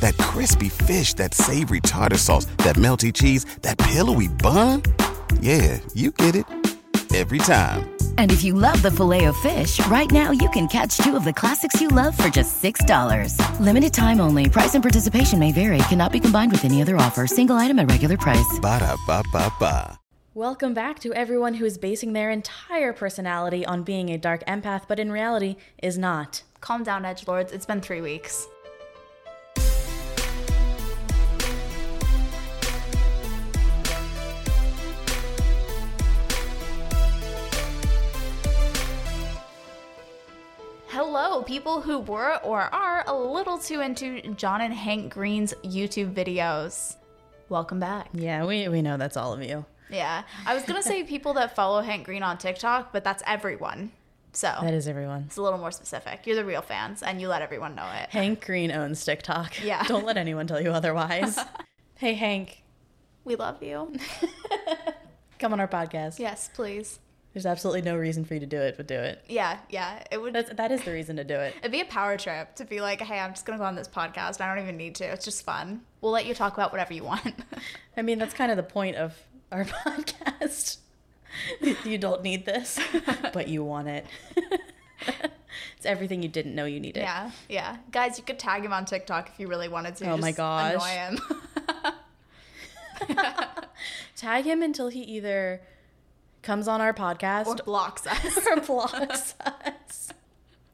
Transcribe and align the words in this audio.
That 0.00 0.16
crispy 0.18 0.68
fish, 0.68 1.14
that 1.14 1.34
savory 1.34 1.80
tartar 1.80 2.18
sauce, 2.18 2.44
that 2.58 2.76
melty 2.76 3.12
cheese, 3.12 3.44
that 3.62 3.78
pillowy 3.78 4.28
bun. 4.28 4.82
Yeah, 5.40 5.80
you 5.94 6.10
get 6.10 6.36
it. 6.36 6.44
Every 7.14 7.38
time. 7.38 7.88
And 8.18 8.30
if 8.30 8.44
you 8.44 8.52
love 8.52 8.82
the 8.82 8.90
filet 8.90 9.24
of 9.24 9.36
fish, 9.38 9.84
right 9.86 10.10
now 10.12 10.30
you 10.30 10.50
can 10.50 10.68
catch 10.68 10.98
two 10.98 11.16
of 11.16 11.24
the 11.24 11.32
classics 11.32 11.80
you 11.80 11.88
love 11.88 12.16
for 12.16 12.28
just 12.28 12.62
$6. 12.62 13.60
Limited 13.60 13.94
time 13.94 14.20
only. 14.20 14.50
Price 14.50 14.74
and 14.74 14.84
participation 14.84 15.38
may 15.38 15.52
vary. 15.52 15.78
Cannot 15.88 16.12
be 16.12 16.20
combined 16.20 16.52
with 16.52 16.66
any 16.66 16.82
other 16.82 16.96
offer. 16.96 17.26
Single 17.26 17.56
item 17.56 17.78
at 17.78 17.90
regular 17.90 18.18
price. 18.18 18.58
Ba 18.60 18.80
da 18.80 18.94
ba 19.06 19.22
ba 19.32 19.50
ba. 19.58 19.98
Welcome 20.34 20.74
back 20.74 21.00
to 21.00 21.12
everyone 21.14 21.54
who 21.54 21.64
is 21.64 21.78
basing 21.78 22.12
their 22.12 22.30
entire 22.30 22.92
personality 22.92 23.66
on 23.66 23.82
being 23.82 24.10
a 24.10 24.18
dark 24.18 24.44
empath, 24.46 24.82
but 24.86 25.00
in 25.00 25.10
reality 25.10 25.56
is 25.82 25.98
not. 25.98 26.42
Calm 26.60 26.84
down, 26.84 27.04
Edge 27.04 27.26
Lords. 27.26 27.50
It's 27.50 27.66
been 27.66 27.80
three 27.80 28.00
weeks. 28.00 28.46
Hello, 41.00 41.44
people 41.44 41.80
who 41.80 42.00
were 42.00 42.38
or 42.42 42.60
are 42.60 43.04
a 43.06 43.14
little 43.14 43.56
too 43.56 43.82
into 43.82 44.20
John 44.34 44.60
and 44.62 44.74
Hank 44.74 45.14
Green's 45.14 45.54
YouTube 45.62 46.12
videos. 46.12 46.96
Welcome 47.48 47.78
back. 47.78 48.08
Yeah, 48.12 48.44
we, 48.44 48.66
we 48.66 48.82
know 48.82 48.96
that's 48.96 49.16
all 49.16 49.32
of 49.32 49.40
you. 49.40 49.64
Yeah. 49.90 50.24
I 50.44 50.54
was 50.54 50.64
going 50.64 50.74
to 50.74 50.82
say 50.82 51.04
people 51.04 51.34
that 51.34 51.54
follow 51.54 51.82
Hank 51.82 52.04
Green 52.04 52.24
on 52.24 52.36
TikTok, 52.36 52.92
but 52.92 53.04
that's 53.04 53.22
everyone. 53.28 53.92
So 54.32 54.52
That 54.60 54.74
is 54.74 54.88
everyone. 54.88 55.22
it's 55.28 55.36
a 55.36 55.42
little 55.42 55.60
more 55.60 55.70
specific. 55.70 56.26
You're 56.26 56.34
the 56.34 56.44
real 56.44 56.62
fans 56.62 57.04
and 57.04 57.20
you 57.20 57.28
let 57.28 57.42
everyone 57.42 57.76
know 57.76 57.88
it. 58.02 58.08
Hank 58.10 58.44
Green 58.44 58.72
owns 58.72 59.04
TikTok. 59.04 59.62
Yeah. 59.62 59.84
Don't 59.86 60.04
let 60.04 60.16
anyone 60.16 60.48
tell 60.48 60.60
you 60.60 60.72
otherwise. 60.72 61.38
hey, 61.94 62.14
Hank, 62.14 62.64
We 63.22 63.36
love 63.36 63.62
you. 63.62 63.92
come 65.38 65.52
on 65.52 65.60
our 65.60 65.68
podcast. 65.68 66.18
yes, 66.18 66.50
please. 66.52 66.98
There's 67.38 67.46
absolutely 67.46 67.82
no 67.82 67.96
reason 67.96 68.24
for 68.24 68.34
you 68.34 68.40
to 68.40 68.46
do 68.46 68.60
it, 68.60 68.76
but 68.76 68.88
do 68.88 68.98
it. 68.98 69.22
Yeah, 69.28 69.60
yeah. 69.70 70.02
It 70.10 70.20
would 70.20 70.32
That's, 70.34 70.52
that 70.54 70.72
is 70.72 70.82
the 70.82 70.90
reason 70.90 71.14
to 71.18 71.22
do 71.22 71.36
it. 71.36 71.54
It'd 71.60 71.70
be 71.70 71.80
a 71.80 71.84
power 71.84 72.16
trip 72.16 72.56
to 72.56 72.64
be 72.64 72.80
like, 72.80 73.00
hey, 73.00 73.20
I'm 73.20 73.30
just 73.30 73.46
gonna 73.46 73.60
go 73.60 73.64
on 73.64 73.76
this 73.76 73.86
podcast. 73.86 74.40
I 74.40 74.52
don't 74.52 74.60
even 74.60 74.76
need 74.76 74.96
to. 74.96 75.04
It's 75.04 75.24
just 75.24 75.44
fun. 75.44 75.82
We'll 76.00 76.10
let 76.10 76.26
you 76.26 76.34
talk 76.34 76.54
about 76.54 76.72
whatever 76.72 76.94
you 76.94 77.04
want. 77.04 77.32
I 77.96 78.02
mean, 78.02 78.18
that's 78.18 78.34
kind 78.34 78.50
of 78.50 78.56
the 78.56 78.64
point 78.64 78.96
of 78.96 79.14
our 79.52 79.64
podcast. 79.86 80.78
you 81.84 81.96
don't 81.96 82.24
need 82.24 82.44
this, 82.44 82.80
but 83.32 83.46
you 83.46 83.62
want 83.62 83.86
it. 83.86 84.04
it's 85.76 85.86
everything 85.86 86.20
you 86.20 86.28
didn't 86.28 86.56
know 86.56 86.64
you 86.64 86.80
needed. 86.80 87.02
yeah, 87.02 87.30
yeah. 87.48 87.76
Guys, 87.92 88.18
you 88.18 88.24
could 88.24 88.40
tag 88.40 88.64
him 88.64 88.72
on 88.72 88.84
TikTok 88.84 89.28
if 89.28 89.38
you 89.38 89.46
really 89.46 89.68
wanted 89.68 89.94
to. 89.94 90.10
Oh 90.10 90.16
my 90.16 90.32
gosh. 90.32 90.72
Annoy 90.74 91.16
him. 91.16 91.20
Tag 94.16 94.44
him 94.44 94.60
until 94.60 94.88
he 94.88 95.02
either 95.02 95.60
comes 96.42 96.68
on 96.68 96.80
our 96.80 96.92
podcast 96.94 97.46
or 97.46 97.54
blocks 97.56 98.06
us. 98.06 98.46
or 98.50 98.60
blocks 98.60 99.34
us. 99.44 100.12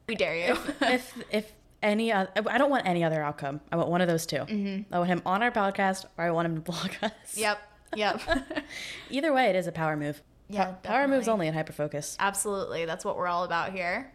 we 0.08 0.14
dare 0.14 0.36
you. 0.36 0.52
if 0.52 0.82
if 0.82 1.24
if 1.30 1.52
any 1.82 2.10
other, 2.12 2.30
I 2.48 2.56
don't 2.58 2.70
want 2.70 2.86
any 2.86 3.04
other 3.04 3.22
outcome. 3.22 3.60
I 3.70 3.76
want 3.76 3.88
one 3.90 4.00
of 4.00 4.08
those 4.08 4.24
2 4.26 4.36
Mm-hmm. 4.36 4.94
I 4.94 4.98
want 4.98 5.08
him 5.10 5.22
on 5.26 5.42
our 5.42 5.50
podcast, 5.50 6.06
or 6.16 6.24
I 6.24 6.30
want 6.30 6.46
him 6.46 6.54
to 6.54 6.60
block 6.62 6.96
us. 7.02 7.12
yep, 7.36 7.58
yep. 7.94 8.20
Either 9.10 9.32
way, 9.34 9.50
it 9.50 9.56
is 9.56 9.66
a 9.66 9.72
power 9.72 9.96
move. 9.96 10.22
Yeah, 10.48 10.72
power 10.82 11.08
moves 11.08 11.26
only 11.28 11.46
in 11.46 11.54
hyperfocus. 11.54 12.16
Absolutely. 12.18 12.84
That's 12.84 13.04
what 13.04 13.16
we're 13.16 13.26
all 13.28 13.44
about 13.44 13.72
here. 13.72 14.12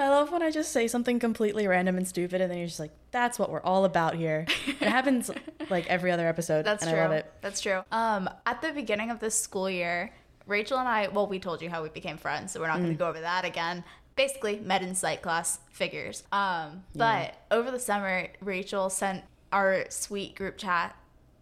I 0.00 0.08
love 0.08 0.32
when 0.32 0.42
I 0.42 0.50
just 0.50 0.72
say 0.72 0.88
something 0.88 1.18
completely 1.18 1.66
random 1.66 1.96
and 1.96 2.06
stupid, 2.08 2.40
and 2.40 2.50
then 2.50 2.58
you're 2.58 2.66
just 2.66 2.80
like, 2.80 2.92
"That's 3.10 3.38
what 3.38 3.50
we're 3.50 3.62
all 3.62 3.84
about 3.84 4.14
here." 4.14 4.46
It 4.66 4.76
happens 4.88 5.30
like 5.70 5.86
every 5.88 6.10
other 6.10 6.26
episode. 6.26 6.64
That's 6.64 6.82
and 6.82 6.92
true. 6.92 7.00
I 7.00 7.04
love 7.04 7.12
it. 7.12 7.32
That's 7.40 7.60
true. 7.60 7.82
Um, 7.92 8.28
at 8.46 8.60
the 8.62 8.72
beginning 8.72 9.10
of 9.10 9.20
this 9.20 9.38
school 9.40 9.68
year, 9.70 10.12
Rachel 10.46 10.78
and 10.78 10.88
I, 10.88 11.08
well, 11.08 11.26
we 11.26 11.38
told 11.38 11.62
you 11.62 11.70
how 11.70 11.82
we 11.82 11.88
became 11.90 12.16
friends, 12.16 12.52
so 12.52 12.60
we're 12.60 12.66
not 12.66 12.78
Mm. 12.78 12.82
going 12.84 12.92
to 12.94 12.98
go 12.98 13.08
over 13.08 13.20
that 13.20 13.44
again. 13.44 13.84
Basically, 14.16 14.58
met 14.58 14.82
in 14.82 14.94
psych 14.94 15.22
class, 15.22 15.60
figures. 15.70 16.24
Um, 16.32 16.84
but 16.94 17.34
over 17.50 17.70
the 17.70 17.78
summer, 17.78 18.26
Rachel 18.40 18.90
sent 18.90 19.24
our 19.52 19.86
sweet 19.88 20.34
group 20.34 20.58
chat 20.58 20.94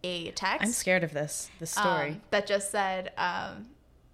a 0.03 0.31
text. 0.31 0.65
I'm 0.65 0.71
scared 0.71 1.03
of 1.03 1.11
this. 1.13 1.49
This 1.59 1.71
story. 1.71 2.09
um, 2.11 2.21
that 2.29 2.47
just 2.47 2.71
said, 2.71 3.11
um, 3.17 3.67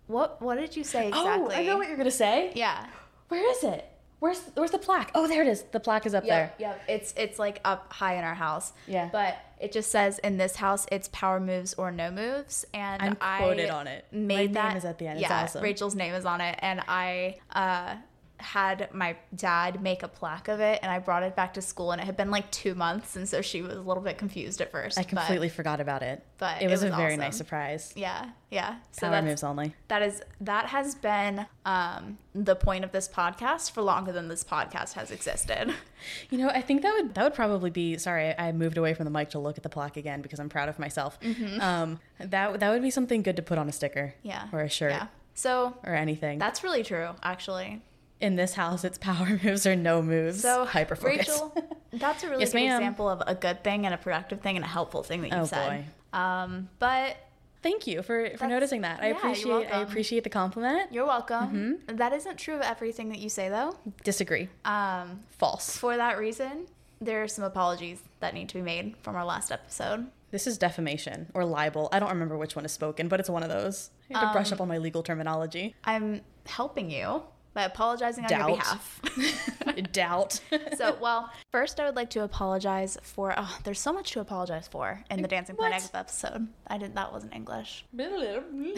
"What? 0.07 0.41
What 0.41 0.57
did 0.57 0.75
you 0.75 0.83
say 0.83 1.09
exactly?" 1.09 1.55
Oh, 1.55 1.57
I 1.59 1.63
know 1.65 1.77
what 1.77 1.87
you're 1.87 1.97
gonna 1.97 2.09
say. 2.11 2.51
Yeah. 2.55 2.87
Where 3.27 3.49
is 3.51 3.63
it? 3.63 3.87
Where's 4.19 4.41
Where's 4.55 4.71
the 4.71 4.77
plaque? 4.79 5.11
Oh, 5.13 5.27
there 5.27 5.41
it 5.41 5.47
is. 5.47 5.63
The 5.71 5.79
plaque 5.79 6.05
is 6.05 6.15
up 6.15 6.25
there. 6.25 6.53
Yep, 6.57 6.59
yep. 6.59 6.81
It's 6.87 7.13
it's 7.17 7.37
like 7.39 7.61
up 7.65 7.91
high 7.91 8.15
in 8.15 8.23
our 8.23 8.33
house. 8.35 8.73
Yeah. 8.87 9.09
But 9.11 9.37
it 9.59 9.71
just 9.71 9.91
says 9.91 10.19
in 10.19 10.37
this 10.37 10.55
house 10.55 10.85
it's 10.91 11.09
power 11.09 11.39
moves 11.39 11.73
or 11.75 11.91
no 11.91 12.11
moves, 12.11 12.65
and 12.73 13.01
I'm 13.01 13.17
I 13.21 13.37
quoted 13.39 13.69
on 13.69 13.87
it. 13.87 14.05
My 14.11 14.19
Made 14.19 14.37
name 14.37 14.53
that 14.53 14.77
is 14.77 14.85
at 14.85 14.97
the 14.99 15.07
end. 15.07 15.19
It's 15.19 15.29
Yeah, 15.29 15.43
awesome. 15.43 15.63
Rachel's 15.63 15.95
name 15.95 16.13
is 16.13 16.25
on 16.25 16.41
it, 16.41 16.57
and 16.59 16.81
I 16.87 17.37
uh, 17.51 17.95
had 18.39 18.89
my 18.93 19.15
dad 19.35 19.81
make 19.81 20.03
a 20.03 20.07
plaque 20.07 20.47
of 20.47 20.59
it, 20.59 20.79
and 20.81 20.91
I 20.91 20.99
brought 20.99 21.23
it 21.23 21.35
back 21.35 21.53
to 21.55 21.61
school, 21.61 21.91
and 21.91 22.01
it 22.01 22.05
had 22.05 22.17
been 22.17 22.31
like 22.31 22.49
two 22.51 22.75
months, 22.75 23.15
and 23.15 23.27
so 23.27 23.41
she 23.41 23.61
was 23.61 23.73
a 23.75 23.81
little 23.81 24.03
bit 24.03 24.17
confused 24.17 24.61
at 24.61 24.71
first. 24.71 24.97
I 24.97 25.01
but- 25.03 25.09
completely 25.09 25.49
forgot 25.49 25.79
about 25.79 26.03
it. 26.03 26.25
but 26.37 26.61
it 26.61 26.65
it 26.65 26.69
was, 26.69 26.83
was 26.83 26.91
a 26.91 26.95
very 26.95 27.13
awesome. 27.13 27.19
nice 27.21 27.37
surprise. 27.37 27.93
yeah, 27.95 28.29
yeah. 28.51 28.75
So 28.91 29.09
Power 29.09 29.21
moves 29.21 29.43
only. 29.43 29.73
that 29.87 30.01
is 30.01 30.21
that 30.41 30.65
has 30.67 30.95
been 30.95 31.45
um, 31.65 32.17
the 32.33 32.55
point 32.55 32.83
of 32.83 32.91
this 32.91 33.07
podcast 33.07 33.71
for 33.71 33.81
longer 33.81 34.11
than 34.11 34.27
this 34.27 34.43
podcast 34.43 34.93
has 34.93 35.11
existed. 35.11 35.73
You 36.29 36.37
know, 36.37 36.49
I 36.49 36.61
think 36.61 36.83
that 36.83 36.93
would 36.93 37.15
that 37.15 37.23
would 37.23 37.33
probably 37.33 37.71
be. 37.71 37.97
Sorry, 37.97 38.37
I 38.37 38.51
moved 38.51 38.77
away 38.77 38.93
from 38.93 39.05
the 39.05 39.09
mic 39.11 39.29
to 39.31 39.39
look 39.39 39.57
at 39.57 39.63
the 39.63 39.69
plaque 39.69 39.97
again 39.97 40.21
because 40.21 40.39
I'm 40.39 40.49
proud 40.49 40.69
of 40.69 40.77
myself. 40.77 41.17
Um, 41.59 41.99
that 42.19 42.59
that 42.59 42.69
would 42.69 42.83
be 42.83 42.91
something 42.91 43.23
good 43.23 43.37
to 43.37 43.41
put 43.41 43.57
on 43.57 43.67
a 43.67 43.71
sticker. 43.71 44.13
Mm-hmm. 44.19 44.27
Yeah. 44.27 44.47
Or 44.51 44.61
a 44.61 44.69
shirt. 44.69 44.91
Yeah. 44.91 45.07
So 45.33 45.73
Or 45.83 45.95
anything. 45.95 46.37
that's 46.37 46.63
really 46.63 46.83
true, 46.83 47.09
actually. 47.23 47.81
In 48.21 48.35
this 48.35 48.53
house, 48.53 48.83
it's 48.83 48.97
power 48.97 49.39
moves 49.43 49.65
or 49.67 49.75
no 49.75 50.01
moves. 50.01 50.41
So 50.41 50.65
hyper 50.65 50.95
focus. 50.95 51.27
Rachel, 51.27 51.53
that's 51.93 52.23
a 52.23 52.29
really 52.29 52.41
Yes, 52.43 52.53
good 52.53 52.63
example 52.63 53.09
of 53.09 53.21
a 53.27 53.35
good 53.35 53.63
thing 53.63 53.85
and 53.85 53.93
a 53.93 53.97
productive 53.97 54.41
thing 54.41 54.55
and 54.55 54.63
a 54.63 54.67
helpful 54.67 55.03
thing 55.03 55.21
that 55.21 55.31
you 55.31 55.37
Oh, 55.37 55.45
said. 55.45 55.85
Um, 56.13 56.69
but 56.79 57.17
Thank 57.61 57.87
you 57.87 58.03
for 58.03 58.29
for 58.37 58.45
noticing 58.47 58.81
that. 58.81 59.01
I 59.01 59.07
yeah, 59.09 59.17
appreciate 59.17 59.65
I 59.73 59.81
appreciate 59.81 60.23
the 60.23 60.29
compliment. 60.29 60.93
you're 60.93 61.05
welcome. 61.07 61.79
Mm-hmm. 61.89 61.95
That 61.95 62.13
isn't 62.13 62.37
true 62.37 62.53
of 62.53 62.61
everything 62.61 63.09
that 63.09 63.17
you 63.17 63.27
say, 63.27 63.49
though. 63.49 63.75
Disagree. 64.03 64.49
Um, 64.65 65.21
False. 65.39 65.75
for 65.75 65.97
that 65.97 66.19
reason, 66.19 66.67
there 67.01 67.23
are 67.23 67.27
some 67.27 67.43
apologies 67.43 67.99
that 68.19 68.35
need 68.35 68.49
to 68.49 68.55
be 68.55 68.61
made 68.61 68.95
from 69.01 69.15
our 69.15 69.25
last 69.25 69.51
episode. 69.51 70.05
This 70.29 70.45
is 70.45 70.59
defamation 70.59 71.25
or 71.33 71.43
libel. 71.43 71.89
I 71.91 71.97
don't 71.99 72.09
remember 72.09 72.37
which 72.37 72.55
one 72.55 72.65
is 72.65 72.71
spoken, 72.71 73.07
but 73.07 73.19
it's 73.19 73.31
one 73.31 73.41
of 73.41 73.49
those. 73.49 73.89
I 74.13 74.19
have 74.19 74.29
to 74.29 74.33
brush 74.33 74.51
up 74.51 74.61
on 74.61 74.67
my 74.67 74.77
legal 74.77 75.01
terminology. 75.01 75.73
I'm 75.85 76.21
helping 76.45 76.91
you 76.91 77.23
by 77.55 77.63
apologizing 77.63 78.25
on 78.25 78.29
your 78.29 78.57
behalf. 78.57 79.01
Doubt. 79.93 80.39
so, 80.77 80.95
well, 81.01 81.31
first 81.51 81.79
I 81.79 81.85
would 81.85 81.95
like 81.95 82.09
to 82.11 82.23
apologize 82.23 82.97
for. 83.01 83.33
Oh, 83.35 83.57
there's 83.63 83.79
so 83.79 83.91
much 83.93 84.11
to 84.11 84.19
apologize 84.19 84.67
for 84.67 85.01
in 85.09 85.21
the 85.21 85.27
Dancing 85.27 85.55
Planet 85.55 85.81
What? 85.81 85.95
episode. 85.99 86.47
I 86.67 86.77
didn't 86.77 86.95
that 86.95 87.11
wasn't 87.11 87.33
English. 87.33 87.85
When 87.93 88.73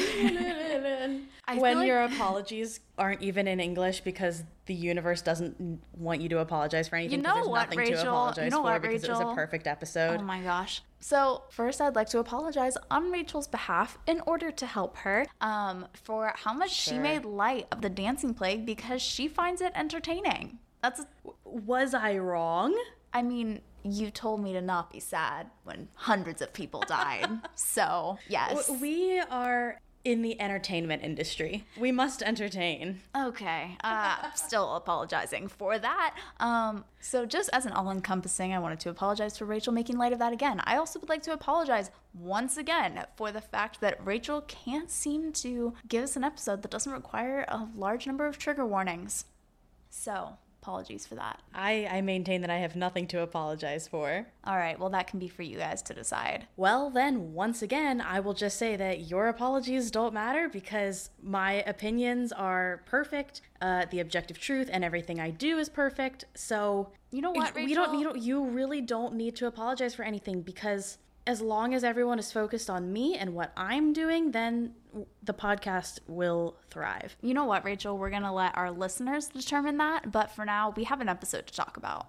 like- 1.77 1.87
your 1.87 2.03
apologies 2.03 2.79
aren't 2.97 3.21
even 3.21 3.47
in 3.47 3.59
English 3.59 4.01
because 4.01 4.43
the 4.67 4.73
universe 4.73 5.21
doesn't 5.21 5.81
want 5.97 6.21
you 6.21 6.29
to 6.29 6.39
apologize 6.39 6.87
for 6.89 6.97
anything. 6.97 7.21
'cause 7.21 7.27
know 7.29 7.35
there's 7.35 7.47
what, 7.47 7.59
nothing 7.61 7.77
to 7.77 7.83
Rachel? 7.83 7.95
You 8.03 8.09
apologize 8.09 8.51
know 8.51 8.57
for 8.57 8.63
what, 8.63 8.81
because 8.81 9.03
it 9.03 9.09
was 9.09 9.19
a 9.19 9.23
Rachel? 9.23 9.35
perfect 9.35 9.67
episode. 9.67 10.19
Oh 10.19 10.23
my 10.23 10.41
gosh. 10.41 10.81
So, 10.99 11.43
first, 11.49 11.79
I'd 11.79 11.95
like 11.95 12.09
to 12.09 12.19
apologize 12.19 12.77
on 12.89 13.11
Rachel's 13.11 13.47
behalf 13.47 13.97
in 14.07 14.21
order 14.25 14.51
to 14.51 14.65
help 14.65 14.97
her 14.97 15.25
um, 15.41 15.87
for 15.93 16.33
how 16.35 16.53
much 16.53 16.71
she 16.71 16.97
made 16.97 17.23
light 17.23 17.67
of 17.71 17.81
the 17.81 17.89
dancing 17.89 18.33
plague 18.33 18.65
because 18.65 19.01
she 19.01 19.27
finds 19.27 19.61
it 19.61 19.71
entertaining. 19.75 20.59
That's, 20.81 21.05
Was 21.43 21.93
I 21.93 22.17
wrong? 22.17 22.77
I 23.13 23.21
mean, 23.21 23.61
you 23.83 24.11
told 24.11 24.43
me 24.43 24.53
to 24.53 24.61
not 24.61 24.91
be 24.91 24.99
sad 24.99 25.49
when 25.63 25.87
hundreds 25.93 26.41
of 26.41 26.51
people 26.53 26.83
died. 26.87 27.29
so, 27.55 28.17
yes. 28.27 28.69
We 28.69 29.19
are 29.19 29.79
in 30.07 30.21
the 30.21 30.39
entertainment 30.39 31.03
industry. 31.03 31.65
We 31.77 31.91
must 31.91 32.23
entertain. 32.23 33.01
Okay. 33.13 33.77
Uh, 33.83 34.31
still 34.35 34.77
apologizing 34.77 35.49
for 35.49 35.77
that. 35.77 36.15
Um, 36.39 36.85
so, 37.01 37.25
just 37.25 37.49
as 37.51 37.65
an 37.65 37.73
all 37.73 37.91
encompassing, 37.91 38.53
I 38.53 38.59
wanted 38.59 38.79
to 38.81 38.89
apologize 38.89 39.37
for 39.37 39.43
Rachel 39.43 39.73
making 39.73 39.97
light 39.97 40.13
of 40.13 40.19
that 40.19 40.31
again. 40.31 40.61
I 40.63 40.77
also 40.77 40.97
would 40.99 41.09
like 41.09 41.23
to 41.23 41.33
apologize 41.33 41.91
once 42.13 42.55
again 42.55 43.05
for 43.17 43.33
the 43.33 43.41
fact 43.41 43.81
that 43.81 43.99
Rachel 44.05 44.39
can't 44.41 44.89
seem 44.89 45.33
to 45.33 45.73
give 45.89 46.05
us 46.05 46.15
an 46.15 46.23
episode 46.23 46.61
that 46.61 46.71
doesn't 46.71 46.93
require 46.93 47.43
a 47.49 47.67
large 47.75 48.07
number 48.07 48.27
of 48.27 48.37
trigger 48.37 48.65
warnings. 48.65 49.25
So, 49.89 50.37
apologies 50.67 51.07
for 51.07 51.15
that. 51.15 51.39
I, 51.53 51.87
I 51.89 52.01
maintain 52.01 52.41
that 52.41 52.49
I 52.49 52.57
have 52.57 52.75
nothing 52.75 53.07
to 53.07 53.21
apologize 53.21 53.87
for. 53.87 54.27
All 54.43 54.57
right, 54.57 54.77
well, 54.77 54.89
that 54.89 55.07
can 55.07 55.17
be 55.17 55.29
for 55.29 55.41
you 55.43 55.57
guys 55.57 55.81
to 55.83 55.93
decide. 55.93 56.45
Well, 56.57 56.89
then, 56.89 57.33
once 57.33 57.61
again, 57.61 58.01
I 58.01 58.19
will 58.19 58.33
just 58.33 58.57
say 58.57 58.75
that 58.75 59.09
your 59.09 59.29
apologies 59.29 59.89
don't 59.91 60.13
matter 60.13 60.49
because 60.49 61.09
my 61.23 61.63
opinions 61.65 62.33
are 62.33 62.83
perfect. 62.85 63.41
Uh, 63.61 63.85
the 63.89 64.01
objective 64.01 64.39
truth 64.39 64.69
and 64.69 64.83
everything 64.83 65.21
I 65.21 65.29
do 65.29 65.57
is 65.57 65.69
perfect. 65.69 66.25
So 66.35 66.89
You 67.11 67.21
know 67.21 67.31
what, 67.31 67.55
We 67.55 67.73
don't. 67.73 67.87
Rachel? 67.87 67.99
You 67.99 68.03
don't. 68.03 68.21
You 68.21 68.43
really 68.49 68.81
don't 68.81 69.15
need 69.15 69.37
to 69.37 69.47
apologize 69.47 69.95
for 69.95 70.03
anything 70.03 70.41
because 70.41 70.97
as 71.27 71.41
long 71.41 71.73
as 71.73 71.83
everyone 71.83 72.17
is 72.17 72.31
focused 72.31 72.69
on 72.69 72.91
me 72.91 73.15
and 73.15 73.35
what 73.35 73.51
I'm 73.57 73.91
doing, 73.91 74.31
then 74.31 74.73
the 75.21 75.33
podcast 75.33 75.99
will 76.07 76.55
thrive. 76.71 77.17
You 77.21 77.33
know 77.33 77.43
what, 77.43 77.65
Rachel? 77.65 77.97
We're 77.97 78.09
going 78.09 78.23
to 78.23 78.31
let 78.31 78.57
our 78.57 78.71
listeners 78.71 79.27
determine 79.27 79.77
that, 79.77 80.11
but 80.11 80.31
for 80.31 80.45
now, 80.45 80.73
we 80.75 80.85
have 80.85 81.01
an 81.01 81.09
episode 81.09 81.45
to 81.47 81.53
talk 81.53 81.75
about. 81.75 82.07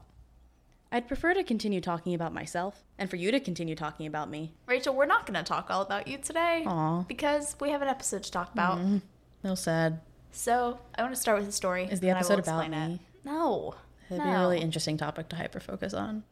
I'd 0.92 1.08
prefer 1.08 1.34
to 1.34 1.42
continue 1.42 1.80
talking 1.80 2.14
about 2.14 2.32
myself 2.32 2.84
and 2.96 3.10
for 3.10 3.16
you 3.16 3.30
to 3.32 3.40
continue 3.40 3.74
talking 3.74 4.06
about 4.06 4.30
me. 4.30 4.54
Rachel, 4.66 4.94
we're 4.94 5.04
not 5.04 5.26
going 5.26 5.36
to 5.36 5.42
talk 5.42 5.68
all 5.68 5.82
about 5.82 6.06
you 6.06 6.16
today 6.18 6.62
Aw. 6.66 7.02
because 7.02 7.56
we 7.60 7.70
have 7.70 7.82
an 7.82 7.88
episode 7.88 8.22
to 8.22 8.30
talk 8.30 8.52
about. 8.54 8.78
Mm-hmm. 8.78 8.98
No 9.42 9.54
sad. 9.54 10.00
So 10.30 10.78
I 10.96 11.02
want 11.02 11.14
to 11.14 11.20
start 11.20 11.40
with 11.40 11.48
a 11.48 11.52
story. 11.52 11.88
Is 11.90 12.00
the 12.00 12.08
and 12.08 12.18
I 12.18 12.22
will 12.22 12.32
episode 12.32 12.50
about 12.50 12.70
me? 12.70 12.94
It. 12.94 13.00
No. 13.24 13.74
It'd 14.08 14.18
no. 14.18 14.24
be 14.24 14.30
a 14.30 14.40
really 14.40 14.60
interesting 14.60 14.96
topic 14.96 15.28
to 15.30 15.36
hyper 15.36 15.60
focus 15.60 15.92
on. 15.92 16.22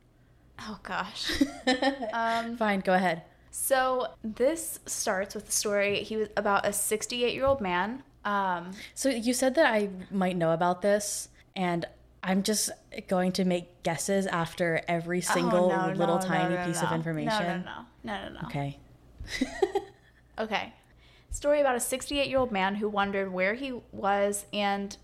Oh 0.60 0.78
gosh. 0.82 1.30
Fine, 2.58 2.80
go 2.80 2.94
ahead. 2.94 3.22
so 3.50 4.08
this 4.22 4.80
starts 4.86 5.34
with 5.34 5.48
a 5.48 5.52
story. 5.52 6.02
He 6.02 6.16
was 6.16 6.28
about 6.36 6.66
a 6.66 6.72
68 6.72 7.34
year 7.34 7.44
old 7.44 7.60
man. 7.60 8.02
Um, 8.24 8.72
So 8.94 9.08
you 9.08 9.32
said 9.34 9.54
that 9.54 9.72
I 9.72 9.90
might 10.10 10.36
know 10.36 10.52
about 10.52 10.82
this, 10.82 11.28
and 11.54 11.84
I'm 12.22 12.42
just 12.42 12.70
going 13.06 13.32
to 13.32 13.44
make 13.44 13.82
guesses 13.84 14.26
after 14.26 14.80
every 14.88 15.20
single 15.20 15.70
oh, 15.70 15.86
no, 15.86 15.92
little 15.92 16.18
no, 16.18 16.22
tiny 16.26 16.54
no, 16.56 16.66
piece 16.66 16.82
of 16.82 16.90
information. 16.92 17.64
No, 17.64 17.82
no, 18.04 18.14
no, 18.18 18.18
no, 18.18 18.28
no, 18.28 18.40
no. 18.40 18.46
Okay. 18.46 18.78
Okay. 20.38 20.72
Story 21.30 21.60
about 21.60 21.76
a 21.76 21.80
68 21.80 22.28
year 22.28 22.38
old 22.38 22.52
man 22.52 22.76
who 22.76 22.88
wondered 22.88 23.32
where 23.32 23.54
he 23.54 23.80
was 23.92 24.46
and 24.52 24.96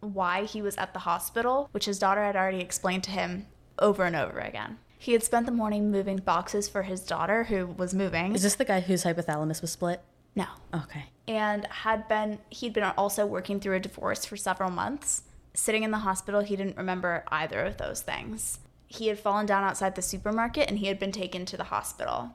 why 0.00 0.44
he 0.44 0.62
was 0.62 0.76
at 0.76 0.92
the 0.92 1.00
hospital, 1.00 1.68
which 1.72 1.86
his 1.86 1.98
daughter 1.98 2.22
had 2.22 2.36
already 2.36 2.60
explained 2.60 3.04
to 3.04 3.10
him 3.10 3.46
over 3.78 4.04
and 4.04 4.14
over 4.14 4.38
again. 4.38 4.78
He 4.98 5.12
had 5.12 5.22
spent 5.22 5.46
the 5.46 5.52
morning 5.52 5.90
moving 5.90 6.16
boxes 6.18 6.68
for 6.68 6.82
his 6.82 7.00
daughter, 7.00 7.44
who 7.44 7.66
was 7.66 7.94
moving. 7.94 8.34
Is 8.34 8.42
this 8.42 8.54
the 8.54 8.64
guy 8.64 8.80
whose 8.80 9.04
hypothalamus 9.04 9.60
was 9.60 9.70
split? 9.72 10.02
no. 10.34 10.46
Okay. 10.74 11.06
And 11.28 11.64
had 11.66 12.06
been, 12.08 12.38
he'd 12.50 12.72
been 12.74 12.84
also 12.84 13.24
working 13.26 13.58
through 13.58 13.76
a 13.76 13.80
divorce 13.80 14.24
for 14.26 14.36
several 14.36 14.70
months. 14.70 15.22
Sitting 15.54 15.82
in 15.82 15.90
the 15.90 15.98
hospital, 15.98 16.40
he 16.42 16.54
didn't 16.56 16.76
remember 16.76 17.24
either 17.28 17.60
of 17.64 17.78
those 17.78 18.02
things. 18.02 18.58
He 18.86 19.08
had 19.08 19.18
fallen 19.18 19.46
down 19.46 19.64
outside 19.64 19.94
the 19.94 20.02
supermarket 20.02 20.68
and 20.68 20.78
he 20.78 20.86
had 20.86 20.98
been 20.98 21.10
taken 21.12 21.46
to 21.46 21.56
the 21.56 21.64
hospital. 21.64 22.32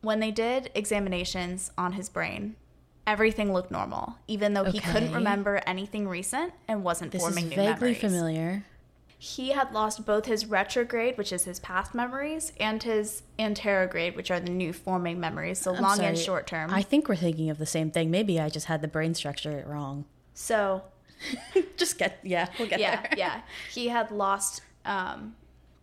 When 0.00 0.20
they 0.20 0.30
did 0.30 0.70
examinations 0.74 1.70
on 1.76 1.92
his 1.92 2.08
brain, 2.08 2.56
everything 3.06 3.52
looked 3.52 3.70
normal, 3.70 4.16
even 4.26 4.54
though 4.54 4.64
he 4.64 4.80
couldn't 4.80 5.12
remember 5.12 5.60
anything 5.66 6.08
recent 6.08 6.52
and 6.66 6.82
wasn't 6.82 7.12
This 7.12 7.20
is 7.22 7.28
forming 7.28 7.50
new 7.50 7.56
vaguely 7.56 7.72
memories. 7.92 8.00
familiar. 8.00 8.64
He 9.24 9.52
had 9.52 9.72
lost 9.72 10.04
both 10.04 10.26
his 10.26 10.44
retrograde, 10.44 11.16
which 11.16 11.32
is 11.32 11.44
his 11.44 11.58
past 11.58 11.94
memories, 11.94 12.52
and 12.60 12.82
his 12.82 13.22
anterograde, 13.38 14.16
which 14.16 14.30
are 14.30 14.38
the 14.38 14.50
new 14.50 14.74
forming 14.74 15.18
memories, 15.18 15.58
so 15.58 15.74
I'm 15.74 15.82
long 15.82 16.00
and 16.00 16.18
short 16.18 16.46
term. 16.46 16.70
I 16.70 16.82
think 16.82 17.08
we're 17.08 17.16
thinking 17.16 17.48
of 17.48 17.56
the 17.56 17.64
same 17.64 17.90
thing. 17.90 18.10
Maybe 18.10 18.38
I 18.38 18.50
just 18.50 18.66
had 18.66 18.82
the 18.82 18.88
brain 18.88 19.14
structure 19.14 19.64
wrong. 19.66 20.04
so 20.34 20.82
just 21.78 21.96
get 21.98 22.18
yeah, 22.22 22.48
we'll 22.58 22.68
get 22.68 22.80
yeah, 22.80 23.00
there. 23.00 23.10
yeah. 23.16 23.40
He 23.72 23.88
had 23.88 24.10
lost 24.10 24.60
um, 24.84 25.34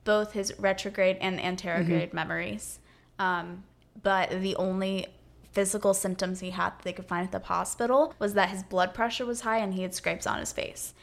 both 0.03 0.33
his 0.33 0.53
retrograde 0.59 1.17
and 1.19 1.39
anterograde 1.39 2.09
Mm-hmm. 2.09 2.15
memories. 2.15 2.77
Um, 3.17 3.63
but 4.03 4.29
the 4.29 4.55
only 4.57 5.07
physical 5.51 5.95
symptoms 5.95 6.41
he 6.41 6.51
had 6.51 6.69
that 6.77 6.83
they 6.83 6.93
could 6.93 7.05
find 7.07 7.25
at 7.25 7.31
the 7.31 7.47
hospital 7.47 8.13
was 8.19 8.35
that 8.35 8.49
his 8.49 8.61
blood 8.61 8.93
pressure 8.93 9.25
was 9.25 9.41
high 9.41 9.57
and 9.57 9.73
he 9.73 9.81
had 9.81 9.95
scrapes 9.95 10.27
on 10.27 10.37
his 10.39 10.51
face. 10.53 10.93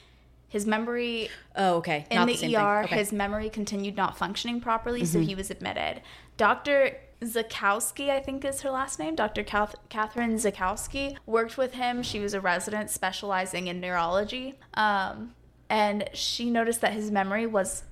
His 0.49 0.67
memory 0.67 1.29
Oh, 1.57 1.77
okay. 1.77 2.07
in 2.11 2.17
Not 2.17 2.27
the, 2.27 2.33
ER, 2.35 2.37
thing. 2.37 2.55
Okay. 2.57 2.59
Mm-hmm. 2.87 2.95
his 2.95 3.13
memory 3.13 3.51
continued 3.51 3.97
not 3.97 4.17
functioning 4.17 4.61
properly, 4.61 5.05
so 5.05 5.21
he 5.21 5.35
was 5.35 5.51
admitted. 5.51 6.01
Dr. 6.39 6.97
Zakowski, 7.23 8.11
I 8.11 8.21
think 8.21 8.45
is 8.45 8.63
her 8.63 8.71
last 8.71 8.99
name, 8.99 9.15
Dr. 9.15 9.43
Kath- 9.43 9.75
Catherine 9.89 10.35
Zakowski, 10.37 11.17
worked 11.27 11.59
with 11.59 11.75
him. 11.75 12.03
She 12.03 12.21
was 12.21 12.33
a 12.33 12.41
resident 12.41 12.91
specializing 12.91 13.67
in 13.67 13.81
neurology. 13.81 14.59
Um, 14.75 15.35
and 15.69 16.09
she 16.15 16.49
noticed 16.51 16.81
that 16.81 16.93
his 16.93 17.11
memory 17.11 17.45
was 17.47 17.85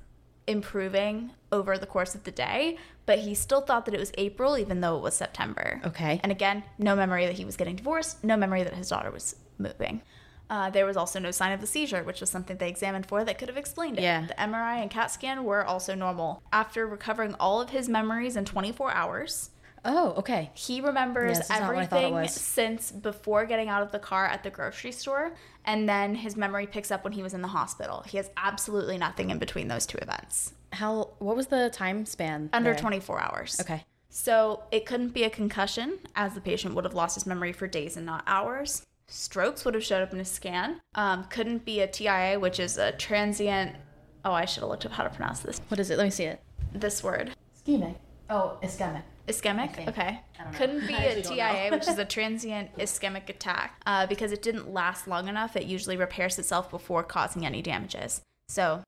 improving 0.46 1.32
over 1.52 1.76
the 1.76 1.86
course 1.86 2.14
of 2.14 2.24
the 2.24 2.30
day, 2.30 2.78
but 3.04 3.18
he 3.18 3.34
still 3.34 3.60
thought 3.60 3.84
that 3.84 3.94
it 3.94 4.00
was 4.00 4.12
April, 4.16 4.56
even 4.56 4.80
though 4.80 4.96
it 4.96 5.02
was 5.02 5.14
September. 5.14 5.80
Okay. 5.84 6.20
And 6.22 6.32
again, 6.32 6.62
no 6.78 6.96
memory 6.96 7.26
that 7.26 7.34
he 7.34 7.44
was 7.44 7.56
getting 7.56 7.76
divorced, 7.76 8.22
no 8.24 8.36
memory 8.36 8.62
that 8.62 8.74
his 8.74 8.88
daughter 8.88 9.10
was 9.10 9.36
moving. 9.58 10.02
Uh, 10.48 10.70
there 10.70 10.86
was 10.86 10.96
also 10.96 11.18
no 11.18 11.30
sign 11.30 11.52
of 11.52 11.60
the 11.60 11.66
seizure, 11.66 12.02
which 12.02 12.20
was 12.20 12.30
something 12.30 12.56
they 12.56 12.68
examined 12.68 13.06
for 13.06 13.24
that 13.24 13.38
could 13.38 13.48
have 13.48 13.56
explained 13.56 13.98
it. 13.98 14.02
Yeah. 14.02 14.26
The 14.26 14.34
MRI 14.34 14.80
and 14.80 14.90
CAT 14.90 15.10
scan 15.10 15.44
were 15.44 15.64
also 15.64 15.94
normal. 15.94 16.42
After 16.52 16.86
recovering 16.86 17.34
all 17.34 17.60
of 17.60 17.70
his 17.70 17.88
memories 17.88 18.36
in 18.36 18.44
24 18.44 18.92
hours, 18.92 19.50
oh, 19.84 20.14
okay. 20.18 20.50
he 20.54 20.80
remembers 20.80 21.32
Yeah, 21.32 21.38
this 21.38 21.50
is 21.50 21.60
not 21.60 21.74
what 21.74 21.78
I 21.78 21.86
thought 21.86 22.04
it 22.04 22.06
everything 22.06 22.28
since 22.28 22.92
before 22.92 23.44
getting 23.46 23.68
out 23.68 23.82
of 23.82 23.90
the 23.90 23.98
car 23.98 24.26
at 24.26 24.44
the 24.44 24.50
grocery 24.50 24.92
store, 24.92 25.32
and 25.64 25.88
then 25.88 26.14
his 26.14 26.36
memory 26.36 26.66
picks 26.66 26.90
up 26.90 27.02
when 27.02 27.12
he 27.12 27.22
was 27.22 27.34
in 27.34 27.42
the 27.42 27.48
hospital. 27.48 28.04
He 28.06 28.16
has 28.16 28.30
absolutely 28.36 28.98
nothing 28.98 29.30
in 29.30 29.38
between 29.38 29.68
those 29.68 29.84
two 29.84 29.98
events. 29.98 30.52
How 30.72 31.10
what 31.18 31.36
was 31.36 31.48
the 31.48 31.70
time 31.70 32.06
span? 32.06 32.50
Under 32.52 32.72
there? 32.72 32.78
24 32.78 33.20
hours. 33.20 33.60
Okay. 33.60 33.84
So 34.08 34.62
it 34.70 34.86
couldn't 34.86 35.10
be 35.10 35.24
a 35.24 35.30
concussion, 35.30 35.98
as 36.14 36.34
the 36.34 36.40
patient 36.40 36.74
would 36.74 36.84
have 36.84 36.94
lost 36.94 37.16
his 37.16 37.26
memory 37.26 37.52
for 37.52 37.66
days 37.66 37.96
and 37.96 38.06
not 38.06 38.22
hours. 38.26 38.86
Strokes 39.08 39.64
would 39.64 39.74
have 39.74 39.84
showed 39.84 40.02
up 40.02 40.12
in 40.12 40.20
a 40.20 40.24
scan. 40.24 40.80
Um, 40.94 41.24
couldn't 41.24 41.64
be 41.64 41.80
a 41.80 41.86
TIA, 41.86 42.38
which 42.40 42.58
is 42.58 42.76
a 42.76 42.92
transient. 42.92 43.76
Oh, 44.24 44.32
I 44.32 44.44
should 44.44 44.62
have 44.62 44.70
looked 44.70 44.84
up 44.84 44.92
how 44.92 45.04
to 45.04 45.10
pronounce 45.10 45.40
this. 45.40 45.60
What 45.68 45.78
is 45.78 45.90
it? 45.90 45.98
Let 45.98 46.04
me 46.04 46.10
see 46.10 46.24
it. 46.24 46.40
This 46.72 47.04
word. 47.04 47.30
Ischemic. 47.56 47.94
Oh, 48.28 48.58
ischemic. 48.62 49.02
Ischemic? 49.28 49.88
Okay. 49.88 50.20
don't 50.36 50.52
know. 50.52 50.58
Couldn't 50.58 50.86
be 50.86 50.94
I 50.96 51.02
a 51.02 51.22
TIA, 51.22 51.70
which 51.70 51.86
is 51.88 51.98
a 51.98 52.04
transient 52.16 52.76
ischemic 52.78 53.28
attack, 53.28 53.80
uh, 53.86 54.06
because 54.06 54.32
it 54.32 54.42
didn't 54.42 54.72
last 54.72 55.06
long 55.06 55.28
enough. 55.28 55.56
It 55.56 55.64
usually 55.64 55.96
repairs 55.96 56.38
itself 56.38 56.70
before 56.70 57.02
causing 57.02 57.46
any 57.46 57.62
damages. 57.62 58.22
So, 58.48 58.82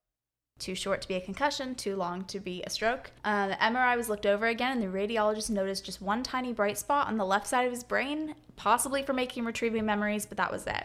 too 0.59 0.75
short 0.75 1.03
to 1.03 1.09
be 1.09 1.15
a 1.15 1.21
concussion, 1.21 1.75
too 1.75 1.97
long 1.97 2.25
to 2.25 2.41
be 2.41 2.63
a 2.65 2.71
stroke. 2.71 3.11
Uh, 3.25 3.49
the 3.49 3.55
MRI 3.55 3.97
was 3.97 4.09
looked 4.09 4.27
over 4.27 4.47
again, 4.47 4.73
and 4.73 4.83
the 4.83 4.99
radiologist 4.99 5.51
noticed 5.51 5.85
just 5.85 6.03
one 6.03 6.23
tiny 6.23 6.53
bright 6.53 6.79
spot 6.79 7.07
on 7.07 7.17
the 7.17 7.25
left 7.25 7.47
side 7.47 7.67
of 7.67 7.73
his 7.73 7.85
brain, 7.85 8.35
possibly 8.57 9.03
for 9.03 9.13
making 9.13 9.45
retrieving 9.45 9.87
memories, 9.87 10.27
but 10.27 10.37
that 10.37 10.51
was 10.51 10.67
it. 10.67 10.85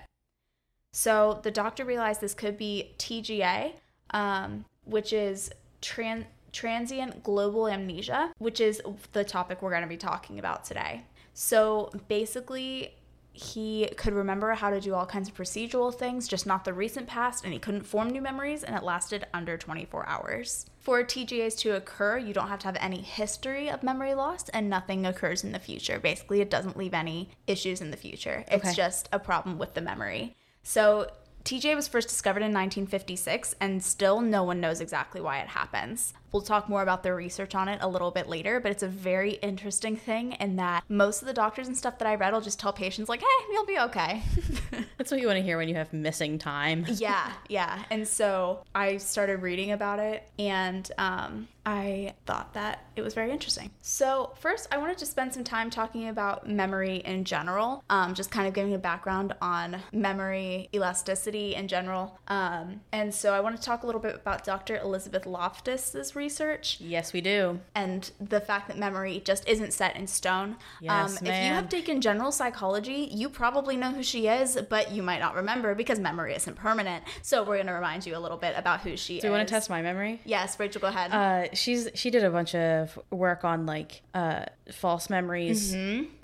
So 0.93 1.39
the 1.43 1.51
doctor 1.51 1.85
realized 1.85 2.21
this 2.21 2.35
could 2.35 2.57
be 2.57 2.93
TGA, 2.99 3.73
um, 4.11 4.65
which 4.85 5.11
is 5.11 5.51
tran- 5.81 6.25
transient 6.51 7.23
global 7.23 7.67
amnesia, 7.67 8.31
which 8.37 8.61
is 8.61 8.81
the 9.11 9.23
topic 9.23 9.61
we're 9.61 9.71
going 9.71 9.81
to 9.81 9.87
be 9.87 9.97
talking 9.97 10.37
about 10.37 10.63
today. 10.63 11.03
So 11.33 11.91
basically, 12.07 12.93
he 13.33 13.89
could 13.97 14.13
remember 14.13 14.53
how 14.53 14.69
to 14.69 14.79
do 14.79 14.93
all 14.93 15.07
kinds 15.07 15.27
of 15.27 15.35
procedural 15.35 15.93
things, 15.93 16.27
just 16.27 16.45
not 16.45 16.63
the 16.63 16.73
recent 16.73 17.07
past, 17.07 17.43
and 17.43 17.51
he 17.51 17.57
couldn't 17.59 17.81
form 17.81 18.09
new 18.09 18.21
memories, 18.21 18.63
and 18.63 18.75
it 18.75 18.83
lasted 18.83 19.25
under 19.33 19.57
24 19.57 20.07
hours. 20.07 20.67
For 20.79 21.03
TGAs 21.03 21.57
to 21.59 21.75
occur, 21.75 22.19
you 22.19 22.31
don't 22.33 22.49
have 22.49 22.59
to 22.59 22.67
have 22.67 22.77
any 22.79 23.01
history 23.01 23.69
of 23.69 23.81
memory 23.81 24.13
loss, 24.13 24.49
and 24.49 24.69
nothing 24.69 25.05
occurs 25.07 25.43
in 25.43 25.51
the 25.51 25.59
future. 25.59 25.99
Basically, 25.99 26.41
it 26.41 26.51
doesn't 26.51 26.77
leave 26.77 26.93
any 26.93 27.31
issues 27.47 27.81
in 27.81 27.89
the 27.89 27.97
future. 27.97 28.45
It's 28.49 28.65
Okay. 28.65 28.73
just 28.73 29.09
a 29.11 29.17
problem 29.17 29.57
with 29.57 29.73
the 29.73 29.81
memory. 29.81 30.35
So, 30.61 31.09
TGA 31.43 31.75
was 31.75 31.87
first 31.87 32.07
discovered 32.07 32.43
in 32.43 32.53
1956, 32.53 33.55
and 33.59 33.83
still 33.83 34.21
no 34.21 34.43
one 34.43 34.61
knows 34.61 34.79
exactly 34.79 35.19
why 35.19 35.39
it 35.39 35.49
happens. 35.49 36.13
We'll 36.33 36.41
talk 36.41 36.67
more 36.67 36.81
about 36.81 37.03
their 37.03 37.15
research 37.15 37.55
on 37.55 37.69
it 37.69 37.79
a 37.81 37.87
little 37.87 38.11
bit 38.11 38.27
later, 38.27 38.59
but 38.59 38.71
it's 38.71 38.83
a 38.83 38.87
very 38.87 39.33
interesting 39.33 39.95
thing 39.95 40.33
in 40.33 40.55
that 40.57 40.83
most 40.89 41.21
of 41.21 41.27
the 41.27 41.33
doctors 41.33 41.67
and 41.67 41.77
stuff 41.77 41.99
that 41.99 42.07
I 42.07 42.15
read 42.15 42.33
will 42.33 42.41
just 42.41 42.59
tell 42.59 42.73
patients, 42.73 43.07
like, 43.07 43.21
hey, 43.21 43.45
you'll 43.51 43.65
be 43.65 43.79
okay. 43.79 44.23
That's 44.97 45.11
what 45.11 45.21
you 45.21 45.27
want 45.27 45.37
to 45.37 45.43
hear 45.43 45.57
when 45.57 45.69
you 45.69 45.75
have 45.75 45.93
missing 45.93 46.39
time. 46.39 46.85
yeah, 46.95 47.31
yeah. 47.47 47.83
And 47.91 48.07
so 48.07 48.63
I 48.73 48.97
started 48.97 49.41
reading 49.41 49.71
about 49.71 49.99
it 49.99 50.27
and 50.39 50.89
um, 50.97 51.47
I 51.65 52.13
thought 52.25 52.53
that 52.55 52.85
it 52.95 53.01
was 53.01 53.13
very 53.13 53.31
interesting. 53.31 53.71
So, 53.81 54.33
first, 54.39 54.67
I 54.71 54.77
wanted 54.77 54.97
to 54.97 55.05
spend 55.05 55.33
some 55.33 55.43
time 55.43 55.69
talking 55.69 56.09
about 56.09 56.47
memory 56.47 56.97
in 56.97 57.23
general, 57.23 57.83
um, 57.89 58.13
just 58.13 58.31
kind 58.31 58.47
of 58.47 58.53
giving 58.53 58.73
a 58.73 58.77
background 58.77 59.33
on 59.41 59.77
memory 59.93 60.69
elasticity 60.73 61.55
in 61.55 61.67
general. 61.69 62.19
Um, 62.27 62.81
and 62.91 63.13
so, 63.13 63.33
I 63.33 63.39
want 63.39 63.55
to 63.55 63.61
talk 63.61 63.83
a 63.83 63.85
little 63.85 64.01
bit 64.01 64.15
about 64.15 64.43
Dr. 64.43 64.77
Elizabeth 64.77 65.23
Loftus's 65.23 66.15
research 66.23 66.77
Yes, 66.79 67.13
we 67.13 67.21
do. 67.21 67.59
and 67.75 68.11
the 68.19 68.39
fact 68.39 68.67
that 68.69 68.77
memory 68.77 69.21
just 69.25 69.47
isn't 69.47 69.73
set 69.73 69.95
in 69.95 70.07
stone. 70.07 70.55
Yes, 70.81 71.21
um, 71.21 71.27
if 71.27 71.33
you 71.45 71.53
have 71.53 71.69
taken 71.69 72.01
general 72.01 72.31
psychology, 72.31 73.09
you 73.11 73.29
probably 73.29 73.75
know 73.77 73.91
who 73.91 74.03
she 74.03 74.27
is, 74.27 74.57
but 74.69 74.91
you 74.91 75.03
might 75.03 75.19
not 75.19 75.35
remember 75.35 75.75
because 75.75 75.99
memory 75.99 76.33
isn't 76.35 76.55
permanent. 76.55 77.03
So, 77.21 77.43
we're 77.43 77.57
going 77.57 77.67
to 77.67 77.73
remind 77.73 78.05
you 78.05 78.15
a 78.15 78.21
little 78.25 78.37
bit 78.37 78.53
about 78.57 78.81
who 78.81 78.95
she 78.97 79.17
is. 79.17 79.21
Do 79.21 79.27
you 79.27 79.33
want 79.33 79.47
to 79.47 79.53
test 79.53 79.69
my 79.69 79.81
memory? 79.81 80.21
Yes, 80.25 80.59
Rachel, 80.59 80.81
go 80.81 80.87
ahead. 80.87 81.11
Uh, 81.11 81.53
she's 81.53 81.89
she 81.93 82.09
did 82.09 82.23
a 82.23 82.29
bunch 82.29 82.55
of 82.55 82.97
work 83.11 83.43
on 83.43 83.65
like 83.65 84.01
uh 84.13 84.45
false 84.71 85.09
memories, 85.09 85.75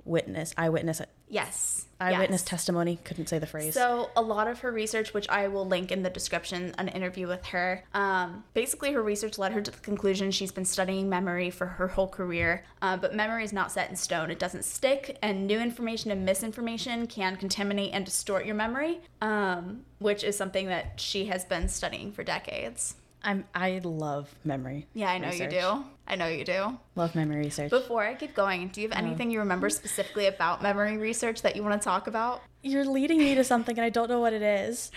witness, 0.04 0.54
eyewitness, 0.56 1.02
yes. 1.28 1.86
Eyewitness 2.00 2.42
yes. 2.42 2.48
testimony. 2.48 2.98
Couldn't 3.04 3.28
say 3.28 3.38
the 3.38 3.46
phrase. 3.46 3.74
So 3.74 4.10
a 4.16 4.22
lot 4.22 4.48
of 4.48 4.60
her 4.60 4.72
research, 4.72 5.12
which 5.12 5.28
I 5.28 5.48
will 5.48 5.66
link 5.66 5.92
in 5.92 6.02
the 6.02 6.10
description, 6.10 6.74
an 6.78 6.88
interview 6.88 7.28
with 7.28 7.44
her. 7.46 7.84
Um, 7.94 8.44
basically, 8.54 8.92
her 8.92 9.02
research 9.02 9.38
led 9.38 9.52
her 9.52 9.60
to 9.60 9.70
the 9.70 9.78
conclusion 9.78 10.30
she's 10.30 10.52
been 10.52 10.64
studying 10.64 11.08
memory 11.08 11.50
for 11.50 11.66
her 11.66 11.88
whole 11.88 12.08
career. 12.08 12.64
Uh, 12.82 12.96
but 12.96 13.14
memory 13.14 13.44
is 13.44 13.52
not 13.52 13.70
set 13.70 13.90
in 13.90 13.96
stone; 13.96 14.30
it 14.30 14.38
doesn't 14.38 14.64
stick, 14.64 15.18
and 15.22 15.46
new 15.46 15.58
information 15.58 16.10
and 16.10 16.24
misinformation 16.24 17.06
can 17.06 17.36
contaminate 17.36 17.92
and 17.92 18.04
distort 18.04 18.46
your 18.46 18.54
memory, 18.54 19.00
um, 19.20 19.82
which 19.98 20.24
is 20.24 20.36
something 20.36 20.66
that 20.66 21.00
she 21.00 21.26
has 21.26 21.44
been 21.44 21.68
studying 21.68 22.12
for 22.12 22.22
decades. 22.22 22.94
I'm 23.22 23.44
I 23.54 23.80
love 23.82 24.34
memory. 24.44 24.86
Yeah, 24.94 25.10
I 25.10 25.18
know 25.18 25.28
research. 25.28 25.52
you 25.52 25.60
do. 25.60 25.84
I 26.06 26.16
know 26.16 26.28
you 26.28 26.44
do. 26.44 26.78
Love 26.96 27.14
memory 27.14 27.38
research. 27.38 27.70
Before 27.70 28.02
I 28.02 28.14
keep 28.14 28.34
going, 28.34 28.68
do 28.68 28.80
you 28.80 28.88
have 28.88 28.98
anything 28.98 29.30
you 29.30 29.38
remember 29.38 29.70
specifically 29.70 30.26
about 30.26 30.62
memory 30.62 30.96
research 30.96 31.42
that 31.42 31.54
you 31.54 31.62
want 31.62 31.80
to 31.80 31.84
talk 31.84 32.06
about? 32.06 32.42
You're 32.62 32.84
leading 32.84 33.18
me 33.18 33.34
to 33.36 33.44
something 33.44 33.78
and 33.78 33.84
I 33.84 33.90
don't 33.90 34.08
know 34.08 34.20
what 34.20 34.32
it 34.32 34.42
is. 34.42 34.90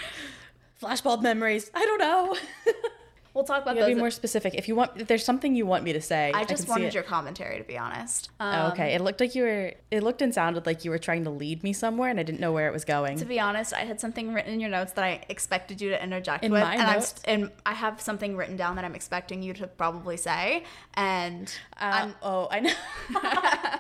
Flashbulb 0.82 1.22
memories. 1.22 1.70
I 1.74 1.86
don't 1.86 2.00
know. 2.00 2.36
We'll 3.34 3.44
talk 3.44 3.64
about 3.64 3.76
You 3.76 3.82
those. 3.82 3.96
be 3.96 4.00
more 4.00 4.12
specific. 4.12 4.54
If 4.54 4.68
you 4.68 4.76
want, 4.76 4.92
if 4.96 5.08
there's 5.08 5.26
something 5.26 5.56
you 5.56 5.66
want 5.66 5.84
me 5.84 5.92
to 5.94 6.02
say, 6.02 6.32
I 6.36 6.44
just 6.44 6.66
see 6.66 6.70
wanted 6.70 6.94
your 6.94 7.02
commentary, 7.02 7.58
to 7.58 7.64
be 7.64 7.80
honest. 7.80 8.30
Oh, 8.40 8.46
Um, 8.46 8.72
okay, 8.74 8.94
it 8.94 9.02
looked 9.02 9.20
like 9.20 9.34
you 9.34 9.42
were. 9.44 9.74
It 9.90 10.04
looked 10.04 10.22
and 10.22 10.32
sounded 10.32 10.68
like 10.68 10.86
you 10.86 10.92
were 10.92 11.00
trying 11.00 11.24
to 11.24 11.32
lead 11.32 11.64
me 11.64 11.74
somewhere, 11.74 12.12
and 12.12 12.20
I 12.20 12.24
didn't 12.24 12.42
know 12.42 12.52
where 12.52 12.68
it 12.68 12.74
was 12.74 12.86
going. 12.86 13.18
To 13.18 13.26
be 13.26 13.40
honest, 13.40 13.74
I 13.74 13.80
had 13.86 14.00
something 14.00 14.34
written 14.36 14.54
in 14.54 14.60
your 14.60 14.70
notes 14.70 14.92
that 14.94 15.04
I 15.04 15.24
expected 15.30 15.82
you 15.82 15.90
to 15.90 16.04
interject 16.04 16.44
In 16.44 16.52
with, 16.52 16.62
my 16.62 16.74
and 16.74 16.82
I'm 16.84 17.02
and 17.26 17.52
I 17.66 17.74
have 17.74 18.00
something 18.00 18.38
written 18.38 18.56
down 18.56 18.76
that 18.76 18.86
I'm 18.86 18.94
expecting 18.96 19.42
you 19.42 19.54
to 19.56 19.66
probably 19.68 20.18
say, 20.18 20.64
and 20.94 21.52
Uh, 21.80 22.10
oh, 22.22 22.48
I 22.52 22.60
know. 22.60 22.74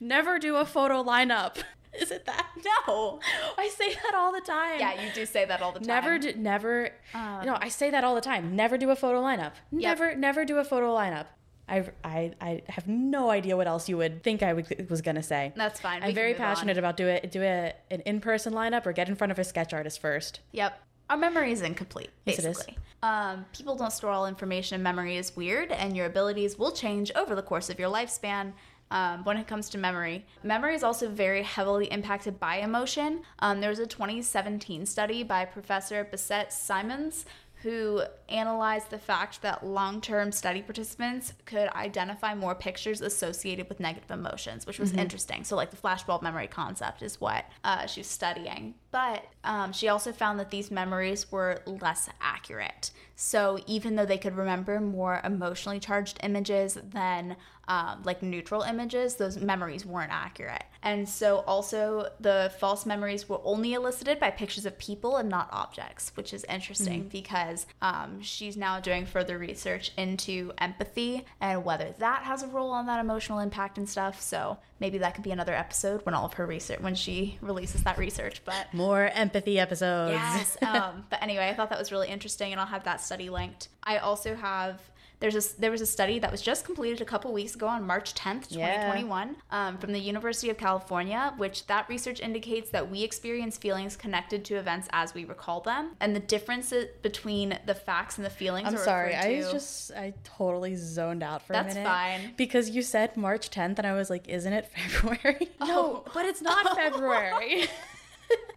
Never 0.00 0.38
do 0.38 0.56
a 0.56 0.64
photo 0.66 1.02
lineup. 1.02 1.56
Is 2.00 2.10
it 2.10 2.26
that? 2.26 2.46
no, 2.86 3.20
I 3.58 3.68
say 3.68 3.94
that 3.94 4.14
all 4.14 4.32
the 4.32 4.40
time. 4.40 4.80
yeah, 4.80 5.02
you 5.02 5.10
do 5.12 5.26
say 5.26 5.44
that 5.44 5.62
all 5.62 5.72
the 5.72 5.80
time. 5.80 5.86
Never, 5.88 6.18
do, 6.18 6.32
never. 6.34 6.90
no, 7.14 7.56
I 7.60 7.68
say 7.68 7.90
that 7.90 8.04
all 8.04 8.14
the 8.14 8.20
time. 8.20 8.54
Never 8.56 8.78
do 8.78 8.90
a 8.90 8.96
photo 8.96 9.22
lineup. 9.22 9.52
Never, 9.70 10.14
never 10.14 10.44
do 10.44 10.58
a 10.58 10.64
photo 10.64 10.94
lineup. 10.94 11.26
I, 11.68 11.88
I, 12.04 12.32
I 12.40 12.62
have 12.68 12.86
no 12.86 13.30
idea 13.30 13.56
what 13.56 13.66
else 13.66 13.88
you 13.88 13.96
would 13.96 14.22
think 14.22 14.42
I 14.42 14.52
would, 14.52 14.88
was 14.88 15.02
gonna 15.02 15.22
say. 15.22 15.52
That's 15.56 15.80
fine. 15.80 16.02
I'm 16.02 16.14
very 16.14 16.32
move 16.32 16.40
on. 16.40 16.46
passionate 16.46 16.78
about 16.78 16.96
do 16.96 17.08
it. 17.08 17.32
Do 17.32 17.42
a, 17.42 17.72
an 17.90 18.02
in-person 18.06 18.52
lineup 18.52 18.86
or 18.86 18.92
get 18.92 19.08
in 19.08 19.16
front 19.16 19.32
of 19.32 19.38
a 19.38 19.44
sketch 19.44 19.72
artist 19.74 20.00
first. 20.00 20.40
Yep. 20.52 20.80
Our 21.10 21.16
memory 21.16 21.52
is 21.52 21.62
incomplete, 21.62 22.10
Yes, 22.24 22.38
it 22.38 22.44
is. 22.46 22.56
basically. 22.56 22.78
Um, 23.02 23.46
people 23.52 23.76
don't 23.76 23.92
store 23.92 24.10
all 24.10 24.26
information, 24.26 24.74
and 24.76 24.82
memory 24.84 25.16
is 25.16 25.36
weird, 25.36 25.70
and 25.70 25.96
your 25.96 26.06
abilities 26.06 26.58
will 26.58 26.72
change 26.72 27.12
over 27.14 27.34
the 27.36 27.42
course 27.42 27.70
of 27.70 27.78
your 27.78 27.90
lifespan. 27.90 28.52
Um, 28.90 29.24
when 29.24 29.36
it 29.36 29.46
comes 29.46 29.68
to 29.70 29.78
memory, 29.78 30.24
memory 30.44 30.74
is 30.74 30.84
also 30.84 31.08
very 31.08 31.42
heavily 31.42 31.86
impacted 31.86 32.38
by 32.38 32.56
emotion. 32.58 33.22
Um, 33.40 33.60
there 33.60 33.70
was 33.70 33.80
a 33.80 33.86
2017 33.86 34.86
study 34.86 35.22
by 35.22 35.44
Professor 35.44 36.04
Bissett 36.04 36.52
Simons 36.52 37.26
who 37.62 38.02
analyzed 38.28 38.90
the 38.90 38.98
fact 38.98 39.42
that 39.42 39.66
long 39.66 40.00
term 40.00 40.30
study 40.30 40.62
participants 40.62 41.32
could 41.46 41.68
identify 41.70 42.34
more 42.34 42.54
pictures 42.54 43.00
associated 43.00 43.68
with 43.68 43.80
negative 43.80 44.10
emotions, 44.10 44.66
which 44.66 44.78
was 44.78 44.92
interesting. 44.92 45.42
So, 45.42 45.56
like 45.56 45.70
the 45.70 45.76
flashbulb 45.76 46.22
memory 46.22 46.46
concept 46.46 47.02
is 47.02 47.20
what 47.20 47.44
uh, 47.64 47.86
she's 47.86 48.06
studying. 48.06 48.74
But 48.90 49.24
um, 49.42 49.72
she 49.72 49.88
also 49.88 50.12
found 50.12 50.38
that 50.38 50.50
these 50.50 50.70
memories 50.70 51.32
were 51.32 51.62
less 51.66 52.08
accurate. 52.20 52.90
So, 53.16 53.58
even 53.66 53.96
though 53.96 54.06
they 54.06 54.18
could 54.18 54.36
remember 54.36 54.78
more 54.78 55.20
emotionally 55.24 55.80
charged 55.80 56.20
images 56.22 56.78
than 56.92 57.36
um, 57.68 58.02
like 58.04 58.22
neutral 58.22 58.62
images, 58.62 59.16
those 59.16 59.38
memories 59.38 59.84
weren't 59.84 60.12
accurate. 60.12 60.62
And 60.82 61.08
so, 61.08 61.38
also, 61.48 62.10
the 62.20 62.52
false 62.60 62.86
memories 62.86 63.28
were 63.28 63.40
only 63.42 63.74
elicited 63.74 64.20
by 64.20 64.30
pictures 64.30 64.66
of 64.66 64.78
people 64.78 65.16
and 65.16 65.28
not 65.28 65.48
objects, 65.50 66.12
which 66.14 66.32
is 66.32 66.44
interesting 66.44 67.08
because 67.08 67.66
um, 67.82 68.22
she's 68.22 68.56
now 68.56 68.78
doing 68.78 69.04
further 69.04 69.36
research 69.36 69.90
into 69.96 70.52
empathy 70.58 71.24
and 71.40 71.64
whether 71.64 71.92
that 71.98 72.22
has 72.22 72.44
a 72.44 72.46
role 72.46 72.70
on 72.70 72.86
that 72.86 73.00
emotional 73.00 73.40
impact 73.40 73.78
and 73.78 73.88
stuff. 73.88 74.20
So, 74.22 74.58
maybe 74.78 74.98
that 74.98 75.14
could 75.16 75.24
be 75.24 75.32
another 75.32 75.54
episode 75.54 76.04
when 76.06 76.14
all 76.14 76.26
of 76.26 76.34
her 76.34 76.46
research, 76.46 76.78
when 76.80 76.94
she 76.94 77.36
releases 77.40 77.82
that 77.82 77.98
research. 77.98 78.42
But 78.44 78.72
More 78.72 79.06
empathy 79.08 79.58
episodes. 79.58 80.12
Yes. 80.12 80.56
um, 80.62 81.04
but 81.10 81.20
anyway, 81.20 81.48
I 81.48 81.54
thought 81.54 81.70
that 81.70 81.78
was 81.80 81.90
really 81.90 82.08
interesting, 82.08 82.52
and 82.52 82.60
I'll 82.60 82.66
have 82.66 82.84
that 82.84 83.00
study 83.00 83.28
linked. 83.28 83.68
I 83.82 83.98
also 83.98 84.36
have. 84.36 84.80
There's 85.18 85.34
a, 85.54 85.60
there 85.60 85.70
was 85.70 85.80
a 85.80 85.86
study 85.86 86.18
that 86.18 86.30
was 86.30 86.42
just 86.42 86.64
completed 86.66 87.00
a 87.00 87.04
couple 87.06 87.32
weeks 87.32 87.54
ago 87.54 87.66
on 87.66 87.86
March 87.86 88.14
10th, 88.14 88.46
Yeah. 88.50 88.66
2021, 88.92 89.36
um, 89.50 89.78
from 89.78 89.92
the 89.92 89.98
University 89.98 90.50
of 90.50 90.58
California, 90.58 91.32
which 91.38 91.66
that 91.68 91.88
research 91.88 92.20
indicates 92.20 92.70
that 92.70 92.90
we 92.90 93.02
experience 93.02 93.56
feelings 93.56 93.96
connected 93.96 94.44
to 94.44 94.56
events 94.56 94.88
as 94.92 95.14
we 95.14 95.24
recall 95.24 95.60
them, 95.62 95.92
and 96.00 96.14
the 96.14 96.20
differences 96.20 96.88
between 97.02 97.58
the 97.64 97.74
facts 97.74 98.18
and 98.18 98.26
the 98.26 98.30
feelings. 98.30 98.68
I'm 98.68 98.74
are 98.74 98.84
sorry. 98.84 99.14
I 99.14 99.38
was 99.38 99.50
just 99.52 99.92
I 99.92 100.12
totally 100.22 100.74
zoned 100.76 101.22
out 101.22 101.42
for 101.46 101.54
That's 101.54 101.74
a 101.74 101.78
minute. 101.78 101.88
That's 101.88 102.22
fine. 102.22 102.34
Because 102.36 102.68
you 102.70 102.82
said 102.82 103.16
March 103.16 103.50
10th 103.50 103.78
and 103.78 103.86
I 103.86 103.94
was 103.94 104.10
like, 104.10 104.28
isn't 104.28 104.52
it 104.52 104.70
February? 104.92 105.48
No, 105.60 106.04
but 106.12 106.26
it's 106.26 106.42
not 106.42 106.76
February. 106.76 107.68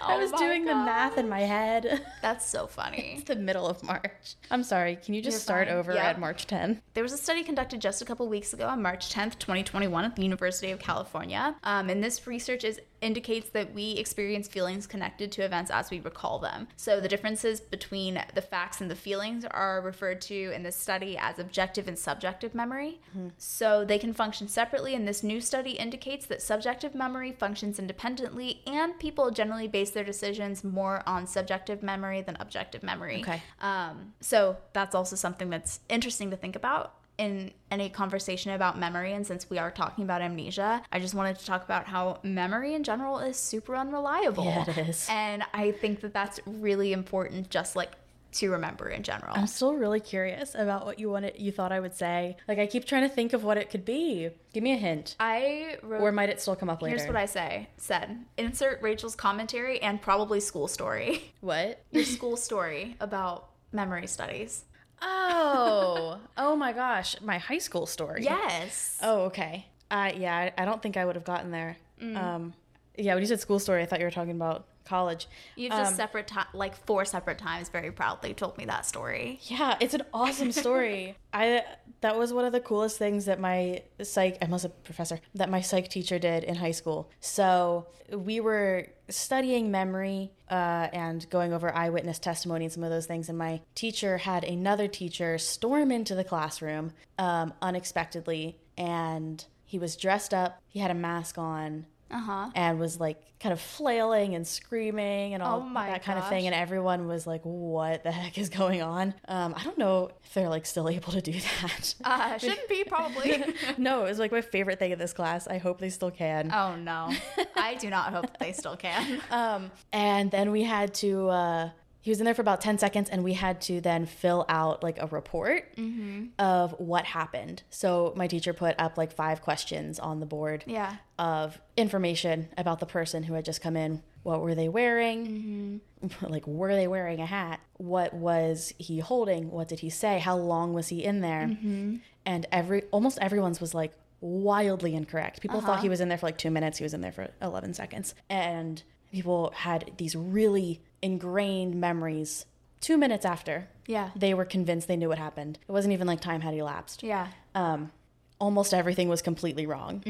I 0.01 0.15
Oh 0.15 0.20
was 0.20 0.32
doing 0.34 0.65
the 0.65 0.74
math 0.75 1.18
in 1.18 1.27
my 1.29 1.41
head. 1.41 2.01
That's 2.22 2.46
so 2.46 2.68
funny. 2.79 3.15
it's 3.18 3.27
the 3.27 3.36
middle 3.36 3.68
of 3.68 3.84
March. 3.84 4.36
I'm 4.51 4.63
sorry. 4.63 4.96
Can 4.98 5.13
you 5.13 5.22
just 5.22 5.36
You're 5.36 5.41
start 5.41 5.68
fine. 5.68 5.77
over 5.77 5.94
Yep. 5.94 6.03
at 6.03 6.20
March 6.20 6.48
10th? 6.48 6.79
There 6.94 7.03
was 7.03 7.13
a 7.13 7.18
study 7.18 7.44
conducted 7.44 7.82
just 7.82 8.01
a 8.01 8.06
couple 8.06 8.27
weeks 8.27 8.53
ago 8.53 8.68
on 8.68 8.82
March 8.82 9.13
10th, 9.13 9.38
2021, 9.39 10.06
at 10.06 10.15
the 10.15 10.24
University 10.24 10.72
of 10.72 10.79
California. 10.79 11.56
Um, 11.63 11.89
and 11.89 12.03
this 12.03 12.25
research 12.27 12.63
is, 12.63 12.79
indicates 13.01 13.50
that 13.51 13.74
we 13.74 13.91
experience 13.94 14.48
feelings 14.48 14.86
connected 14.88 15.32
to 15.34 15.41
events 15.44 15.72
as 15.72 15.89
we 15.89 16.00
recall 16.01 16.39
them. 16.39 16.68
So 16.75 17.00
the 17.00 17.08
differences 17.08 17.60
between 17.62 18.22
the 18.36 18.41
facts 18.41 18.82
and 18.82 18.89
the 18.91 18.96
feelings 18.96 19.46
are 19.46 19.82
referred 19.82 20.22
to 20.22 20.51
in 20.53 20.63
this 20.63 20.75
study 20.75 21.18
as 21.18 21.39
objective 21.39 21.88
and 21.88 21.98
subjective 21.98 22.53
memory. 22.56 23.00
So 23.38 23.86
they 23.86 23.98
can 24.00 24.13
function 24.13 24.48
separately, 24.48 24.96
and 24.96 25.08
this 25.08 25.24
new 25.24 25.39
study 25.41 25.72
indicates 25.72 26.25
that 26.27 26.41
subjective 26.41 26.94
memory 26.96 27.32
functions 27.32 27.79
independently, 27.79 28.62
and 28.68 28.98
people 29.00 29.32
generally 29.32 29.68
base 29.68 29.88
their 29.91 30.03
decisions 30.03 30.63
more 30.63 31.03
on 31.05 31.27
subjective 31.27 31.84
memory 31.84 32.22
than 32.22 32.38
objective 32.39 32.84
memory. 32.84 33.22
Okay. 33.22 33.41
Um, 33.62 34.13
so 34.22 34.58
that's 34.74 34.96
also 34.96 35.15
something 35.15 35.50
that's 35.50 35.79
interesting 35.89 36.31
to 36.31 36.38
think 36.38 36.55
about 36.55 36.93
in 37.19 37.51
any 37.69 37.89
conversation 37.89 38.51
about 38.51 38.79
memory. 38.79 39.12
And 39.13 39.27
since 39.27 39.50
we 39.50 39.58
are 39.58 39.69
talking 39.69 40.05
about 40.05 40.22
amnesia, 40.22 40.81
I 40.91 41.00
just 41.00 41.13
wanted 41.13 41.38
to 41.38 41.46
talk 41.46 41.65
about 41.65 41.86
how 41.86 42.19
memory 42.24 42.74
in 42.75 42.84
general 42.84 43.19
is 43.19 43.36
super 43.36 43.75
unreliable. 43.75 44.46
Yeah, 44.46 44.69
it 44.69 44.77
is. 44.77 45.05
And 45.10 45.43
I 45.53 45.72
think 45.72 46.00
that 46.00 46.13
that's 46.13 46.39
really 46.46 46.93
important, 46.93 47.50
just 47.50 47.75
like 47.75 47.91
to 48.33 48.51
remember 48.51 48.89
in 48.89 49.03
general. 49.03 49.33
I'm 49.36 49.48
still 49.48 49.74
really 49.75 50.00
curious 50.00 50.55
about 50.55 50.86
what 50.86 51.00
you 51.00 51.09
wanted 51.09 51.36
you 51.39 51.51
thought 51.51 51.71
I 51.71 51.79
would 51.79 51.95
say. 51.95 52.38
Like 52.48 52.59
I 52.59 52.67
keep 52.67 52.86
trying 52.86 53.03
to 53.03 53.09
think 53.09 53.33
of 53.33 53.43
what 53.43 53.57
it 53.57 53.69
could 53.69 53.86
be. 53.86 54.29
Give 54.53 54.63
me 54.63 54.74
a 54.74 54.77
hint. 54.77 55.15
I 55.19 55.77
wrote. 55.83 56.01
Or 56.01 56.12
might 56.12 56.29
it 56.29 56.41
still 56.41 56.55
come 56.55 56.69
up 56.69 56.81
later? 56.81 56.98
Here's 56.98 57.07
what 57.07 57.15
I 57.15 57.25
say 57.25 57.69
said 57.77 58.25
insert 58.38 58.81
Rachel's 58.81 59.15
commentary 59.15 59.81
and 59.81 60.01
probably 60.01 60.39
school 60.39 60.67
story. 60.67 61.33
What? 61.41 61.81
Your 61.91 62.03
school 62.03 62.36
story 62.36 62.98
about 63.00 63.50
memory 63.71 64.07
studies. 64.07 64.65
Oh. 65.01 66.19
oh 66.38 66.55
my 66.57 66.74
gosh. 66.74 67.15
My 67.21 67.38
high 67.38 67.59
school 67.59 67.86
story. 67.86 68.24
Yes. 68.24 69.00
Oh, 69.01 69.21
okay. 69.25 69.65
Uh, 69.89 70.12
yeah, 70.15 70.36
I, 70.36 70.53
I 70.57 70.65
don't 70.65 70.81
think 70.81 70.98
I 70.98 71.05
would 71.05 71.15
have 71.15 71.24
gotten 71.24 71.51
there. 71.51 71.77
Mm. 72.01 72.17
Um, 72.17 72.53
yeah, 72.98 73.13
when 73.13 73.24
you 73.24 73.27
said 73.27 73.39
school 73.39 73.59
story, 73.59 73.81
I 73.81 73.86
thought 73.86 74.00
you 74.00 74.05
were 74.05 74.12
talking 74.12 74.36
about 74.36 74.67
college. 74.89 75.27
You've 75.55 75.72
Um, 75.72 75.79
just 75.79 75.96
separate 75.96 76.27
time, 76.27 76.48
like 76.53 76.75
four 76.86 77.05
separate 77.05 77.38
times, 77.38 77.69
very 77.69 77.91
proudly 77.91 78.34
told 78.34 78.58
me 78.58 78.65
that 78.65 78.86
story. 78.86 79.39
Yeah, 79.43 79.77
it's 79.79 79.93
an 79.93 80.03
awesome 80.13 80.51
story. 80.51 81.15
I 81.34 81.63
that 82.01 82.17
was 82.17 82.34
one 82.34 82.46
of 82.46 82.53
the 82.53 82.60
coolest 82.60 82.98
things 82.98 83.25
that 83.25 83.39
my 83.39 83.84
psych 84.01 84.38
I 84.41 84.46
was 84.46 84.65
a 84.65 84.69
professor 84.69 85.19
that 85.36 85.50
my 85.50 85.62
psych 85.62 85.89
teacher 85.89 86.17
did 86.17 86.43
in 86.43 86.55
high 86.55 86.72
school. 86.72 87.10
So 87.19 87.88
we 88.12 88.39
were 88.39 88.88
studying 89.10 89.69
memory 89.72 90.31
uh, 90.50 90.88
and 90.93 91.29
going 91.29 91.53
over 91.53 91.74
eyewitness 91.75 92.19
testimony 92.19 92.65
and 92.65 92.74
some 92.74 92.84
of 92.84 92.89
those 92.89 93.05
things. 93.05 93.29
And 93.29 93.38
my 93.38 93.62
teacher 93.75 94.17
had 94.17 94.43
another 94.43 94.88
teacher 94.88 95.38
storm 95.38 95.91
into 95.91 96.15
the 96.15 96.24
classroom 96.24 96.91
um, 97.17 97.53
unexpectedly, 97.62 98.58
and 98.77 99.46
he 99.65 99.77
was 99.77 99.96
dressed 99.96 100.34
up. 100.34 100.60
He 100.67 100.79
had 100.79 100.91
a 100.91 100.96
mask 100.96 101.38
on. 101.38 101.86
Uh-huh. 102.12 102.50
And 102.56 102.80
was 102.80 103.00
like 103.00 103.22
kind 103.39 103.54
of 103.54 103.62
flailing 103.62 104.36
and 104.36 104.46
screaming 104.46 105.34
and 105.34 105.42
all 105.42 105.60
Oh 105.60 105.62
my 105.63 105.92
that 105.92 106.04
kind 106.04 106.20
of 106.20 106.28
thing, 106.28 106.46
and 106.46 106.54
everyone 106.56 107.08
was 107.08 107.25
like, 107.25 107.42
"What 107.44 108.04
the 108.04 108.12
heck 108.12 108.38
is 108.38 108.50
going 108.50 108.82
on?" 108.82 109.13
Um, 109.28 109.54
I 109.56 109.63
don't 109.63 109.78
know 109.78 110.12
if 110.24 110.34
they're 110.34 110.50
like 110.50 110.66
still 110.66 110.89
able 110.89 111.12
to 111.13 111.22
do 111.22 111.34
that. 111.62 111.96
Uh, 112.04 112.38
shouldn't 112.38 112.68
be 112.68 112.84
probably. 112.84 113.44
no, 113.78 114.06
it 114.06 114.10
was 114.10 114.20
like 114.20 114.32
my 114.32 114.42
favorite 114.42 114.80
thing 114.80 114.92
in 114.92 115.00
this 115.00 115.13
class. 115.13 115.48
I 115.48 115.58
hope 115.58 115.80
they 115.80 115.89
still 115.89 116.12
can. 116.12 116.51
oh 116.51 116.75
no, 116.75 117.13
I 117.56 117.75
do 117.75 117.89
not 117.89 118.12
hope 118.13 118.24
that 118.28 118.39
they 118.39 118.51
still 118.54 118.75
can. 118.75 119.22
Um, 119.32 119.72
and 119.94 120.32
then 120.32 120.51
we 120.51 120.63
had 120.63 120.94
to. 120.96 121.30
Uh, 121.30 121.70
he 122.01 122.12
was 122.12 122.20
in 122.20 122.25
there 122.25 122.34
for 122.34 122.41
about 122.41 122.62
ten 122.62 122.77
seconds, 122.77 123.10
and 123.10 123.24
we 123.24 123.34
had 123.34 123.60
to 123.62 123.82
then 123.82 124.06
fill 124.06 124.46
out 124.48 124.84
like 124.84 124.98
a 125.00 125.08
report 125.08 125.75
mm-hmm. 125.75 126.27
of 126.39 126.72
what 126.79 127.06
happened. 127.06 127.63
So 127.70 128.13
my 128.15 128.27
teacher 128.27 128.53
put 128.53 128.75
up 128.79 128.98
like 128.98 129.12
five 129.12 129.41
questions 129.41 130.00
on 130.00 130.20
the 130.20 130.25
board. 130.25 130.63
Yeah. 130.65 130.96
Of 131.18 131.60
information 131.75 132.48
about 132.58 132.79
the 132.79 132.86
person 132.86 133.24
who 133.24 133.34
had 133.34 133.44
just 133.44 133.62
come 133.62 133.75
in. 133.75 134.01
What 134.24 134.41
were 134.41 134.56
they 134.56 134.70
wearing? 134.70 135.27
Mm-hmm. 135.27 135.77
Like, 136.22 136.48
were 136.48 136.74
they 136.74 136.88
wearing 136.88 137.20
a 137.20 137.25
hat? 137.25 137.60
What 137.75 138.13
was 138.13 138.74
he 138.77 139.00
holding? 139.00 139.51
What 139.51 139.68
did 139.68 139.79
he 139.79 139.89
say? 139.89 140.20
How 140.20 140.38
long 140.38 140.72
was 140.74 140.88
he 140.88 141.03
in 141.03 141.20
there? 141.20 141.48
Mm-hmm. 141.48 141.98
And 142.25 142.46
every 142.53 142.84
almost 142.91 143.18
everyone's 143.20 143.60
was 143.60 143.74
like 143.74 143.94
wildly 144.22 144.96
incorrect. 144.96 145.41
People 145.41 145.60
thought 145.60 145.79
he 145.79 145.88
uh-huh. 145.88 145.89
was 145.89 146.01
in 146.01 146.08
there 146.08 146.18
for 146.18 146.27
like 146.27 146.38
two 146.38 146.51
minutes. 146.51 146.77
He 146.77 146.84
was 146.84 146.94
in 146.94 147.01
there 147.01 147.12
for 147.12 147.29
11 147.41 147.74
seconds. 147.74 148.15
And 148.29 148.82
people 149.12 149.51
had 149.56 149.91
these 149.98 150.15
really 150.15 150.82
ingrained 151.01 151.75
memories 151.75 152.46
two 152.82 152.98
minutes 152.98 153.25
after 153.25 153.68
Yeah. 153.88 154.12
they 154.15 154.34
were 154.34 154.46
convinced 154.46 154.88
they 154.88 154.96
knew 154.98 155.10
what 155.10 155.18
happened. 155.18 155.60
It 155.68 155.72
wasn't 155.72 155.94
even 155.94 156.08
like 156.08 156.22
time 156.22 156.41
had 156.41 156.53
elapsed 156.53 157.03
Yeah. 157.03 157.27
um, 157.56 157.91
almost 158.39 158.74
everything 158.74 159.10
was 159.10 159.22
completely 159.22 159.65
wrong 159.65 160.01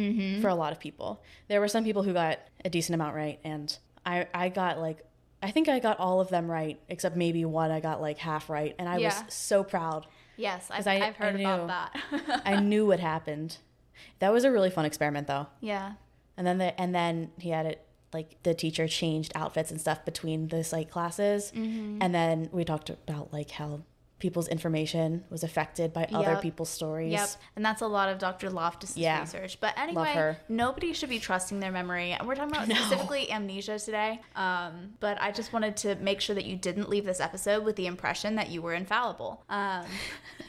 for 0.42 0.50
a 0.50 0.56
lot 0.56 0.72
of 0.72 0.80
people. 0.80 1.22
There 1.48 1.60
were 1.60 1.68
some 1.68 1.84
people 1.84 2.04
who 2.04 2.14
got 2.14 2.40
a 2.64 2.70
decent 2.70 2.94
amount 2.94 3.16
right, 3.16 3.40
and 3.44 3.76
I, 4.06 4.28
I 4.34 4.50
got 4.50 4.78
like, 4.80 5.04
I 5.42 5.50
think 5.52 5.68
I 5.68 5.80
got 5.80 6.00
all 6.00 6.22
of 6.22 6.30
them 6.30 6.50
right, 6.52 6.80
except 6.90 7.16
maybe 7.16 7.44
one 7.46 7.72
I 7.72 7.80
got 7.80 8.02
like 8.02 8.20
half 8.20 8.50
right, 8.50 8.76
and 8.78 8.88
I 8.88 8.98
Yeah. 8.98 9.08
was 9.24 9.34
so 9.34 9.64
proud. 9.64 10.06
Yes, 10.38 10.68
I've, 10.70 10.86
I- 10.88 11.08
I've 11.08 11.16
heard 11.16 11.36
I 11.38 11.40
about 11.40 11.68
that. 11.68 12.42
I 12.46 12.60
knew 12.60 12.86
what 12.86 13.00
happened. 13.00 13.58
That 14.20 14.32
was 14.32 14.44
a 14.44 14.52
really 14.52 14.70
fun 14.70 14.86
experiment, 14.86 15.26
though. 15.28 15.48
yeah. 15.60 15.94
And 16.38 16.46
then 16.48 16.58
the, 16.60 16.80
and 16.80 16.94
then 16.96 17.32
he 17.38 17.50
had 17.50 17.66
it 17.66 17.86
like 18.14 18.42
the 18.44 18.54
teacher 18.54 18.88
changed 18.88 19.32
outfits 19.36 19.72
and 19.72 19.80
stuff 19.80 20.04
between 20.06 20.48
the 20.48 20.64
psych 20.64 20.90
classes, 20.90 21.52
and 21.54 22.14
then 22.14 22.50
we 22.52 22.64
talked 22.66 22.90
about 22.90 23.32
like 23.34 23.52
how 23.52 23.82
people's 24.20 24.50
information 24.50 25.24
was 25.30 25.44
affected 25.46 25.94
by 25.94 26.04
other 26.12 26.36
people's 26.42 26.70
stories. 26.70 27.14
Yep, 27.14 27.30
and 27.56 27.64
that's 27.64 27.82
a 27.82 27.88
lot 27.88 28.10
of 28.10 28.18
Dr. 28.20 28.50
Loftus's 28.50 28.98
Yeah. 28.98 29.22
research. 29.22 29.62
But 29.62 29.78
anyway, 29.78 30.36
nobody 30.50 30.92
should 30.92 31.08
be 31.08 31.20
trusting 31.20 31.62
their 31.62 31.72
memory. 31.72 32.12
And 32.12 32.28
we're 32.28 32.36
talking 32.36 32.54
about 32.54 32.66
specifically 32.76 33.32
amnesia 33.32 33.80
today. 33.80 34.20
Um, 34.36 34.96
but 35.00 35.22
I 35.22 35.32
just 35.32 35.54
wanted 35.54 35.78
to 35.78 35.96
make 35.96 36.20
sure 36.20 36.36
that 36.36 36.44
you 36.44 36.58
didn't 36.58 36.90
leave 36.90 37.06
this 37.06 37.22
episode 37.22 37.64
with 37.64 37.78
the 37.78 37.88
impression 37.88 38.36
that 38.36 38.50
you 38.50 38.62
were 38.62 38.74
infallible. 38.74 39.46
Um, 39.48 39.86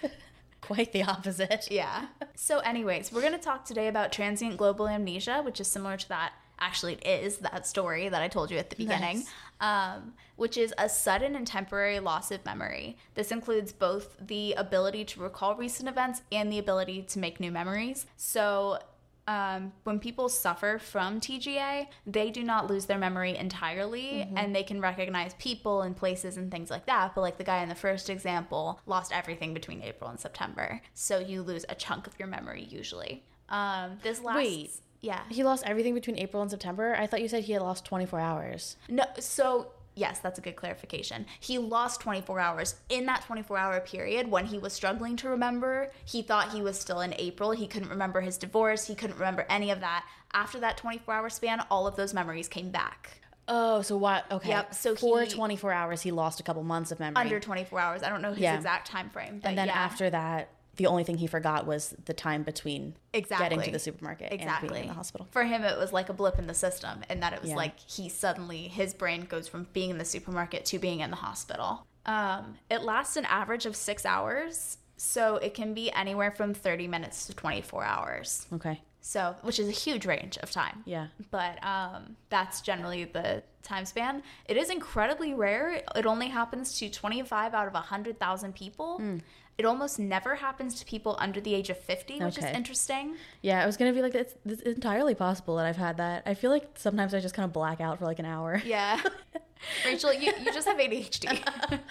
Quite 0.61 0.93
the 0.93 1.03
opposite. 1.05 1.69
yeah. 1.71 2.07
So, 2.37 2.59
anyways, 2.61 3.13
we're 3.13 3.23
going 3.23 3.33
to 3.33 3.39
talk 3.39 3.65
today 3.65 3.89
about 3.89 4.13
transient 4.13 4.57
global 4.57 4.89
amnesia, 4.89 5.43
which 5.45 5.61
is 5.61 5.69
similar 5.69 5.97
to 5.97 6.09
that. 6.11 6.33
Actually, 6.61 6.95
it 6.95 7.25
is 7.25 7.39
that 7.39 7.67
story 7.67 8.09
that 8.09 8.21
I 8.23 8.29
told 8.29 8.51
you 8.51 8.59
at 8.59 8.71
the 8.71 8.77
beginning, 8.77 9.25
um, 9.61 10.15
which 10.37 10.57
is 10.57 10.75
a 10.79 10.89
sudden 10.89 11.35
and 11.35 11.47
temporary 11.47 12.01
loss 12.01 12.31
of 12.31 12.45
memory. 12.45 12.97
This 13.15 13.31
includes 13.33 13.73
both 13.73 14.17
the 14.21 14.53
ability 14.55 15.05
to 15.07 15.21
recall 15.21 15.55
recent 15.55 15.89
events 15.89 16.23
and 16.31 16.53
the 16.53 16.59
ability 16.59 17.03
to 17.03 17.19
make 17.19 17.41
new 17.41 17.51
memories. 17.51 18.07
So, 18.17 18.79
um, 19.27 19.73
when 19.85 20.01
people 20.01 20.29
suffer 20.29 20.79
from 20.79 21.21
TGA, 21.21 21.87
they 22.07 22.31
do 22.31 22.43
not 22.43 22.69
lose 22.69 22.87
their 22.87 22.99
memory 22.99 23.37
entirely 23.37 24.29
and 24.35 24.57
they 24.57 24.65
can 24.65 24.81
recognize 24.81 25.35
people 25.35 25.83
and 25.83 25.97
places 25.97 26.37
and 26.37 26.51
things 26.51 26.69
like 26.69 26.87
that. 26.87 27.15
But, 27.15 27.21
like 27.21 27.39
the 27.39 27.45
guy 27.45 27.63
in 27.63 27.69
the 27.69 27.75
first 27.75 28.11
example, 28.11 28.81
lost 28.87 29.13
everything 29.13 29.55
between 29.55 29.83
April 29.83 30.11
and 30.11 30.19
September. 30.19 30.81
So, 30.95 31.21
you 31.21 31.43
lose 31.43 31.65
a 31.69 31.75
chunk 31.75 32.07
of 32.07 32.19
your 32.19 32.29
memory 32.29 32.67
usually. 32.69 33.25
Um, 33.49 33.99
this 34.03 34.21
last. 34.21 34.37
Wait. 34.37 34.71
Yeah. 35.01 35.21
He 35.29 35.43
lost 35.45 35.65
everything 35.67 35.95
between 35.95 36.19
April 36.19 36.43
and 36.43 36.51
September. 36.51 36.95
I 36.99 37.07
thought 37.07 37.23
you 37.23 37.29
said 37.29 37.45
he 37.45 37.53
had 37.53 37.63
lost 37.63 37.85
24 37.85 38.21
hours. 38.21 38.77
No, 38.89 39.05
so 39.19 39.69
yes, 39.95 40.19
that's 40.19 40.39
a 40.39 40.43
good 40.43 40.57
clarification. 40.57 41.27
He 41.41 41.59
lost 41.59 42.01
24 42.01 42.39
hours. 42.39 42.75
In 42.89 43.07
that 43.07 43.23
24 43.23 43.57
hour 43.59 43.81
period, 43.81 44.31
when 44.31 44.47
he 44.47 44.59
was 44.59 44.73
struggling 44.73 45.17
to 45.17 45.29
remember, 45.31 45.91
he 46.05 46.23
thought 46.23 46.53
he 46.53 46.63
was 46.63 46.79
still 46.79 47.01
in 47.01 47.15
April. 47.19 47.53
He 47.53 47.67
couldn't 47.67 47.89
remember 47.89 48.21
his 48.21 48.37
divorce. 48.37 48.87
He 48.87 48.95
couldn't 48.95 49.17
remember 49.17 49.47
any 49.49 49.71
of 49.71 49.81
that. 49.81 50.05
After 50.33 50.61
that 50.61 50.77
24 50.77 51.15
hour 51.15 51.31
span, 51.31 51.61
all 51.71 51.87
of 51.87 51.97
those 51.97 52.13
memories 52.15 52.49
came 52.49 52.71
back. 52.71 53.21
Oh, 53.49 53.83
so 53.83 53.97
what? 53.97 54.31
Okay. 54.31 54.51
Yep, 54.51 54.75
so 54.75 54.95
for 54.95 55.23
he- 55.23 55.29
24 55.31 55.73
hours, 55.73 56.03
he 56.03 56.13
lost 56.13 56.39
a 56.39 56.43
couple 56.45 56.63
months 56.63 56.93
of 56.93 57.01
memory. 57.01 57.21
Under 57.21 57.41
24 57.41 57.81
hours. 57.81 58.03
I 58.05 58.09
don't 58.09 58.23
know 58.23 58.31
his 58.31 58.39
Yeah. 58.41 58.55
exact 58.55 58.87
time 58.87 59.11
frame. 59.11 59.41
But 59.43 59.49
and 59.49 59.59
then 59.59 59.67
yeah. 59.67 59.73
after 59.75 60.09
that, 60.11 60.51
the 60.81 60.87
only 60.87 61.05
thing 61.05 61.19
he 61.19 61.27
forgot 61.27 61.67
was 61.67 61.95
the 62.07 62.15
time 62.15 62.43
between 62.43 62.95
getting 63.13 63.61
to 63.61 63.71
the 63.71 63.79
supermarket 63.79 64.33
and 64.33 64.41
Exactly. 64.41 64.71
being 64.71 64.83
in 64.85 64.89
the 64.89 64.95
hospital. 64.95 65.29
For 65.31 65.45
him, 65.45 65.63
it 65.63 65.77
was 65.77 65.93
like 65.93 66.09
a 66.09 66.15
blip 66.15 66.39
in 66.39 66.47
the 66.47 66.55
system, 66.55 67.03
and 67.11 67.23
that 67.23 67.35
it 67.35 67.43
was 67.43 67.51
Yeah. 67.51 67.57
like 67.57 67.79
he 67.79 68.09
suddenly 68.09 68.67
his 68.69 68.95
brain 68.95 69.27
goes 69.27 69.47
from 69.47 69.67
being 69.75 69.91
in 69.91 69.99
the 69.99 70.07
supermarket 70.07 70.65
to 70.67 70.79
being 70.79 71.01
in 71.01 71.11
the 71.11 71.17
hospital. 71.17 71.87
Um, 72.07 72.57
it 72.71 72.81
lasts 72.81 73.19
an 73.19 73.27
average 73.27 73.67
of 73.67 73.77
six 73.77 74.07
hours, 74.07 74.79
so 74.97 75.37
it 75.37 75.53
can 75.53 75.75
be 75.75 75.93
anywhere 75.93 76.31
from 76.31 76.55
thirty 76.55 76.89
minutes 76.89 77.27
to 77.27 77.35
twenty 77.35 77.61
four 77.61 77.85
hours. 77.85 78.47
Okay. 78.55 78.81
So, 79.03 79.35
which 79.43 79.59
is 79.59 79.67
a 79.69 79.73
huge 79.73 80.05
range 80.07 80.37
of 80.39 80.51
time. 80.51 80.83
Yeah. 80.87 81.09
But 81.31 81.63
um, 81.65 82.17
that's 82.31 82.61
generally 82.63 83.05
the 83.05 83.43
time 83.63 83.85
span. 83.87 84.23
It 84.47 84.57
is 84.59 84.69
incredibly 84.71 85.33
rare. 85.33 85.83
It 85.97 86.05
only 86.07 86.29
happens 86.29 86.79
to 86.81 86.91
25 86.91 87.55
out 87.55 87.67
of 87.67 87.73
100,000 87.73 88.55
people. 88.55 88.99
Hmm. 88.99 89.19
It 89.61 89.67
almost 89.67 89.99
never 89.99 90.37
happens 90.37 90.77
to 90.77 90.87
people 90.87 91.17
under 91.19 91.39
the 91.39 91.55
age 91.55 91.69
of 91.69 91.77
50, 91.77 92.21
which 92.21 92.39
is 92.39 92.45
interesting. 92.45 93.17
Yeah, 93.43 93.63
I 93.63 93.67
was 93.67 93.77
gonna 93.77 93.93
be 93.93 94.01
like, 94.01 94.15
it's, 94.15 94.35
it's 94.47 94.63
entirely 94.63 95.15
possible 95.15 95.57
that 95.57 95.67
I've 95.67 95.77
had 95.77 95.99
that. 95.99 96.23
I 96.25 96.33
feel 96.33 96.51
like 96.51 96.67
sometimes 96.77 97.13
I 97.13 97.21
just 97.21 97.35
kind 97.35 97.45
of 97.45 97.53
black 97.53 97.79
out 97.79 97.99
for 97.99 98.07
like 98.07 98.19
an 98.19 98.25
hour. 98.25 98.63
Yeah. 98.65 98.99
Rachel, 99.85 100.15
you, 100.15 100.33
you 100.43 100.51
just 100.55 100.67
have 100.67 100.79
ADHD. 100.79 101.39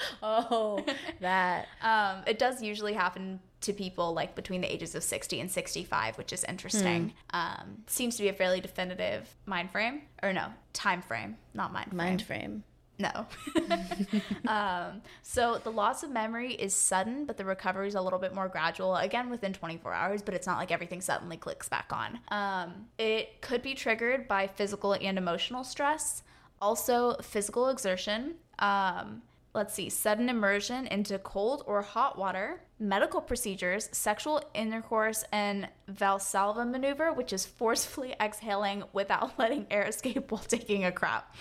Oh, 0.23 0.83
that. 1.19 1.67
um, 1.83 2.23
it 2.25 2.39
does 2.39 2.63
usually 2.63 2.93
happen 2.93 3.39
to 3.61 3.71
people 3.71 4.13
like 4.13 4.33
between 4.33 4.61
the 4.61 4.73
ages 4.73 4.95
of 4.95 5.03
60 5.03 5.39
and 5.39 5.51
65, 5.51 6.17
which 6.17 6.33
is 6.33 6.43
interesting. 6.45 7.13
Um, 7.29 7.83
seems 7.85 8.15
to 8.15 8.23
be 8.23 8.29
a 8.29 8.33
fairly 8.33 8.61
definitive 8.61 9.35
mind 9.45 9.69
frame. 9.69 10.01
Or 10.23 10.33
no, 10.33 10.47
time 10.73 11.03
frame, 11.03 11.37
not 11.53 11.71
mind 11.71 11.89
frame. 11.89 11.97
Mind 11.97 12.21
frame. 12.23 12.63
No. 12.99 13.25
um, 14.47 15.01
so 15.21 15.59
the 15.63 15.71
loss 15.71 16.03
of 16.03 16.11
memory 16.11 16.53
is 16.53 16.75
sudden, 16.75 17.25
but 17.25 17.37
the 17.37 17.45
recovery 17.45 17.87
is 17.87 17.95
a 17.95 18.01
little 18.01 18.19
bit 18.19 18.35
more 18.35 18.49
gradual. 18.49 18.97
Again, 18.97 19.29
within 19.29 19.53
24 19.53 19.93
hours, 19.93 20.21
but 20.21 20.33
it's 20.33 20.45
not 20.45 20.57
like 20.57 20.71
everything 20.71 20.99
suddenly 20.99 21.37
clicks 21.37 21.69
back 21.69 21.91
on. 21.91 22.19
Um, 22.27 22.87
it 22.97 23.41
could 23.41 23.61
be 23.61 23.73
triggered 23.73 24.27
by 24.27 24.47
physical 24.47 24.93
and 24.93 25.17
emotional 25.17 25.63
stress, 25.63 26.23
also 26.61 27.15
physical 27.21 27.69
exertion. 27.69 28.35
Um, 28.59 29.21
let's 29.53 29.73
see, 29.73 29.89
sudden 29.89 30.27
immersion 30.27 30.85
into 30.87 31.17
cold 31.19 31.63
or 31.65 31.81
hot 31.81 32.17
water, 32.17 32.61
medical 32.79 33.21
procedures, 33.21 33.87
sexual 33.93 34.43
intercourse, 34.53 35.23
and 35.31 35.69
Valsalva 35.89 36.69
maneuver, 36.69 37.13
which 37.13 37.31
is 37.31 37.45
forcefully 37.45 38.13
exhaling 38.21 38.83
without 38.91 39.31
letting 39.39 39.67
air 39.71 39.83
escape 39.83 40.31
while 40.31 40.41
taking 40.41 40.83
a 40.83 40.91
crap. 40.91 41.33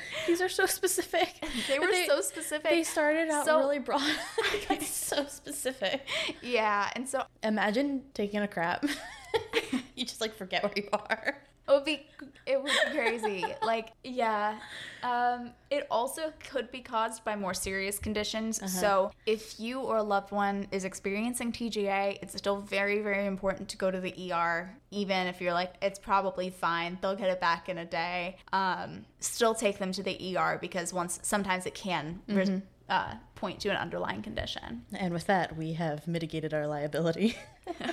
These 0.26 0.40
are 0.40 0.48
so 0.48 0.66
specific. 0.66 1.44
They 1.68 1.78
were 1.78 1.86
But 1.88 2.06
so 2.06 2.20
specific. 2.20 2.70
They 2.70 2.82
started 2.82 3.28
out 3.30 3.46
So- 3.46 3.58
really 3.58 3.78
broad. 3.78 4.02
That's 4.68 4.88
so 4.88 5.26
specific. 5.26 6.06
Yeah, 6.42 6.90
and 6.94 7.08
so 7.08 7.22
Imagine 7.42 8.02
taking 8.14 8.40
a 8.40 8.48
crap. 8.48 8.84
you 9.94 10.04
just 10.04 10.20
like 10.20 10.34
forget 10.36 10.62
where 10.62 10.72
you 10.76 10.88
are. 10.92 11.36
It 11.68 11.72
would 11.72 11.84
be 11.84 12.06
it 12.46 12.62
would 12.62 12.70
be 12.70 12.92
crazy. 12.92 13.44
like 13.62 13.92
yeah. 14.04 14.58
Um 15.02 15.50
it 15.70 15.86
also 15.90 16.32
could 16.50 16.70
be 16.70 16.80
caused 16.80 17.24
by 17.24 17.34
more 17.34 17.54
serious 17.54 17.98
conditions. 17.98 18.60
So 18.70 19.10
if 19.26 19.58
you 19.58 19.80
or 19.80 19.96
a 19.96 20.02
loved 20.02 20.30
one 20.30 20.68
is 20.70 20.84
experiencing 20.84 21.52
TGA, 21.52 22.18
it's 22.22 22.36
still 22.36 22.60
very 22.60 23.00
very 23.00 23.26
important 23.26 23.68
to 23.70 23.76
go 23.76 23.90
to 23.90 24.00
the 24.00 24.32
ER 24.32 24.76
even 24.90 25.26
if 25.26 25.40
you're 25.40 25.52
like 25.52 25.74
it's 25.82 25.98
probably 25.98 26.50
fine. 26.50 26.98
They'll 27.00 27.16
get 27.16 27.30
it 27.30 27.40
back 27.40 27.68
in 27.68 27.78
a 27.78 27.84
day. 27.84 28.36
Um 28.52 29.04
still 29.18 29.54
take 29.54 29.78
them 29.78 29.92
to 29.92 30.02
the 30.02 30.36
ER 30.36 30.58
because 30.60 30.92
once 30.92 31.18
sometimes 31.22 31.66
it 31.66 31.74
can 31.74 32.20
res- 32.28 32.50
uh, 32.88 33.14
point 33.34 33.58
to 33.58 33.68
an 33.68 33.76
underlying 33.76 34.22
condition. 34.22 34.84
And 34.92 35.12
with 35.12 35.26
that, 35.26 35.56
we 35.56 35.72
have 35.72 36.06
mitigated 36.06 36.54
our 36.54 36.68
liability. 36.68 37.36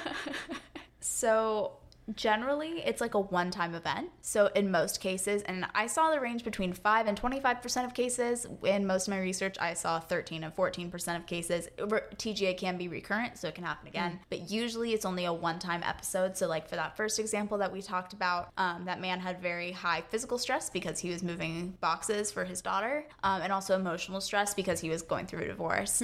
So 1.03 1.73
generally, 2.15 2.81
it's 2.85 3.01
like 3.01 3.13
a 3.13 3.19
one-time 3.19 3.75
event. 3.75 4.09
So 4.21 4.47
in 4.55 4.71
most 4.71 4.99
cases, 4.99 5.41
and 5.43 5.65
I 5.73 5.87
saw 5.87 6.11
the 6.11 6.19
range 6.19 6.43
between 6.43 6.73
five 6.73 7.07
and 7.07 7.17
twenty-five 7.17 7.61
percent 7.61 7.87
of 7.87 7.93
cases. 7.93 8.47
In 8.63 8.85
most 8.85 9.07
of 9.07 9.11
my 9.11 9.19
research, 9.19 9.55
I 9.59 9.73
saw 9.73 9.99
thirteen 9.99 10.43
and 10.43 10.53
fourteen 10.53 10.91
percent 10.91 11.17
of 11.19 11.25
cases. 11.25 11.67
TGA 11.77 12.57
can 12.57 12.77
be 12.77 12.87
recurrent, 12.87 13.37
so 13.37 13.47
it 13.47 13.55
can 13.55 13.63
happen 13.63 13.87
again. 13.87 14.19
But 14.29 14.51
usually, 14.51 14.93
it's 14.93 15.05
only 15.05 15.25
a 15.25 15.33
one-time 15.33 15.83
episode. 15.83 16.37
So 16.37 16.47
like 16.47 16.67
for 16.67 16.75
that 16.75 16.97
first 16.97 17.19
example 17.19 17.57
that 17.59 17.71
we 17.71 17.81
talked 17.81 18.13
about, 18.13 18.51
um, 18.57 18.85
that 18.85 18.99
man 18.99 19.19
had 19.19 19.41
very 19.41 19.71
high 19.71 20.01
physical 20.09 20.37
stress 20.37 20.69
because 20.69 20.99
he 20.99 21.09
was 21.09 21.23
moving 21.23 21.77
boxes 21.81 22.31
for 22.31 22.43
his 22.43 22.61
daughter, 22.61 23.05
um, 23.23 23.41
and 23.41 23.53
also 23.53 23.75
emotional 23.75 24.21
stress 24.21 24.53
because 24.53 24.79
he 24.79 24.89
was 24.89 25.01
going 25.01 25.25
through 25.25 25.43
a 25.43 25.47
divorce. 25.47 26.03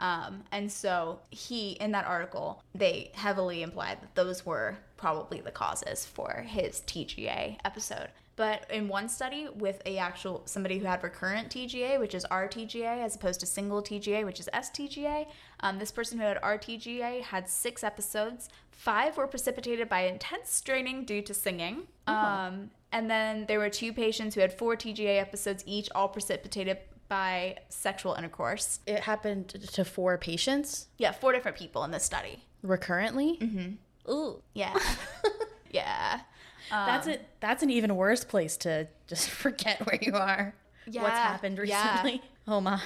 Um, 0.00 0.44
and 0.52 0.70
so 0.70 1.18
he, 1.30 1.72
in 1.72 1.90
that 1.92 2.04
article, 2.04 2.62
they 2.74 3.10
heavily 3.14 3.62
implied 3.62 4.00
that 4.00 4.14
those 4.14 4.46
were 4.46 4.78
probably 4.98 5.40
the 5.40 5.50
causes 5.50 6.04
for 6.04 6.44
his 6.46 6.80
TGA 6.82 7.56
episode. 7.64 8.08
But 8.36 8.70
in 8.70 8.86
one 8.86 9.08
study 9.08 9.48
with 9.52 9.80
a 9.86 9.98
actual 9.98 10.42
somebody 10.44 10.78
who 10.78 10.84
had 10.86 11.02
recurrent 11.02 11.48
TGA, 11.50 11.98
which 11.98 12.14
is 12.14 12.24
RTGA, 12.30 13.02
as 13.04 13.16
opposed 13.16 13.40
to 13.40 13.46
single 13.46 13.82
TGA, 13.82 14.24
which 14.24 14.38
is 14.38 14.48
STGA, 14.54 15.26
um, 15.60 15.78
this 15.80 15.90
person 15.90 16.18
who 16.18 16.24
had 16.24 16.40
RTGA 16.40 17.22
had 17.22 17.48
six 17.48 17.82
episodes. 17.82 18.48
Five 18.70 19.16
were 19.16 19.26
precipitated 19.26 19.88
by 19.88 20.02
intense 20.02 20.50
straining 20.50 21.04
due 21.04 21.22
to 21.22 21.34
singing. 21.34 21.88
Um, 22.06 22.70
and 22.92 23.10
then 23.10 23.44
there 23.46 23.58
were 23.58 23.70
two 23.70 23.92
patients 23.92 24.36
who 24.36 24.40
had 24.40 24.52
four 24.56 24.76
TGA 24.76 25.20
episodes 25.20 25.64
each, 25.66 25.88
all 25.96 26.08
precipitated 26.08 26.78
by 27.08 27.56
sexual 27.70 28.14
intercourse. 28.14 28.78
it 28.86 29.00
happened 29.00 29.48
to 29.48 29.84
four 29.84 30.16
patients 30.18 30.86
Yeah, 30.98 31.10
four 31.12 31.32
different 31.32 31.56
people 31.56 31.82
in 31.84 31.90
this 31.90 32.04
study. 32.04 32.44
recurrently. 32.62 33.38
Mm-hmm. 33.40 33.72
Ooh, 34.10 34.42
Yeah. 34.54 34.76
yeah. 35.70 36.20
that's 36.70 37.06
Um, 37.06 37.12
it. 37.14 37.28
That's 37.40 37.62
an 37.62 37.70
even 37.70 37.96
worse 37.96 38.24
place 38.24 38.56
to 38.58 38.88
just 39.06 39.28
forget 39.44 39.84
where 39.86 39.98
you 40.00 40.14
are. 40.14 40.54
What's 40.84 40.94
Yeah, 40.96 41.10
happened 41.10 41.58
yeah. 41.64 41.90
recently? 42.02 42.22
Oh 42.50 42.62
my. 42.62 42.80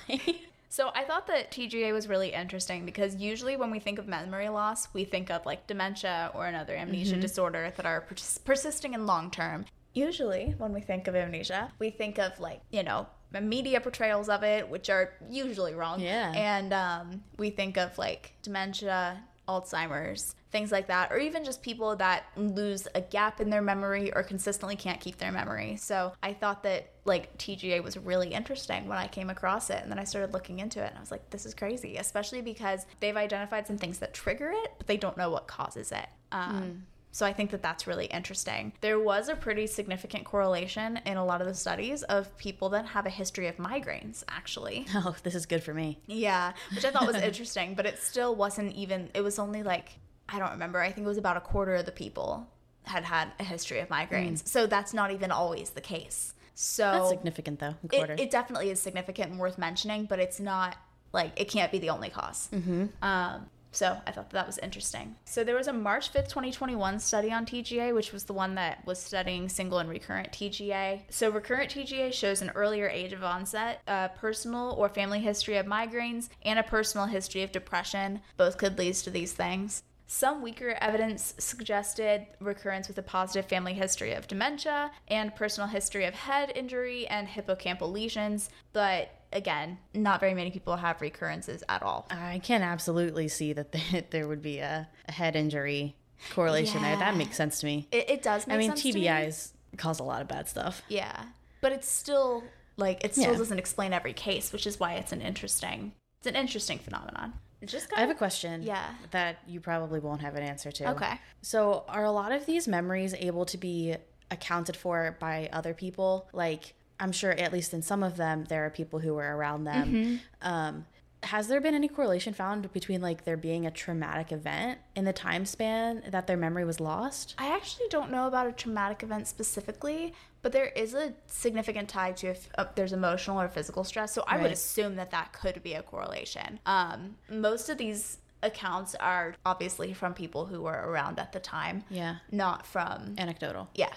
So 0.69 0.91
I 0.93 1.05
thought 1.05 1.29
that 1.29 1.53
TGA 1.53 1.93
was 1.93 2.09
really 2.09 2.33
interesting 2.33 2.85
because 2.85 3.15
usually 3.15 3.57
when 3.57 3.71
we 3.71 3.79
think 3.79 4.01
of 4.01 4.09
memory 4.09 4.49
loss, 4.49 4.89
we 4.93 5.05
think 5.05 5.31
of 5.31 5.47
like 5.47 5.69
dementia 5.69 6.33
or 6.35 6.47
another 6.47 6.75
amnesia 6.75 7.17
disorder 7.17 7.73
that 7.77 7.87
are 7.87 8.01
pers- 8.01 8.39
persisting 8.45 8.95
in 8.95 9.07
long 9.07 9.31
term. 9.31 9.67
Usually, 9.95 10.55
when 10.59 10.73
we 10.73 10.81
think 10.81 11.07
of 11.07 11.15
amnesia, 11.15 11.71
we 11.79 11.91
think 11.91 12.19
of 12.19 12.41
like, 12.41 12.61
you 12.73 12.83
know, 12.83 13.07
media 13.41 13.81
portrayals 13.81 14.29
of 14.29 14.43
it, 14.43 14.69
which 14.69 14.91
are 14.91 15.13
usually 15.31 15.75
wrong. 15.75 16.01
Yeah. 16.01 16.33
And 16.35 16.73
um, 16.73 17.23
we 17.39 17.51
think 17.51 17.77
of 17.77 17.97
like 17.99 18.33
dementia, 18.43 19.23
Alzheimer's, 19.49 20.35
things 20.51 20.71
like 20.71 20.87
that, 20.87 21.11
or 21.11 21.19
even 21.19 21.45
just 21.45 21.63
people 21.63 21.97
that 21.97 22.25
lose 22.37 22.87
a 22.95 23.01
gap 23.01 23.41
in 23.41 23.51
their 23.51 23.63
memory 23.63 24.13
or 24.15 24.23
consistently 24.23 24.77
can't 24.77 25.01
keep 25.01 25.19
their 25.19 25.33
memory. 25.33 25.77
So 25.77 26.13
I 26.23 26.33
thought 26.33 26.63
that 26.63 26.91
like 27.05 27.37
TGA 27.39 27.83
was 27.83 27.97
really 27.97 28.29
interesting 28.29 28.87
when 28.87 28.99
I 28.99 29.09
came 29.09 29.31
across 29.31 29.71
it. 29.71 29.81
And 29.83 29.91
then 29.91 29.99
I 29.99 30.05
started 30.05 30.33
looking 30.33 30.61
into 30.61 30.83
it 30.83 30.89
and 30.89 30.97
I 30.97 31.01
was 31.01 31.11
like, 31.11 31.31
this 31.31 31.47
is 31.47 31.55
crazy, 31.55 31.97
especially 31.97 32.43
because 32.43 32.87
they've 33.01 33.17
identified 33.17 33.67
some 33.67 33.79
things 33.79 33.99
that 33.99 34.15
trigger 34.15 34.53
it, 34.55 34.73
but 34.79 34.87
they 34.87 34.97
don't 34.97 35.17
know 35.17 35.31
what 35.31 35.49
causes 35.49 35.91
it. 35.91 36.07
Um, 36.31 36.87
So 37.13 37.27
I 37.27 37.33
think 37.35 37.51
that 37.51 37.63
that's 37.63 37.87
really 37.87 38.07
interesting. 38.07 38.73
There 38.81 38.99
was 38.99 39.29
a 39.29 39.37
pretty 39.37 39.67
significant 39.67 40.25
correlation 40.25 40.99
in 41.05 41.19
a 41.19 41.25
lot 41.25 41.43
of 41.43 41.47
the 41.47 41.55
studies 41.55 42.03
of 42.05 42.35
people 42.39 42.71
that 42.71 42.87
have 42.87 43.05
a 43.05 43.11
history 43.11 43.49
of 43.49 43.57
migraines, 43.59 44.25
actually. 44.29 44.87
Oh, 44.95 45.15
this 45.23 45.35
is 45.35 45.47
good 45.47 45.63
for 45.63 45.75
me. 45.75 45.99
Yeah, 46.07 46.53
which 46.75 46.85
I 46.85 46.91
thought 46.91 47.07
was 47.07 47.17
interesting, 47.23 47.75
but 47.75 47.87
it 47.87 47.99
still 47.99 48.35
wasn't 48.35 48.75
even, 48.75 49.11
it 49.15 49.21
was 49.21 49.39
only 49.39 49.63
like, 49.63 49.91
I 50.29 50.39
don't 50.39 50.53
remember, 50.53 50.81
I 50.81 50.91
think 50.91 51.05
it 51.05 51.09
was 51.09 51.19
about 51.19 51.37
a 51.37 51.41
quarter 51.41 51.75
of 51.75 51.87
the 51.87 51.93
people 51.93 52.47
had 52.85 53.05
had 53.05 53.33
a 53.39 53.45
history 53.45 53.81
of 53.81 53.89
migraines. 53.89 54.47
So 54.47 54.67
that's 54.67 54.95
not 54.95 55.11
even 55.11 55.31
always 55.31 55.71
the 55.71 55.81
case. 55.81 56.35
So 56.55 56.85
That's 56.85 57.09
significant 57.11 57.59
though. 57.59 57.75
Quarter. 57.89 58.15
it, 58.15 58.21
it 58.21 58.31
definitely 58.31 58.71
is 58.71 58.81
significant 58.81 59.31
and 59.31 59.41
worth 59.41 59.59
mentioning, 59.59 60.05
but 60.05 60.19
it's 60.19 60.41
not 60.41 60.77
like 61.13 61.33
it 61.41 61.49
can't 61.49 61.71
be 61.73 61.79
the 61.79 61.91
only 61.91 62.09
because 62.09 62.49
Mm-hmm. 62.53 62.87
Um, 63.03 63.47
so 63.73 63.97
I 64.07 64.13
thought 64.13 64.31
that, 64.31 64.47
was 64.47 64.59
interesting. 64.59 65.17
So 65.25 65.43
there 65.43 65.57
was 65.57 65.67
a 65.67 65.73
March 65.73 66.13
5th, 66.13 66.29
2021 66.29 67.01
study 67.01 67.33
on 67.33 67.47
TGA, 67.47 67.95
which 67.95 68.13
was 68.13 68.25
the 68.25 68.33
one 68.33 68.55
that 68.55 68.87
was 68.87 69.01
studying 69.01 69.49
single 69.49 69.79
and 69.79 69.89
recurrent 69.89 70.31
TGA. 70.31 71.03
So 71.11 71.31
recurrent 71.31 71.71
TGA 71.71 72.13
shows 72.13 72.43
an 72.43 72.51
earlier 72.51 72.89
age 72.89 73.13
of 73.13 73.25
onset, 73.25 73.81
a 73.87 74.11
personal 74.17 74.75
or 74.79 74.89
family 74.89 75.21
history 75.21 75.57
of 75.57 75.67
migraines, 75.67 76.29
and 76.43 76.59
a 76.59 76.63
personal 76.63 77.07
history 77.07 77.43
of 77.43 77.51
depression. 77.51 78.21
Both 78.37 78.59
could 78.59 78.79
lead 78.79 78.93
to 78.93 79.11
these 79.11 79.33
things. 79.33 79.83
Some 80.07 80.43
weaker 80.43 80.77
evidence 80.79 81.35
suggested 81.39 82.27
recurrence 82.39 82.87
with 82.87 82.99
a 82.99 83.03
positive 83.03 83.49
family 83.49 83.73
history 83.73 84.13
of 84.13 84.29
dementia 84.29 84.91
and 85.09 85.35
personal 85.35 85.69
history 85.69 86.05
of 86.05 86.13
head 86.13 86.53
injury 86.55 87.07
and 87.07 87.27
hippocampal 87.27 87.91
lesions, 87.91 88.51
but 88.75 89.22
again, 89.33 89.79
not 89.95 90.21
very 90.21 90.35
many 90.35 90.51
people 90.51 90.77
have 90.77 91.01
recurrences 91.01 91.63
at 91.69 91.83
all. 91.83 92.07
I 92.11 92.41
can 92.43 92.63
absolutely 92.63 93.29
see 93.29 93.53
that 93.53 93.75
there 94.11 94.29
would 94.29 94.43
be 94.43 94.59
a, 94.59 94.89
a 95.09 95.13
head 95.13 95.37
injury 95.37 95.97
correlation 96.31 96.83
there. 96.83 96.97
That 96.97 97.17
makes 97.17 97.37
sense 97.37 97.61
to 97.61 97.67
me. 97.67 97.89
It, 97.91 98.11
it 98.11 98.23
does 98.23 98.47
make 98.47 98.57
I 98.57 98.59
mean, 98.59 98.73
to 98.75 98.93
me. 98.93 99.05
TBIs 99.05 99.53
cause 99.77 100.01
a 100.01 100.05
lot 100.05 100.23
of 100.23 100.29
bad 100.29 100.49
stuff. 100.49 100.83
Yeah. 100.89 101.25
But 101.61 101.73
it's 101.73 101.91
still 101.91 102.45
like 102.77 103.05
it 103.05 103.13
still 103.15 103.33
Yeah. 103.33 103.39
doesn't 103.39 103.59
explain 103.59 103.93
every 103.93 104.13
case, 104.13 104.53
which 104.53 104.67
is 104.67 104.79
why 104.79 104.95
it's 104.95 105.13
an 105.13 105.21
interesting 105.21 105.93
it's 106.19 106.27
an 106.27 106.37
interesting 106.37 106.79
phenomenon. 106.79 107.33
Just 107.65 107.93
I 107.97 108.01
have 108.01 108.11
a 108.11 108.15
question. 108.15 108.63
Yeah. 108.63 108.85
That 109.13 109.39
you 109.47 109.61
probably 109.61 110.01
won't 110.01 110.21
have 110.21 110.35
an 110.35 110.43
answer 110.43 110.71
to. 110.73 110.91
Okay. 110.93 111.15
So, 111.43 111.85
are 111.89 112.05
a 112.05 112.11
lot 112.11 112.33
of 112.33 112.45
these 112.47 112.67
memories 112.67 113.15
able 113.15 113.45
to 113.47 113.59
be 113.59 113.97
accounted 114.31 114.77
for 114.77 115.17
by 115.21 115.49
other 115.53 115.75
people? 115.75 116.29
Like, 116.33 116.75
I'm 117.03 117.13
sure 117.13 117.33
at 117.33 117.53
least 117.53 117.75
in 117.75 117.83
some 117.83 118.03
of 118.03 118.17
them, 118.17 118.45
there 118.49 118.65
are 118.65 118.71
people 118.71 119.01
who 119.01 119.15
were 119.15 119.37
around 119.37 119.65
them. 119.65 119.93
Mm-hmm. 119.93 120.17
Um, 120.49 120.87
has 121.25 121.47
there 121.49 121.61
been 121.61 121.75
any 121.75 121.87
correlation 121.89 122.33
found 122.35 122.73
between 122.73 123.01
like 123.01 123.25
there 123.25 123.37
being 123.37 123.65
a 123.67 123.71
traumatic 123.71 124.33
event 124.33 124.79
in 124.97 125.05
the 125.05 125.13
time 125.13 125.45
span 125.45 126.03
that 126.09 126.27
their 126.27 126.37
memory 126.37 126.65
was 126.65 126.81
lost? 126.81 127.35
I 127.39 127.55
actually 127.55 127.87
don't 127.91 128.11
know 128.11 128.27
about 128.27 128.47
a 128.49 128.53
traumatic 128.53 129.03
event 129.03 129.29
specifically, 129.29 130.15
but 130.43 130.51
there 130.53 130.67
is 130.67 130.95
a 130.95 131.13
significant 131.27 131.89
tie 131.89 132.13
to 132.13 132.29
if 132.29 132.49
uh, 132.59 132.65
there's 132.75 132.93
emotional 132.93 133.41
or 133.41 133.49
physical 133.49 133.85
stress. 133.85 134.13
So 134.13 134.25
I 134.27 134.37
would 134.39 134.51
assume 134.53 134.97
that 134.97 135.11
that 135.13 135.33
could 135.33 135.63
be 135.63 135.75
a 135.75 135.83
correlation. 135.83 136.59
Um, 136.67 137.17
most 137.31 137.69
of 137.69 137.79
these 137.79 138.19
accounts 138.43 138.97
are 138.97 139.37
obviously 139.47 139.93
from 139.93 140.15
people 140.15 140.47
who 140.47 140.63
were 140.63 140.83
around 140.89 141.21
at 141.21 141.33
the 141.33 141.39
time, 141.41 141.85
Yeah. 141.89 142.17
not 142.33 142.67
from 142.67 143.15
Anecdotal. 143.19 143.69
yeah. 143.75 143.93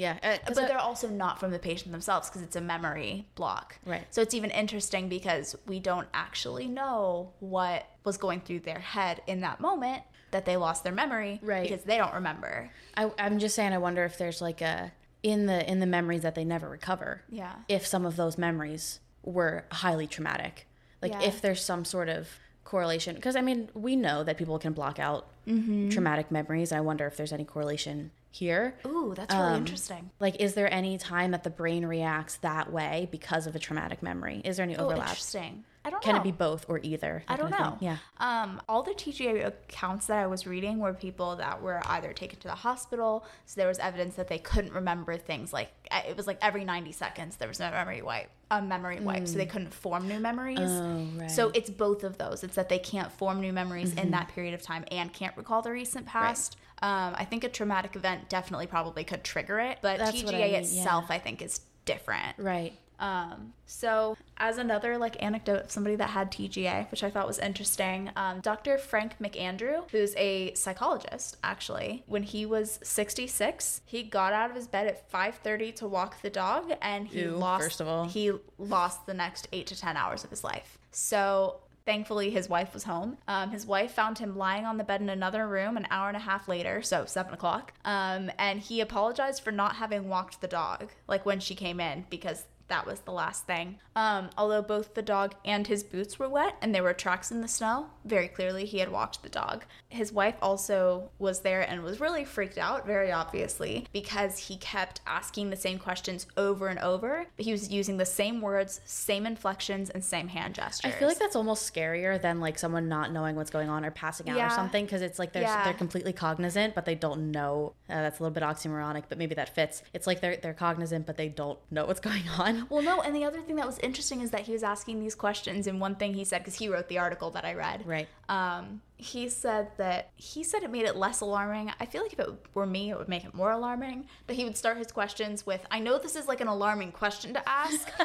Yeah. 0.00 0.18
uh, 0.22 0.36
But 0.46 0.54
they're 0.68 0.78
also 0.78 1.08
not 1.08 1.38
from 1.40 1.50
the 1.50 1.58
patient 1.58 1.92
themselves 1.92 2.28
because 2.28 2.42
it's 2.42 2.56
a 2.56 2.60
memory 2.60 3.26
block. 3.34 3.78
Right. 3.84 4.06
So 4.10 4.22
it's 4.22 4.34
even 4.34 4.50
interesting 4.50 5.08
because 5.08 5.56
we 5.66 5.78
don't 5.80 6.08
actually 6.14 6.66
know 6.68 7.32
what 7.40 7.86
was 8.04 8.16
going 8.16 8.40
through 8.40 8.60
their 8.60 8.78
head 8.80 9.22
in 9.26 9.40
that 9.40 9.60
moment 9.60 10.02
that 10.30 10.44
they 10.46 10.56
lost 10.56 10.84
their 10.84 10.92
memory 10.92 11.40
Right. 11.42 11.68
because 11.68 11.84
they 11.84 11.96
don't 11.96 12.14
remember. 12.14 12.70
I, 12.96 13.10
I'm 13.18 13.38
just 13.38 13.54
saying. 13.54 13.72
I 13.72 13.78
wonder 13.78 14.04
if 14.04 14.16
there's 14.16 14.40
like 14.40 14.60
a 14.60 14.92
in 15.22 15.46
the 15.46 15.68
in 15.70 15.80
the 15.80 15.86
memories 15.86 16.22
that 16.22 16.34
they 16.34 16.44
never 16.44 16.68
recover. 16.68 17.22
Yeah. 17.28 17.54
If 17.68 17.86
some 17.86 18.06
of 18.06 18.16
those 18.16 18.38
memories 18.38 19.00
were 19.22 19.66
highly 19.70 20.06
traumatic, 20.06 20.66
like 21.02 21.12
Yeah. 21.12 21.22
if 21.22 21.42
there's 21.42 21.62
some 21.64 21.84
sort 21.84 22.08
of 22.08 22.28
correlation, 22.64 23.16
because 23.16 23.36
I 23.36 23.40
mean 23.42 23.68
we 23.74 23.96
know 23.96 24.24
that 24.24 24.38
people 24.38 24.58
can 24.58 24.72
block 24.72 24.98
out 24.98 25.26
Mm-hmm. 25.46 25.88
traumatic 25.88 26.30
memories. 26.30 26.70
I 26.70 26.80
wonder 26.80 27.06
if 27.08 27.16
there's 27.16 27.32
any 27.32 27.44
correlation 27.44 28.12
here. 28.30 28.76
Ooh, 28.86 29.12
that's 29.16 29.34
really 29.34 29.56
interesting. 29.56 30.10
Like, 30.20 30.36
is 30.40 30.54
there 30.54 30.72
any 30.72 30.98
time 30.98 31.32
that 31.32 31.42
the 31.44 31.50
brain 31.50 31.84
reacts 31.86 32.36
that 32.38 32.72
way 32.72 33.08
because 33.10 33.46
of 33.46 33.54
a 33.56 33.58
traumatic 33.58 34.02
memory? 34.02 34.40
Is 34.44 34.56
there 34.56 34.64
any 34.64 34.74
overlap? 34.74 34.88
Oh, 34.88 34.92
overlap? 34.92 35.08
interesting. 35.10 35.64
I 35.82 35.88
don't 35.88 36.02
know. 36.02 36.04
Can 36.04 36.14
know. 36.16 36.20
it 36.20 36.24
be 36.24 36.32
both 36.32 36.66
or 36.68 36.78
either? 36.82 37.24
I 37.26 37.36
don't 37.36 37.50
know. 37.50 37.78
Yeah. 37.80 37.96
Um, 38.18 38.60
all 38.68 38.82
the 38.82 38.90
TGA 38.90 39.46
accounts 39.46 40.08
that 40.08 40.18
I 40.18 40.26
was 40.26 40.46
reading 40.46 40.78
were 40.78 40.92
people 40.92 41.36
that 41.36 41.62
were 41.62 41.80
either 41.86 42.12
taken 42.12 42.38
to 42.40 42.48
the 42.48 42.54
hospital, 42.54 43.24
so 43.46 43.58
there 43.58 43.66
was 43.68 43.78
evidence 43.78 44.14
that 44.16 44.28
they 44.28 44.38
couldn't 44.38 44.74
remember 44.74 45.16
things 45.16 45.54
like 45.54 45.70
it 46.06 46.16
was 46.18 46.26
like 46.26 46.36
every 46.42 46.64
90 46.66 46.92
seconds 46.92 47.36
there 47.36 47.48
was 47.48 47.60
a 47.60 47.70
memory 47.70 48.02
wipe, 48.02 48.28
a 48.50 48.60
memory 48.60 49.00
wipe, 49.00 49.26
so 49.26 49.38
they 49.38 49.46
couldn't 49.46 49.72
form 49.72 50.06
new 50.06 50.20
memories. 50.20 50.58
Mm. 50.58 51.22
Oh, 51.24 51.28
So 51.28 51.50
it's 51.54 51.70
both 51.70 52.04
of 52.04 52.18
those. 52.18 52.44
It's 52.44 52.56
that 52.56 52.68
they 52.68 52.78
can't 52.78 53.10
form 53.10 53.40
new 53.40 53.52
memories 53.52 53.90
Mm-hmm. 53.92 53.98
in 54.00 54.10
that 54.10 54.28
period 54.28 54.52
of 54.52 54.60
time 54.60 54.84
and 54.90 55.10
can't 55.10 55.34
recall 55.34 55.62
the 55.62 55.70
recent 55.72 56.04
past. 56.04 56.58
Um, 56.82 57.14
I 57.16 57.24
think 57.24 57.44
a 57.44 57.48
traumatic 57.48 57.94
event 57.96 58.28
definitely 58.28 58.66
probably 58.66 59.04
could 59.04 59.22
trigger 59.24 59.60
it, 59.60 59.78
but 59.82 59.98
That's 59.98 60.12
TGA 60.22 60.34
I 60.34 60.46
mean, 60.46 60.54
itself, 60.54 61.06
yeah. 61.08 61.16
I 61.16 61.18
think, 61.18 61.42
is 61.42 61.60
different. 61.84 62.38
Right. 62.38 62.72
Um, 62.98 63.54
so, 63.64 64.14
as 64.36 64.58
another 64.58 64.98
like 64.98 65.22
anecdote 65.22 65.64
of 65.64 65.70
somebody 65.70 65.96
that 65.96 66.10
had 66.10 66.30
TGA, 66.30 66.90
which 66.90 67.02
I 67.02 67.08
thought 67.10 67.26
was 67.26 67.38
interesting, 67.38 68.10
um, 68.14 68.40
Dr. 68.40 68.76
Frank 68.76 69.14
McAndrew, 69.18 69.90
who's 69.90 70.14
a 70.16 70.52
psychologist, 70.54 71.38
actually, 71.42 72.02
when 72.06 72.22
he 72.22 72.44
was 72.44 72.78
66, 72.82 73.80
he 73.86 74.02
got 74.02 74.34
out 74.34 74.50
of 74.50 74.56
his 74.56 74.66
bed 74.68 74.86
at 74.86 75.10
5:30 75.10 75.72
to 75.76 75.88
walk 75.88 76.20
the 76.20 76.28
dog, 76.28 76.72
and 76.82 77.08
he 77.08 77.20
Ew, 77.20 77.30
lost. 77.36 77.62
first 77.64 77.80
of 77.80 77.88
all. 77.88 78.04
he 78.04 78.32
lost 78.58 79.06
the 79.06 79.14
next 79.14 79.48
eight 79.52 79.66
to 79.68 79.78
ten 79.80 79.96
hours 79.96 80.22
of 80.24 80.30
his 80.30 80.44
life. 80.44 80.78
So. 80.90 81.56
Thankfully, 81.86 82.30
his 82.30 82.48
wife 82.48 82.74
was 82.74 82.84
home. 82.84 83.18
Um, 83.26 83.50
his 83.50 83.66
wife 83.66 83.92
found 83.92 84.18
him 84.18 84.36
lying 84.36 84.64
on 84.64 84.76
the 84.76 84.84
bed 84.84 85.00
in 85.00 85.08
another 85.08 85.48
room 85.48 85.76
an 85.76 85.86
hour 85.90 86.08
and 86.08 86.16
a 86.16 86.20
half 86.20 86.46
later, 86.48 86.82
so 86.82 87.04
seven 87.04 87.34
o'clock. 87.34 87.72
Um, 87.84 88.30
and 88.38 88.60
he 88.60 88.80
apologized 88.80 89.42
for 89.42 89.50
not 89.50 89.76
having 89.76 90.08
walked 90.08 90.40
the 90.40 90.48
dog, 90.48 90.90
like 91.08 91.26
when 91.26 91.40
she 91.40 91.54
came 91.54 91.80
in, 91.80 92.04
because 92.10 92.44
that 92.70 92.86
was 92.86 93.00
the 93.00 93.12
last 93.12 93.46
thing. 93.46 93.78
Um, 93.94 94.30
although 94.38 94.62
both 94.62 94.94
the 94.94 95.02
dog 95.02 95.34
and 95.44 95.66
his 95.66 95.82
boots 95.84 96.18
were 96.18 96.28
wet 96.28 96.56
and 96.62 96.74
there 96.74 96.82
were 96.82 96.94
tracks 96.94 97.30
in 97.30 97.42
the 97.42 97.48
snow, 97.48 97.86
very 98.04 98.28
clearly 98.28 98.64
he 98.64 98.78
had 98.78 98.90
walked 98.90 99.22
the 99.22 99.28
dog. 99.28 99.64
His 99.88 100.12
wife 100.12 100.36
also 100.40 101.10
was 101.18 101.40
there 101.40 101.60
and 101.68 101.82
was 101.82 102.00
really 102.00 102.24
freaked 102.24 102.56
out, 102.56 102.86
very 102.86 103.12
obviously, 103.12 103.86
because 103.92 104.38
he 104.38 104.56
kept 104.56 105.00
asking 105.06 105.50
the 105.50 105.56
same 105.56 105.78
questions 105.78 106.26
over 106.36 106.68
and 106.68 106.78
over, 106.78 107.26
but 107.36 107.44
he 107.44 107.52
was 107.52 107.68
using 107.70 107.96
the 107.98 108.06
same 108.06 108.40
words, 108.40 108.80
same 108.86 109.26
inflections, 109.26 109.90
and 109.90 110.02
same 110.02 110.28
hand 110.28 110.54
gestures. 110.54 110.92
I 110.92 110.96
feel 110.96 111.08
like 111.08 111.18
that's 111.18 111.36
almost 111.36 111.72
scarier 111.72 112.20
than 112.22 112.40
like 112.40 112.58
someone 112.58 112.88
not 112.88 113.12
knowing 113.12 113.36
what's 113.36 113.50
going 113.50 113.68
on 113.68 113.84
or 113.84 113.90
passing 113.90 114.30
out 114.30 114.36
Yeah. 114.36 114.46
or 114.46 114.50
something 114.50 114.84
because 114.84 115.02
it's 115.02 115.18
like 115.18 115.32
they're 115.32 115.42
Yeah. 115.42 115.64
they're 115.64 115.74
completely 115.74 116.12
cognizant 116.12 116.74
but 116.74 116.84
they 116.84 116.94
don't 116.94 117.32
know. 117.32 117.74
Uh, 117.88 117.94
that's 118.02 118.20
a 118.20 118.22
little 118.22 118.32
bit 118.34 118.44
oxymoronic, 118.44 119.04
but 119.08 119.18
maybe 119.18 119.34
that 119.34 119.48
fits. 119.54 119.82
It's 119.92 120.06
like 120.06 120.20
they're 120.20 120.36
they're 120.36 120.54
cognizant 120.54 121.04
but 121.06 121.16
they 121.16 121.28
don't 121.28 121.58
know 121.70 121.86
what's 121.86 122.00
going 122.10 122.28
on. 122.38 122.59
Well, 122.70 122.82
no, 122.82 123.00
and 123.00 123.14
the 123.14 123.24
other 123.24 123.40
thing 123.40 123.56
that 123.56 123.66
was 123.66 123.78
interesting 123.78 124.20
is 124.20 124.30
that 124.30 124.42
he 124.42 124.52
was 124.52 124.62
asking 124.62 125.00
these 125.00 125.14
questions, 125.14 125.66
and 125.66 125.80
one 125.80 125.96
thing 125.96 126.14
he 126.14 126.24
said, 126.24 126.38
because 126.38 126.54
he 126.54 126.68
wrote 126.68 126.88
the 126.88 126.98
article 126.98 127.30
that 127.30 127.44
I 127.44 127.54
read, 127.54 127.86
Right. 127.86 128.08
Um, 128.28 128.80
he 128.96 129.28
said 129.30 129.68
that 129.78 130.10
he 130.16 130.44
said 130.44 130.62
it 130.62 130.70
made 130.70 130.84
it 130.84 130.94
less 130.94 131.20
alarming. 131.22 131.72
I 131.80 131.86
feel 131.86 132.02
like 132.02 132.12
if 132.12 132.20
it 132.20 132.28
were 132.54 132.66
me, 132.66 132.90
it 132.90 132.98
would 132.98 133.08
make 133.08 133.24
it 133.24 133.32
more 133.34 133.50
alarming. 133.50 134.06
But 134.26 134.36
he 134.36 134.44
would 134.44 134.56
start 134.56 134.76
his 134.76 134.92
questions 134.92 135.46
with, 135.46 135.66
"I 135.70 135.80
know 135.80 135.98
this 135.98 136.16
is 136.16 136.28
like 136.28 136.40
an 136.40 136.48
alarming 136.48 136.92
question 136.92 137.32
to 137.34 137.48
ask," 137.48 137.90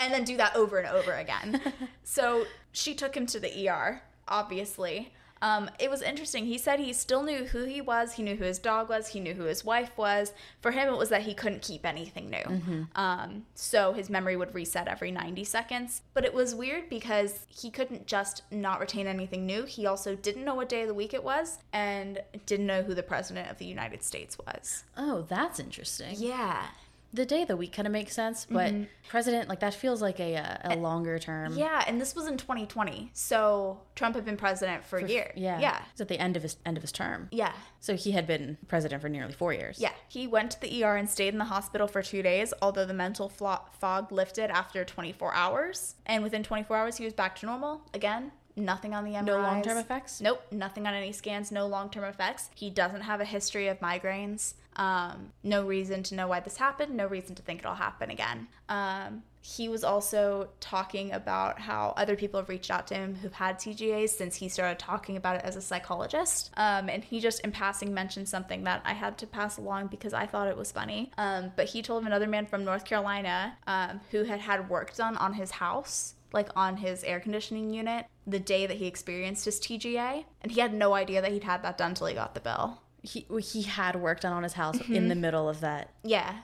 and 0.00 0.12
then 0.12 0.24
do 0.24 0.36
that 0.38 0.56
over 0.56 0.78
and 0.78 0.88
over 0.88 1.12
again. 1.12 1.60
so 2.02 2.46
she 2.72 2.94
took 2.94 3.16
him 3.16 3.26
to 3.26 3.38
the 3.40 3.68
ER, 3.68 4.02
obviously. 4.26 5.12
Um, 5.42 5.70
it 5.78 5.90
was 5.90 6.02
interesting. 6.02 6.44
He 6.46 6.58
said 6.58 6.80
he 6.80 6.92
still 6.92 7.22
knew 7.22 7.44
who 7.44 7.64
he 7.64 7.80
was. 7.80 8.12
He 8.14 8.22
knew 8.22 8.36
who 8.36 8.44
his 8.44 8.58
dog 8.58 8.88
was. 8.88 9.08
He 9.08 9.20
knew 9.20 9.34
who 9.34 9.44
his 9.44 9.64
wife 9.64 9.96
was. 9.96 10.32
For 10.60 10.70
him, 10.70 10.88
it 10.92 10.96
was 10.98 11.08
that 11.08 11.22
he 11.22 11.34
couldn't 11.34 11.62
keep 11.62 11.86
anything 11.86 12.28
new. 12.30 12.86
Um, 12.94 13.46
so 13.54 13.92
his 13.92 14.10
memory 14.10 14.36
would 14.36 14.54
reset 14.54 14.86
every 14.88 15.10
90 15.10 15.44
seconds. 15.44 16.02
But 16.12 16.24
it 16.24 16.34
was 16.34 16.54
weird 16.54 16.88
because 16.90 17.46
he 17.48 17.70
couldn't 17.70 18.06
just 18.06 18.42
not 18.50 18.80
retain 18.80 19.06
anything 19.06 19.46
new. 19.46 19.64
He 19.64 19.86
also 19.86 20.14
didn't 20.14 20.44
know 20.44 20.54
what 20.54 20.68
day 20.68 20.82
of 20.82 20.88
the 20.88 20.94
week 20.94 21.14
it 21.14 21.24
was 21.24 21.58
and 21.72 22.20
didn't 22.46 22.66
know 22.66 22.82
who 22.82 22.94
the 22.94 23.02
president 23.02 23.50
of 23.50 23.58
the 23.58 23.66
United 23.66 24.02
States 24.02 24.36
was. 24.38 24.84
Oh, 24.96 25.24
that's 25.28 25.58
interesting. 25.58 26.16
Yeah. 26.18 26.66
The 27.12 27.26
day 27.26 27.42
of 27.42 27.48
the 27.48 27.56
week 27.56 27.72
kind 27.72 27.86
of 27.86 27.92
makes 27.92 28.12
sense, 28.14 28.46
but 28.48 28.72
president 29.08 29.48
like 29.48 29.60
that 29.60 29.74
feels 29.74 30.00
like 30.00 30.20
a 30.20 30.36
uh, 30.36 30.74
a 30.74 30.76
longer 30.76 31.18
term. 31.18 31.54
Yeah, 31.56 31.82
and 31.86 32.00
this 32.00 32.14
was 32.14 32.28
in 32.28 32.36
2020. 32.36 33.10
So 33.14 33.80
Trump 33.96 34.14
had 34.14 34.24
been 34.24 34.36
president 34.36 34.84
for, 34.84 34.98
a 34.98 35.08
year. 35.08 35.32
Yeah. 35.34 35.58
Yeah. 35.58 35.82
It's 35.90 36.00
at 36.00 36.08
the 36.08 36.18
end 36.20 36.36
of 36.36 36.42
his 36.44 36.56
end 36.64 36.76
of 36.76 36.82
his 36.82 36.92
term. 36.92 37.28
Yeah. 37.32 37.52
So 37.80 37.96
he 37.96 38.12
had 38.12 38.26
been 38.28 38.58
president 38.68 39.02
for 39.02 39.08
nearly 39.08 39.32
four 39.32 39.52
years. 39.52 39.80
Yeah, 39.80 39.92
he 40.08 40.26
went 40.28 40.52
to 40.52 40.60
the 40.60 40.84
ER 40.84 40.96
and 40.96 41.08
stayed 41.10 41.32
in 41.32 41.38
the 41.38 41.46
hospital 41.46 41.88
for 41.88 42.00
two 42.02 42.22
days, 42.22 42.54
although 42.62 42.86
the 42.86 42.94
mental 42.94 43.28
flo- 43.28 43.64
fog 43.72 44.12
lifted 44.12 44.50
after 44.50 44.84
24 44.84 45.34
hours. 45.34 45.96
And 46.06 46.22
within 46.22 46.42
24 46.44 46.76
hours, 46.76 46.96
he 46.98 47.04
was 47.04 47.14
back 47.14 47.34
to 47.40 47.46
normal. 47.46 47.82
Again, 47.92 48.30
nothing 48.54 48.94
on 48.94 49.04
the 49.04 49.12
MRIs. 49.12 49.24
No 49.24 49.38
long-term 49.38 49.78
effects? 49.78 50.20
Nope, 50.20 50.42
nothing 50.52 50.86
on 50.86 50.94
any 50.94 51.12
scans, 51.12 51.50
no 51.50 51.66
long 51.66 51.90
term 51.90 52.04
effects. 52.04 52.50
He 52.54 52.70
doesn't 52.70 53.02
have 53.02 53.20
a 53.20 53.24
history 53.24 53.66
of 53.68 53.80
migraines. 53.80 54.54
Um, 54.76 55.32
no 55.42 55.66
reason 55.66 56.02
to 56.04 56.14
know 56.14 56.28
why 56.28 56.40
this 56.40 56.56
happened, 56.56 56.96
no 56.96 57.06
reason 57.06 57.34
to 57.34 57.42
think 57.42 57.60
it'll 57.60 57.74
happen 57.74 58.10
again. 58.10 58.48
Um, 58.68 59.22
he 59.42 59.68
was 59.68 59.84
also 59.84 60.50
talking 60.60 61.12
about 61.12 61.58
how 61.58 61.94
other 61.96 62.14
people 62.14 62.38
have 62.38 62.48
reached 62.48 62.70
out 62.70 62.86
to 62.88 62.94
him 62.94 63.14
who've 63.14 63.32
had 63.32 63.58
TGAs 63.58 64.10
since 64.10 64.36
he 64.36 64.48
started 64.48 64.78
talking 64.78 65.16
about 65.16 65.36
it 65.36 65.42
as 65.44 65.56
a 65.56 65.62
psychologist. 65.62 66.50
Um, 66.56 66.90
and 66.90 67.02
he 67.02 67.20
just, 67.20 67.40
in 67.40 67.50
passing, 67.50 67.94
mentioned 67.94 68.28
something 68.28 68.64
that 68.64 68.82
I 68.84 68.92
had 68.92 69.16
to 69.18 69.26
pass 69.26 69.56
along 69.56 69.86
because 69.86 70.12
I 70.12 70.26
thought 70.26 70.48
it 70.48 70.56
was 70.56 70.70
funny. 70.70 71.10
Um, 71.16 71.52
but 71.56 71.70
he 71.70 71.80
told 71.80 72.02
of 72.02 72.06
another 72.06 72.26
man 72.26 72.46
from 72.46 72.64
North 72.64 72.84
Carolina 72.84 73.56
um, 73.66 74.00
who 74.10 74.24
had 74.24 74.40
had 74.40 74.68
work 74.68 74.94
done 74.94 75.16
on 75.16 75.32
his 75.32 75.52
house 75.52 76.14
like 76.32 76.48
on 76.54 76.76
his 76.76 77.02
air 77.04 77.20
conditioning 77.20 77.72
unit 77.72 78.06
the 78.26 78.38
day 78.38 78.66
that 78.66 78.76
he 78.76 78.86
experienced 78.86 79.44
his 79.44 79.58
TGA, 79.58 80.24
and 80.40 80.52
he 80.52 80.60
had 80.60 80.72
no 80.72 80.92
idea 80.94 81.20
that 81.20 81.32
he'd 81.32 81.44
had 81.44 81.62
that 81.62 81.76
done 81.76 81.90
until 81.90 82.06
he 82.06 82.14
got 82.14 82.34
the 82.34 82.40
bill. 82.40 82.80
He 83.02 83.26
he 83.42 83.62
had 83.62 83.96
work 83.96 84.20
done 84.20 84.32
on 84.32 84.42
his 84.42 84.52
house 84.54 84.76
Mm-hmm. 84.76 84.94
in 84.94 85.08
the 85.08 85.14
middle 85.14 85.48
of 85.48 85.60
that. 85.60 85.90
Yeah. 86.04 86.34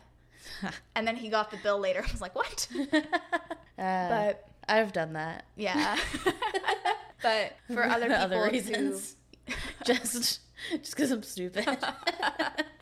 and 0.94 1.06
then 1.06 1.16
he 1.16 1.28
got 1.28 1.50
the 1.50 1.56
bill 1.58 1.78
later. 1.78 2.02
I 2.08 2.12
was 2.12 2.20
like, 2.20 2.34
what? 2.34 2.68
but 3.76 4.48
I've 4.68 4.92
done 4.92 5.12
that. 5.14 5.44
yeah. 5.56 5.96
but 7.22 7.52
for 7.72 7.84
other 7.84 8.06
people 8.06 8.16
other 8.22 8.44
who- 8.46 8.50
reasons. 8.52 9.16
Just 9.87 10.40
just 10.70 10.94
because 10.96 11.11
I'm 11.11 11.22
stupid. 11.22 11.66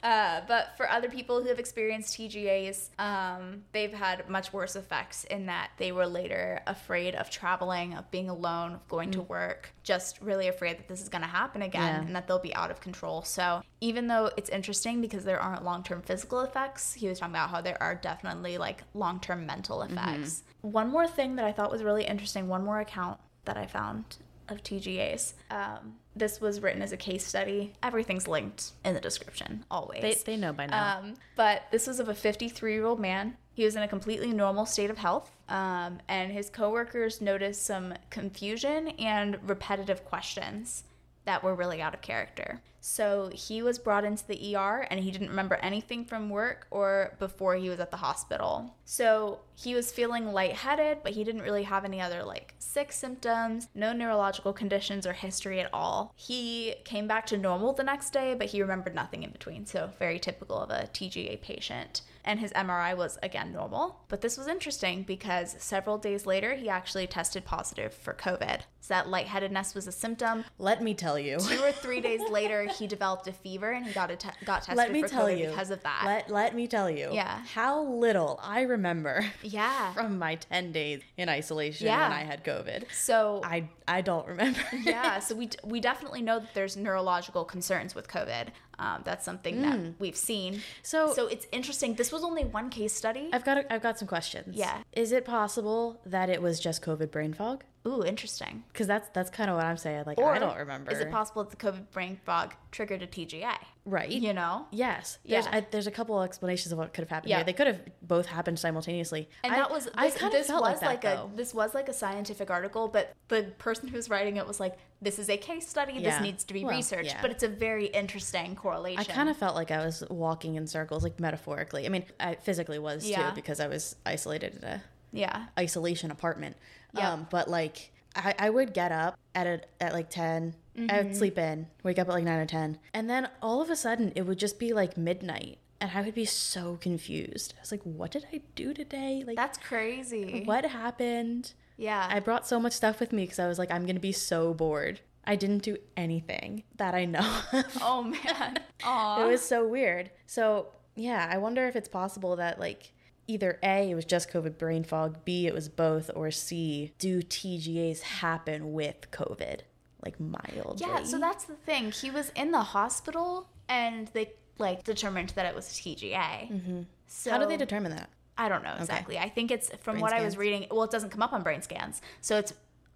Uh, 0.05 0.43
but 0.47 0.77
for 0.77 0.87
other 0.90 1.09
people 1.09 1.40
who 1.43 1.49
have 1.49 1.59
experienced 1.59 2.19
TGAs, 2.19 2.90
um, 3.01 3.62
they've 3.73 3.95
had 3.95 4.29
much 4.29 4.53
worse 4.53 4.77
effects 4.77 5.25
in 5.25 5.47
that 5.47 5.71
they 5.79 5.93
were 5.93 6.07
later 6.07 6.61
afraid 6.67 7.14
of 7.14 7.31
traveling, 7.31 7.95
of 7.95 8.11
being 8.11 8.29
alone, 8.29 8.75
of 8.75 8.87
going 8.88 9.11
to 9.11 9.23
work, 9.23 9.73
just 9.83 10.21
really 10.21 10.49
afraid 10.49 10.77
that 10.79 10.88
this 10.88 11.01
is 11.01 11.09
going 11.09 11.23
to 11.23 11.27
happen 11.29 11.62
again 11.62 11.81
Yeah. 11.83 12.01
and 12.03 12.14
that 12.14 12.29
they'll 12.29 12.38
be 12.38 12.55
out 12.55 12.71
of 12.71 12.83
control. 12.83 13.23
So 13.23 13.62
even 13.81 14.07
though 14.07 14.31
it's 14.37 14.51
interesting 14.51 15.01
because 15.01 15.25
there 15.25 15.40
aren't 15.40 15.64
long 15.64 15.83
term 15.83 16.03
physical 16.03 16.40
effects, 16.40 16.93
he 16.93 17.09
was 17.09 17.19
talking 17.19 17.35
about 17.35 17.49
how 17.49 17.62
there 17.62 17.83
are 17.83 17.95
definitely 17.95 18.59
like 18.59 18.83
long 18.93 19.21
term 19.21 19.47
mental 19.47 19.81
effects. 19.81 20.43
One 20.61 20.90
more 20.90 21.09
thing 21.09 21.37
that 21.37 21.47
I 21.47 21.53
thought 21.53 21.71
was 21.71 21.83
really 21.83 22.05
interesting, 22.05 22.47
one 22.47 22.62
more 22.62 22.79
account 22.81 23.19
that 23.47 23.57
I 23.57 23.67
found 23.67 24.05
of 24.48 24.62
TGAs. 24.62 25.35
Um, 25.50 25.96
this 26.16 26.40
was 26.40 26.61
written 26.61 26.83
as 26.83 26.92
a 26.92 26.96
case 26.96 27.26
study. 27.26 27.72
Everything's 27.83 28.28
linked 28.28 28.72
in 28.85 28.94
the 28.94 29.00
description, 29.00 29.64
always. 29.70 30.02
they 30.02 30.14
they 30.24 30.37
know 30.37 30.52
by 30.52 30.66
now. 30.66 30.98
Um, 30.98 31.14
but 31.37 31.62
this 31.70 31.87
was 31.87 32.00
of 32.00 32.09
a 32.09 32.14
53 32.14 32.72
year 32.72 32.85
old 32.85 33.00
man. 33.00 33.37
He 33.54 33.64
was 33.64 33.76
in 33.76 33.83
a 33.83 33.88
completely 33.88 34.33
normal 34.33 34.66
state 34.66 34.90
of 34.90 34.98
health, 34.98 35.30
um, 35.48 35.98
and 36.09 36.33
his 36.33 36.50
coworkers 36.50 37.20
noticed 37.20 37.64
some 37.64 37.94
confusion 38.11 38.88
and 38.98 39.38
repetitive 39.48 40.04
questions 40.04 40.85
that 41.24 41.42
were 41.42 41.54
really 41.54 41.80
out 41.80 41.94
of 41.94 42.00
character. 42.00 42.61
So 42.87 43.31
he 43.33 43.62
was 43.62 43.79
brought 43.79 44.05
into 44.05 44.27
the 44.27 44.55
ER 44.55 44.87
and 44.90 45.01
he 45.01 45.11
didn't 45.11 45.31
remember 45.31 45.55
anything 45.62 46.05
from 46.05 46.29
work 46.29 46.66
or 46.70 47.16
before 47.18 47.55
he 47.55 47.70
was 47.70 47.81
at 47.81 47.90
the 47.90 47.97
hospital. 47.97 48.77
So 48.85 49.40
he 49.55 49.75
was 49.75 49.90
feeling 49.90 50.35
lightheaded, 50.35 50.99
but 51.03 51.12
he 51.12 51.25
didn't 51.25 51.40
really 51.40 51.62
have 51.62 51.87
any 51.87 52.03
other 52.03 52.23
like 52.23 52.55
sick 52.59 52.92
symptoms, 52.92 53.68
no 53.75 53.94
neurological 53.94 54.53
conditions 54.53 55.07
or 55.07 55.14
history 55.14 55.61
at 55.61 55.70
all. 55.73 56.12
He 56.14 56.75
came 56.85 57.09
back 57.09 57.25
to 57.27 57.38
normal 57.38 57.73
the 57.73 57.85
next 57.85 58.12
day, 58.12 58.35
but 58.35 58.49
he 58.49 58.61
remembered 58.61 58.94
nothing 58.94 59.23
in 59.23 59.31
between. 59.31 59.64
So 59.64 59.90
very 59.99 60.18
typical 60.18 60.59
of 60.59 60.68
a 60.68 60.88
TGA 60.92 61.40
patient. 61.40 62.03
And 62.27 62.40
his 62.40 62.53
MRI 62.53 62.97
was 62.97 63.18
again 63.23 63.53
normal. 63.53 64.01
But 64.09 64.20
this 64.20 64.37
was 64.37 64.47
interesting 64.47 65.03
because 65.03 65.57
several 65.59 65.99
days 65.99 66.27
later, 66.27 66.55
he 66.55 66.68
actually 66.68 67.07
tested 67.07 67.44
positive 67.44 67.94
for 67.94 68.14
COVID. 68.14 68.61
So 68.81 68.92
that 68.92 69.09
lightheadedness 69.09 69.75
was 69.75 69.87
a 69.87 69.92
symptom. 69.92 70.44
Let 70.59 70.83
me 70.83 70.94
tell 70.94 71.18
you. 71.18 71.38
Two 71.38 71.62
or 71.62 71.73
three 71.73 72.01
days 72.01 72.20
later, 72.31 72.66
he 72.74 72.87
developed 72.87 73.26
a 73.26 73.32
fever 73.32 73.70
and 73.70 73.87
he 73.87 73.92
got 73.92 74.10
a 74.10 74.16
te- 74.16 74.28
got 74.44 74.58
tested 74.62 74.76
Let 74.76 74.92
me 74.92 75.02
for 75.02 75.08
tell 75.08 75.26
COVID 75.26 75.38
you 75.38 75.48
because 75.48 75.70
of 75.70 75.82
that. 75.82 76.02
Let 76.04 76.30
let 76.30 76.54
me 76.54 76.66
tell 76.66 76.90
you. 76.90 77.10
Yeah. 77.12 77.40
How 77.54 77.82
little 77.82 78.38
I 78.42 78.62
remember. 78.62 79.24
Yeah. 79.42 79.92
From 79.94 80.18
my 80.18 80.34
ten 80.37 80.72
days 80.72 81.00
in 81.16 81.28
isolation 81.28 81.87
Yeah. 81.87 82.02
when 82.08 82.12
I 82.18 82.22
had 82.24 82.44
COVID. 82.44 82.84
so 82.92 83.40
I 83.44 83.68
I 83.87 84.00
don't 84.00 84.26
remember. 84.26 84.60
yeah, 84.82 85.18
so 85.26 85.34
we 85.34 85.50
we 85.64 85.80
definitely 85.80 86.22
know 86.22 86.38
that 86.40 86.54
there's 86.54 86.76
neurological 86.76 87.44
concerns 87.44 87.94
with 87.94 88.08
COVID. 88.08 88.48
Um, 88.78 89.02
that's 89.04 89.24
something 89.24 89.62
that 89.62 89.94
we've 89.98 90.16
seen. 90.16 90.62
So- 90.82 91.12
so 91.14 91.26
it's 91.26 91.46
interesting. 91.52 91.94
This 91.94 92.10
was 92.12 92.24
only 92.24 92.44
one 92.44 92.70
case 92.70 92.92
study. 92.92 93.30
I've 93.32 93.44
got 93.44 93.58
a, 93.58 93.72
I've 93.72 93.82
got 93.82 93.98
some 93.98 94.08
questions. 94.08 94.56
Yeah. 94.56 94.78
Is 94.92 95.12
it 95.12 95.24
possible 95.24 96.00
that 96.06 96.28
it 96.30 96.42
was 96.42 96.58
just 96.60 96.82
COVID 96.82 97.10
brain 97.10 97.32
fog? 97.34 97.64
Ooh, 97.87 98.02
interesting. 98.02 98.64
Because 98.72 98.87
that's 98.87 99.08
that's 99.10 99.30
kind 99.30 99.50
of 99.50 99.56
what 99.56 99.66
I'm 99.66 99.76
saying. 99.76 100.04
Like 100.06 100.18
Or 100.18 100.32
I 100.34 100.38
don't 100.38 100.56
remember. 100.56 100.90
Is 100.90 101.00
it 101.00 101.10
possible 101.10 101.44
that 101.44 101.50
the 101.58 101.64
COVID 101.64 101.90
brain 101.90 102.18
fog 102.24 102.54
triggered 102.70 103.02
a 103.02 103.06
TGA? 103.06 103.56
Right. 103.87 104.09
You 104.11 104.33
know? 104.33 104.66
Yes. 104.70 105.18
There's 105.27 105.44
Yeah. 105.44 105.57
I, 105.57 105.66
there's 105.70 105.87
a 105.87 105.90
couple 105.90 106.18
of 106.18 106.25
explanations 106.25 106.73
of 106.73 106.79
what 106.79 106.94
could 106.94 107.03
have 107.03 107.11
happened 107.11 107.31
Yeah. 107.31 107.37
here. 107.37 107.44
They 107.44 107.53
could 107.53 107.66
have 107.66 107.81
both 108.01 108.25
happened 108.27 108.59
simultaneously. 108.59 109.29
And 109.42 109.53
I- 109.53 109.57
that 109.57 109.70
was 109.70 109.88
I 109.94 110.09
kind 110.11 110.33
this 110.33 110.49
of 110.49 110.55
felt 110.55 110.62
was 110.62 110.81
like, 110.81 111.03
that, 111.03 111.18
a 111.18 111.29
this 111.37 111.53
was 111.53 111.75
like 111.75 111.88
a 111.90 111.92
scientific 111.92 112.51
article, 112.51 112.88
but 112.88 113.12
the 113.29 113.42
person 113.59 113.88
who 113.88 113.97
was 113.97 114.09
writing 114.09 114.37
it 114.38 114.47
was 114.47 114.59
like, 114.59 114.79
"This 115.03 115.18
is 115.18 115.29
a 115.29 115.37
case 115.37 115.68
study. 115.68 115.94
Yeah. 115.94 116.11
This 116.12 116.20
needs 116.23 116.44
to 116.44 116.55
be 116.55 116.64
Well, 116.64 116.75
researched." 116.75 117.11
yeah. 117.11 117.20
But 117.20 117.31
it's 117.31 117.42
a 117.42 117.49
very 117.49 117.87
interesting 117.87 118.57
correlation. 118.57 119.01
I 119.01 119.05
kind 119.05 119.29
of 119.29 119.37
felt 119.37 119.55
like 119.55 119.70
I 119.70 119.85
was 119.85 120.03
walking 120.09 120.55
in 120.55 120.66
circles, 120.66 121.03
like 121.03 121.20
metaphorically. 121.20 121.85
I 121.85 121.90
mean, 121.90 122.05
I 122.18 122.37
physically 122.37 122.79
was 122.79 123.07
Yeah. 123.07 123.29
too 123.29 123.35
because 123.35 123.61
I 123.61 123.66
was 123.68 123.97
isolated 124.07 124.57
in 124.57 124.64
a 124.64 124.83
yeah, 125.12 125.47
isolation 125.59 126.11
apartment. 126.11 126.57
Yeah. 126.94 127.12
Um, 127.12 127.27
but 127.31 127.49
like 127.49 127.92
I, 128.16 128.35
I 128.38 128.50
would 128.50 128.72
get 128.74 128.92
up 128.92 129.18
at 129.35 129.46
a, 129.46 129.61
at 129.81 129.92
like 129.92 130.11
10 130.11 130.55
I 130.77 130.81
Mm-hmm. 130.81 131.07
would 131.07 131.16
sleep 131.16 131.38
in, 131.38 131.68
wake 131.85 132.00
up 132.00 132.09
at 132.09 132.14
like 132.14 132.24
nine 132.24 132.40
or 132.40 132.46
ten, 132.46 132.79
and 132.92 133.09
then 133.09 133.29
all 133.40 133.62
of 133.62 133.70
a 133.70 133.77
sudden 133.77 134.12
it 134.16 134.22
would 134.22 134.40
just 134.40 134.59
be 134.59 134.72
like 134.72 134.96
midnight, 134.96 135.59
and 135.81 135.88
I 135.94 136.03
would 136.03 136.16
be 136.16 136.24
so 136.24 136.79
confused. 136.81 137.55
I 137.57 137.61
was 137.61 137.70
like, 137.70 137.83
"What 137.85 138.11
did 138.11 138.27
I 138.33 138.40
do 138.57 138.74
today? 138.74 139.22
Like, 139.24 139.37
that's 139.37 139.57
crazy. 139.57 140.42
what 140.44 140.64
happened?" 140.64 141.53
Yeah, 141.77 142.09
I 142.11 142.18
brought 142.18 142.44
so 142.48 142.59
much 142.59 142.72
stuff 142.72 142.98
with 142.98 143.12
me 143.12 143.22
because 143.22 143.38
I 143.38 143.46
was 143.46 143.57
like, 143.57 143.70
"I'm 143.70 143.87
gonna 143.87 144.00
be 144.00 144.11
so 144.11 144.53
bored." 144.53 145.00
I 145.24 145.37
didn't 145.37 145.62
do 145.62 145.77
anything 145.96 146.64
that 146.77 146.92
I 146.92 147.05
know. 147.05 147.20
of. 147.53 147.79
oh 147.81 148.03
man. 148.03 148.59
Aw. 148.83 149.22
It 149.24 149.29
was 149.31 149.42
so 149.42 149.64
weird. 149.68 150.11
So 150.27 150.70
yeah, 150.96 151.29
I 151.31 151.38
wonder 151.38 151.68
if 151.68 151.77
it's 151.77 151.88
possible 151.88 152.35
that 152.35 152.59
like 152.59 152.90
either 153.26 153.58
A, 153.62 153.90
it 153.90 153.94
was 153.94 154.04
just 154.04 154.30
COVID 154.30 154.58
brain 154.58 154.84
fog, 154.84 155.24
B, 155.24 155.46
it 155.46 155.54
was 155.54 155.68
both, 155.68 156.10
or 156.14 156.30
C, 156.30 156.92
do 156.98 157.22
TGAs 157.22 158.00
happen 158.02 158.72
with 158.72 159.10
COVID? 159.10 159.60
Like 160.04 160.20
mildly. 160.20 160.87
Yeah, 160.87 161.02
so 161.04 161.18
that's 161.18 161.44
the 161.44 161.54
thing. 161.54 161.90
He 161.90 162.10
was 162.10 162.30
in 162.37 162.50
the 162.50 162.60
hospital, 162.60 163.48
and 163.68 164.08
they 164.08 164.32
like 164.58 164.84
determined 164.84 165.30
that 165.30 165.46
it 165.46 165.54
was 165.54 165.66
TGA. 165.68 166.12
Mm-hmm. 166.12 166.82
So 167.06 167.30
How 167.30 167.38
do 167.38 167.46
they 167.46 167.56
determine 167.56 167.92
that? 167.92 168.10
I 168.37 168.48
don't 168.48 168.64
know 168.64 168.74
exactly. 168.78 169.18
I 169.18 169.28
think 169.28 169.50
it's 169.50 169.70
from 169.80 169.94
Brain 169.94 170.02
what 170.02 170.12
I 170.12 170.24
was 170.24 170.37
reading. 170.37 170.66
Well, 170.70 170.82
it 170.82 170.90
doesn't 170.90 171.10
come 171.10 171.22
up 171.22 171.32
on 171.32 171.42
brain 171.42 171.62
scans, 171.62 172.02
so 172.20 172.37
it's 172.37 172.52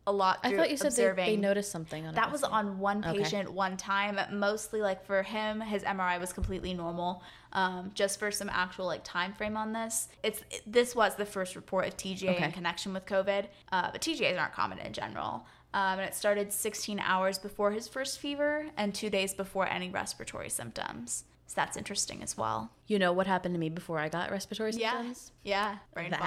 a 0.08 0.12
lot. 0.12 0.38
I 0.42 0.54
thought 0.56 0.70
you 0.70 0.76
said 0.76 0.92
they, 1.16 1.24
they 1.26 1.36
noticed 1.36 1.70
something 1.70 2.06
on 2.06 2.14
That 2.14 2.32
was 2.32 2.42
on 2.42 2.78
one 2.78 3.04
Okay. 3.04 3.18
patient 3.18 3.52
one 3.52 3.76
time. 3.76 4.18
Mostly 4.38 4.80
like 4.80 5.04
for 5.04 5.22
him, 5.22 5.60
his 5.60 5.82
MRI 5.82 6.18
was 6.18 6.32
completely 6.32 6.72
normal. 6.74 7.22
Um, 7.52 7.90
just 7.94 8.18
for 8.18 8.30
some 8.30 8.48
actual 8.50 8.86
like 8.86 9.02
time 9.04 9.32
frame 9.34 9.56
on 9.56 9.72
this, 9.72 10.08
it's 10.22 10.40
it- 10.50 10.62
this 10.66 10.94
was 10.96 11.14
the 11.16 11.26
first 11.26 11.56
report 11.56 11.86
of 11.86 11.96
TGA 11.96 12.30
Okay. 12.36 12.44
in 12.44 12.52
connection 12.52 12.92
with 12.94 13.04
COVID. 13.06 13.46
Uh, 13.70 13.90
but 13.92 14.00
TGAs 14.00 14.38
aren't 14.40 14.52
common 14.54 14.78
in 14.78 14.92
general. 14.92 15.46
Um, 15.74 15.98
and 15.98 16.08
it 16.08 16.14
started 16.14 16.52
16 16.52 16.98
hours 16.98 17.38
before 17.38 17.70
his 17.72 17.86
first 17.86 18.18
fever 18.18 18.66
and 18.78 18.94
two 18.94 19.10
days 19.10 19.34
before 19.34 19.68
any 19.68 19.90
respiratory 19.90 20.48
symptoms. 20.48 21.24
So 21.46 21.54
that's 21.56 21.76
interesting 21.76 22.22
as 22.22 22.36
well. 22.36 22.70
You 22.86 22.98
know 22.98 23.12
what 23.12 23.26
happened 23.26 23.54
to 23.54 23.58
me 23.58 23.68
before 23.68 23.98
I 23.98 24.08
got 24.08 24.30
respiratory 24.30 24.72
Yeah. 24.72 24.92
symptoms? 24.92 25.32
Yeah. 25.44 25.76
Brain 25.94 26.10
That. 26.10 26.20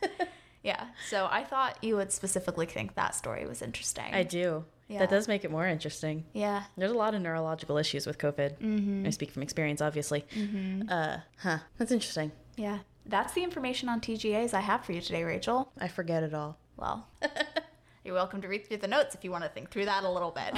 fog. 0.00 0.28
yeah. 0.62 0.86
So 1.08 1.28
I 1.30 1.44
thought 1.44 1.82
you 1.82 1.96
would 1.96 2.12
specifically 2.12 2.66
think 2.66 2.94
that 2.94 3.14
story 3.14 3.46
was 3.46 3.62
interesting. 3.62 4.12
I 4.12 4.22
do. 4.22 4.64
Yeah. 4.88 4.98
That 4.98 5.10
does 5.10 5.26
make 5.26 5.44
it 5.44 5.50
more 5.50 5.66
interesting. 5.66 6.24
yeah. 6.34 6.64
There's 6.76 6.90
a 6.90 6.96
lot 6.96 7.14
of 7.14 7.22
neurological 7.22 7.78
issues 7.78 8.06
with 8.06 8.18
COVID. 8.18 8.58
Mm-hmm. 8.58 9.06
I 9.06 9.10
speak 9.10 9.30
from 9.30 9.42
experience, 9.42 9.80
obviously. 9.80 10.26
Mm-hmm. 10.36 10.82
Uh, 10.88 11.16
huh. 11.38 11.58
That's 11.78 11.92
interesting. 11.92 12.30
Yeah. 12.56 12.80
That's 13.06 13.32
the 13.32 13.42
information 13.42 13.88
on 13.88 14.00
TGAs 14.00 14.52
I 14.54 14.60
have 14.60 14.84
for 14.84 14.92
you 14.92 15.00
today, 15.00 15.24
Rachel. 15.24 15.72
I 15.80 15.88
forget 15.88 16.22
it 16.22 16.34
all. 16.34 16.58
Well, 16.76 17.06
you're 18.04 18.14
welcome 18.14 18.42
to 18.42 18.48
read 18.48 18.66
through 18.66 18.78
the 18.78 18.88
notes 18.88 19.14
if 19.14 19.24
you 19.24 19.30
want 19.30 19.44
to 19.44 19.50
think 19.50 19.70
through 19.70 19.86
that 19.86 20.04
a 20.04 20.10
little 20.10 20.30
bit. 20.30 20.54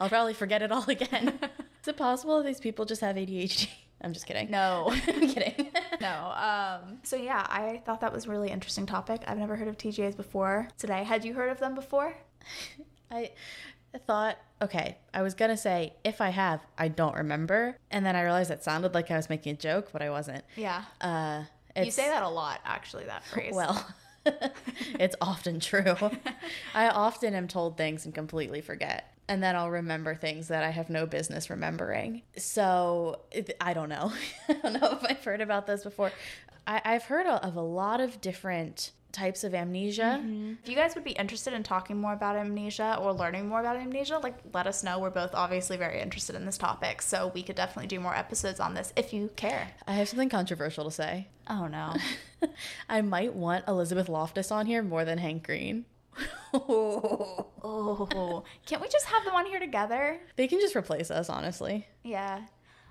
I'll 0.00 0.08
probably 0.08 0.34
forget 0.34 0.62
it 0.62 0.72
all 0.72 0.88
again. 0.88 1.38
Is 1.82 1.88
it 1.88 1.96
possible 1.96 2.38
that 2.38 2.46
these 2.46 2.60
people 2.60 2.84
just 2.84 3.00
have 3.02 3.16
ADHD? 3.16 3.68
I'm 4.02 4.12
just 4.12 4.26
kidding. 4.26 4.50
no. 4.50 4.86
I'm 5.08 5.28
kidding. 5.28 5.70
no. 6.00 6.32
Um, 6.36 6.98
so, 7.02 7.16
yeah, 7.16 7.46
I 7.48 7.82
thought 7.86 8.00
that 8.00 8.12
was 8.12 8.26
a 8.26 8.30
really 8.30 8.50
interesting 8.50 8.86
topic. 8.86 9.22
I've 9.26 9.38
never 9.38 9.56
heard 9.56 9.68
of 9.68 9.78
TGAs 9.78 10.16
before 10.16 10.68
today. 10.78 11.04
Had 11.04 11.24
you 11.24 11.34
heard 11.34 11.50
of 11.50 11.60
them 11.60 11.74
before? 11.74 12.14
I 13.10 13.30
thought, 14.06 14.38
okay, 14.60 14.96
I 15.12 15.22
was 15.22 15.34
gonna 15.34 15.56
say 15.56 15.94
if 16.02 16.20
I 16.20 16.30
have, 16.30 16.60
I 16.78 16.88
don't 16.88 17.14
remember, 17.14 17.76
and 17.90 18.06
then 18.06 18.16
I 18.16 18.22
realized 18.22 18.50
that 18.50 18.64
sounded 18.64 18.94
like 18.94 19.10
I 19.10 19.16
was 19.16 19.28
making 19.28 19.52
a 19.52 19.56
joke, 19.56 19.90
but 19.92 20.00
I 20.02 20.10
wasn't. 20.10 20.44
Yeah. 20.56 20.84
Uh, 21.00 21.44
you 21.76 21.90
say 21.90 22.08
that 22.08 22.22
a 22.22 22.28
lot, 22.28 22.60
actually, 22.64 23.04
that 23.04 23.24
phrase. 23.26 23.52
Well, 23.54 23.86
it's 24.98 25.16
often 25.20 25.60
true. 25.60 25.96
I 26.74 26.88
often 26.88 27.34
am 27.34 27.48
told 27.48 27.76
things 27.76 28.04
and 28.04 28.14
completely 28.14 28.60
forget. 28.60 29.11
And 29.32 29.42
then 29.42 29.56
I'll 29.56 29.70
remember 29.70 30.14
things 30.14 30.48
that 30.48 30.62
I 30.62 30.68
have 30.68 30.90
no 30.90 31.06
business 31.06 31.48
remembering. 31.48 32.20
So 32.36 33.20
it- 33.30 33.56
I 33.62 33.72
don't 33.72 33.88
know. 33.88 34.12
I 34.50 34.52
don't 34.52 34.78
know 34.78 34.90
if 34.92 35.02
I've 35.10 35.24
heard 35.24 35.40
about 35.40 35.66
this 35.66 35.84
before. 35.84 36.12
I, 36.66 36.82
I've 36.84 37.04
heard 37.04 37.26
of 37.26 37.56
a 37.56 37.62
lot 37.62 38.02
of 38.02 38.20
different 38.20 38.90
types 39.10 39.42
of 39.42 39.54
amnesia. 39.54 40.20
Mm-hmm. 40.22 40.52
If 40.62 40.68
you 40.68 40.76
guys 40.76 40.94
would 40.96 41.04
be 41.04 41.12
interested 41.12 41.54
in 41.54 41.62
talking 41.62 41.96
more 41.98 42.12
about 42.12 42.36
amnesia 42.36 42.98
or 43.00 43.14
learning 43.14 43.48
more 43.48 43.60
about 43.60 43.76
amnesia, 43.76 44.18
like 44.18 44.36
let 44.52 44.66
us 44.66 44.84
know. 44.84 44.98
We're 44.98 45.08
both 45.08 45.34
obviously 45.34 45.78
very 45.78 45.98
interested 46.02 46.36
in 46.36 46.44
this 46.44 46.58
topic, 46.58 47.00
so 47.00 47.32
we 47.34 47.42
could 47.42 47.56
definitely 47.56 47.86
do 47.88 48.00
more 48.00 48.14
episodes 48.14 48.60
on 48.60 48.74
this 48.74 48.92
if 48.96 49.14
you 49.14 49.30
care. 49.34 49.70
I 49.86 49.94
have 49.94 50.10
something 50.10 50.28
controversial 50.28 50.84
to 50.84 50.90
say. 50.90 51.28
Oh 51.48 51.68
no. 51.68 51.94
I 52.90 53.00
might 53.00 53.32
want 53.32 53.66
Elizabeth 53.66 54.10
Loftus 54.10 54.50
on 54.52 54.66
here 54.66 54.82
more 54.82 55.06
than 55.06 55.16
Hank 55.16 55.46
Green. 55.46 55.86
Oh, 56.54 57.46
oh. 57.64 58.44
can't 58.66 58.82
we 58.82 58.88
just 58.88 59.06
have 59.06 59.24
them 59.24 59.34
on 59.34 59.46
here 59.46 59.58
together? 59.60 60.20
They 60.36 60.46
can 60.48 60.60
just 60.60 60.76
replace 60.76 61.10
us, 61.10 61.28
honestly. 61.28 61.86
Yeah. 62.04 62.42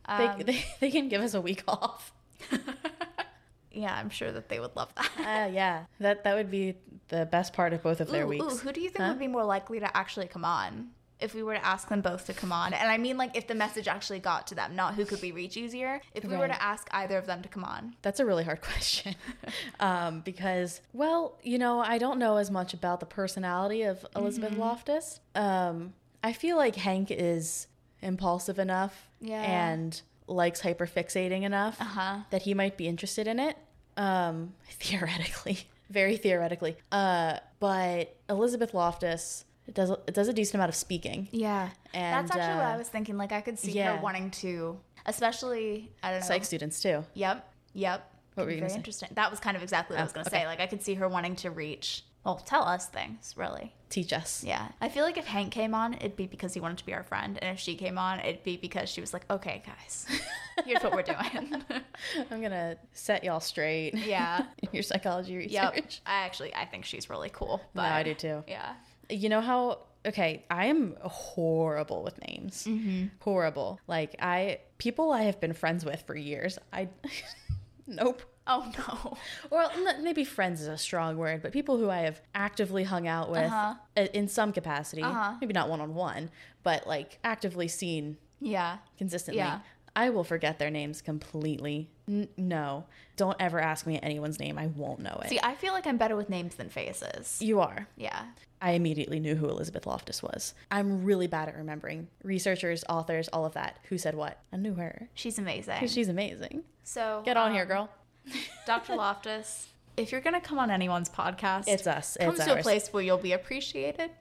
They, 0.07 0.13
Um, 0.27 0.39
they, 0.41 0.65
they 0.79 0.91
can 0.91 1.09
give 1.09 1.21
us 1.21 1.33
a 1.33 1.41
week 1.41 1.63
off. 1.67 2.11
yeah, 3.71 3.93
I'm 3.95 4.09
sure 4.09 4.31
that 4.31 4.49
they 4.49 4.59
would 4.59 4.75
love 4.75 4.93
that. 4.95 5.11
Uh, 5.19 5.51
yeah, 5.51 5.85
that 5.99 6.23
that 6.23 6.35
would 6.35 6.49
be 6.51 6.75
the 7.09 7.25
best 7.25 7.53
part 7.53 7.73
of 7.73 7.83
both 7.83 8.01
of 8.01 8.09
their 8.09 8.25
Ooh, 8.25 8.29
weeks. 8.29 8.43
ooh, 8.45 8.57
who 8.57 8.71
do 8.73 8.81
you 8.81 8.89
think 8.89 9.03
Huh? 9.03 9.09
would 9.11 9.19
be 9.19 9.27
more 9.27 9.45
likely 9.45 9.79
to 9.79 9.95
actually 9.97 10.27
come 10.27 10.43
on? 10.43 10.89
If 11.21 11.33
we 11.35 11.43
were 11.43 11.53
to 11.53 11.65
ask 11.65 11.87
them 11.89 12.01
both 12.01 12.25
to 12.25 12.33
come 12.33 12.51
on, 12.51 12.73
and 12.73 12.89
I 12.89 12.97
mean 12.97 13.17
like 13.17 13.35
if 13.37 13.47
the 13.47 13.55
message 13.55 13.87
actually 13.87 14.19
got 14.19 14.47
to 14.47 14.55
them, 14.55 14.75
not 14.75 14.95
who 14.95 15.05
could 15.05 15.21
we 15.21 15.31
reach 15.31 15.55
easier. 15.57 16.01
If 16.13 16.23
we 16.25 16.35
were 16.35 16.47
to 16.47 16.61
ask 16.61 16.87
either 16.91 17.17
of 17.17 17.25
them 17.27 17.41
to 17.43 17.49
come 17.49 17.63
on, 17.63 17.95
That's 18.01 18.19
a 18.19 18.25
really 18.25 18.43
hard 18.43 18.61
question. 18.71 19.15
um, 19.79 20.21
because, 20.21 20.81
well, 20.93 21.37
you 21.43 21.57
know, 21.57 21.79
I 21.79 21.97
don't 21.97 22.19
know 22.19 22.37
as 22.37 22.49
much 22.51 22.73
about 22.73 22.99
the 22.99 23.05
personality 23.05 23.83
of 23.83 24.05
Elizabeth 24.15 24.51
Mm-hmm. 24.51 24.61
Loftus. 24.61 25.19
Um, 25.35 25.93
I 26.23 26.33
feel 26.33 26.57
like 26.57 26.75
Hank 26.75 27.09
is 27.11 27.67
impulsive 28.01 28.57
enough 28.59 29.07
Yeah. 29.19 29.41
and 29.41 30.01
likes 30.27 30.61
hyperfixating 30.61 31.43
enough 31.43 31.79
Uh-huh. 31.81 32.17
that 32.31 32.43
he 32.43 32.53
might 32.53 32.77
be 32.77 32.87
interested 32.87 33.27
in 33.27 33.39
it. 33.39 33.57
Um, 33.97 34.53
theoretically, 34.69 35.67
very 35.89 36.17
theoretically. 36.17 36.77
Uh, 36.91 37.37
but 37.59 38.15
Elizabeth 38.29 38.73
Loftus 38.73 39.45
does 39.73 39.91
it 39.91 40.13
does 40.13 40.27
a 40.27 40.33
decent 40.33 40.55
amount 40.55 40.69
of 40.69 40.75
speaking. 40.75 41.27
Yeah. 41.31 41.69
And, 41.93 42.27
That's 42.27 42.37
actually 42.37 42.55
what 42.57 42.65
uh, 42.65 42.73
I 42.73 42.77
was 42.77 42.89
thinking. 42.89 43.17
Like, 43.17 43.31
I 43.31 43.41
could 43.41 43.57
see 43.59 43.71
yeah. 43.71 43.95
her 43.95 44.01
wanting 44.01 44.31
to, 44.31 44.77
especially, 45.05 45.91
I 46.03 46.11
don't 46.11 46.21
know. 46.21 46.25
Psych 46.27 46.43
students 46.45 46.81
too. 46.81 47.03
Yep. 47.13 47.47
Yep. 47.73 48.07
What 48.35 48.45
were 48.45 48.51
you 48.51 48.59
very 48.59 48.69
say? 48.71 48.75
interesting. 48.77 49.09
That 49.13 49.29
was 49.29 49.39
kind 49.39 49.55
of 49.57 49.63
exactly 49.63 49.95
what 49.95 50.01
I 50.01 50.03
was 50.03 50.11
Oh, 50.11 50.15
going 50.15 50.25
to 50.25 50.31
okay. 50.31 50.41
say. 50.43 50.47
Like, 50.47 50.59
I 50.61 50.67
could 50.67 50.81
see 50.81 50.93
her 50.95 51.07
wanting 51.09 51.35
to 51.37 51.51
reach, 51.51 52.03
well, 52.23 52.37
tell 52.37 52.63
us 52.63 52.87
things, 52.87 53.33
really. 53.37 53.73
Teach 53.89 54.13
us. 54.13 54.41
Yeah. 54.43 54.69
I 54.79 54.87
feel 54.87 55.03
like 55.03 55.17
if 55.17 55.25
Hank 55.25 55.51
came 55.51 55.75
on, 55.75 55.95
it'd 55.95 56.15
be 56.15 56.27
because 56.27 56.53
he 56.53 56.61
wanted 56.61 56.77
to 56.77 56.85
be 56.85 56.93
our 56.93 57.03
friend. 57.03 57.37
And 57.41 57.53
if 57.53 57.59
she 57.61 57.75
came 57.75 57.97
on, 57.97 58.19
it'd 58.21 58.43
be 58.43 58.55
because 58.55 58.89
she 58.89 59.01
was 59.01 59.11
like, 59.13 59.25
okay, 59.29 59.61
guys, 59.65 60.07
here's 60.65 60.81
what 60.81 60.93
we're 60.93 61.01
doing. 61.03 61.61
I'm 62.31 62.41
gonna 62.41 62.77
set 62.93 63.25
y'all 63.25 63.41
straight. 63.41 63.95
yeah. 63.95 64.45
your 64.71 64.83
psychology 64.83 65.35
research. 65.35 65.51
Yep. 65.51 65.91
I 66.05 66.23
actually, 66.23 66.55
I 66.55 66.63
think 66.65 66.85
she's 66.85 67.09
really 67.09 67.29
cool. 67.29 67.59
But 67.73 67.89
No, 67.89 67.95
I 67.95 68.03
do 68.03 68.13
too. 68.13 68.43
Yeah. 68.47 68.73
You 69.11 69.29
know 69.29 69.41
how? 69.41 69.79
Okay, 70.05 70.45
I 70.49 70.65
am 70.65 70.95
horrible 71.03 72.01
with 72.03 72.17
names. 72.27 72.65
Mm-hmm. 72.67 73.07
Horrible. 73.19 73.79
Like 73.87 74.15
I, 74.19 74.59
people 74.79 75.11
I 75.11 75.23
have 75.23 75.39
been 75.39 75.53
friends 75.53 75.85
with 75.85 76.01
for 76.07 76.15
years. 76.15 76.57
I, 76.73 76.89
nope. 77.87 78.21
Oh, 78.47 78.71
no. 78.75 79.17
Well, 79.51 79.71
n- 79.87 80.03
maybe 80.03 80.23
friends 80.25 80.61
is 80.61 80.67
a 80.67 80.77
strong 80.77 81.15
word, 81.17 81.43
but 81.43 81.51
people 81.51 81.77
who 81.77 81.89
I 81.91 81.99
have 81.99 82.19
actively 82.33 82.83
hung 82.83 83.07
out 83.07 83.29
with 83.29 83.43
Uh-huh. 83.43 83.75
uh, 83.95 84.01
in 84.13 84.27
some 84.27 84.51
capacity, 84.51 85.03
Uh-huh. 85.03 85.35
maybe 85.39 85.53
not 85.53 85.69
one 85.69 85.79
on 85.79 85.93
one, 85.93 86.31
but 86.63 86.87
like 86.87 87.19
actively 87.23 87.67
seen 87.67 88.17
Yeah. 88.39 88.77
consistently. 88.97 89.37
Yeah. 89.43 89.59
I 89.95 90.09
will 90.09 90.23
forget 90.23 90.57
their 90.57 90.71
names 90.71 91.01
completely. 91.03 91.91
N- 92.11 92.27
no, 92.37 92.85
don't 93.15 93.37
ever 93.39 93.59
ask 93.61 93.87
me 93.87 93.99
anyone's 94.03 94.37
name. 94.39 94.57
I 94.57 94.67
won't 94.67 94.99
know 94.99 95.19
it. 95.23 95.29
See, 95.29 95.39
I 95.41 95.55
feel 95.55 95.71
like 95.71 95.87
I'm 95.87 95.97
better 95.97 96.15
with 96.17 96.29
names 96.29 96.55
than 96.55 96.67
faces. 96.69 97.39
you 97.41 97.61
are. 97.61 97.87
Yeah. 97.95 98.23
I 98.61 98.71
immediately 98.71 99.19
knew 99.19 99.35
who 99.35 99.49
Elizabeth 99.49 99.87
Loftus 99.87 100.21
was. 100.21 100.53
I'm 100.69 101.03
really 101.03 101.25
bad 101.27 101.47
at 101.47 101.55
remembering 101.55 102.09
researchers, 102.23 102.83
authors, 102.89 103.27
all 103.29 103.45
of 103.45 103.53
that. 103.53 103.79
Who 103.89 103.97
said 103.97 104.13
what? 104.13 104.39
I 104.53 104.57
knew 104.57 104.75
her. 104.75 105.07
She's 105.15 105.39
amazing. 105.39 105.87
She's 105.87 106.09
amazing. 106.09 106.63
so 106.83 107.21
Get 107.25 107.37
on 107.37 107.47
um, 107.49 107.53
here, 107.55 107.65
girl. 107.65 107.89
Dr. 108.67 108.95
Loftus. 108.95 109.67
If 109.97 110.11
you're 110.11 110.21
gonna 110.21 110.41
come 110.41 110.59
on 110.59 110.69
anyone's 110.69 111.09
podcast, 111.09 111.63
It's 111.67 111.87
us. 111.87 112.15
It's 112.17 112.25
Come 112.25 112.35
It's 112.35 112.45
to 112.45 112.59
a 112.59 112.61
place 112.61 112.91
where 112.93 113.01
you'll 113.03 113.17
be 113.17 113.33
appreciated 113.33 114.11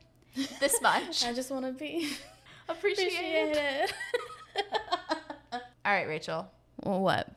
this 0.59 0.81
much. 0.83 1.25
I 1.25 1.33
just 1.35 1.51
want 1.51 1.67
to 1.67 1.73
be 1.73 2.11
appreciated. 2.69 3.51
appreciated. 3.57 3.93
All 5.53 5.93
right, 5.93 6.09
Rachel. 6.09 6.51
what? 6.83 7.29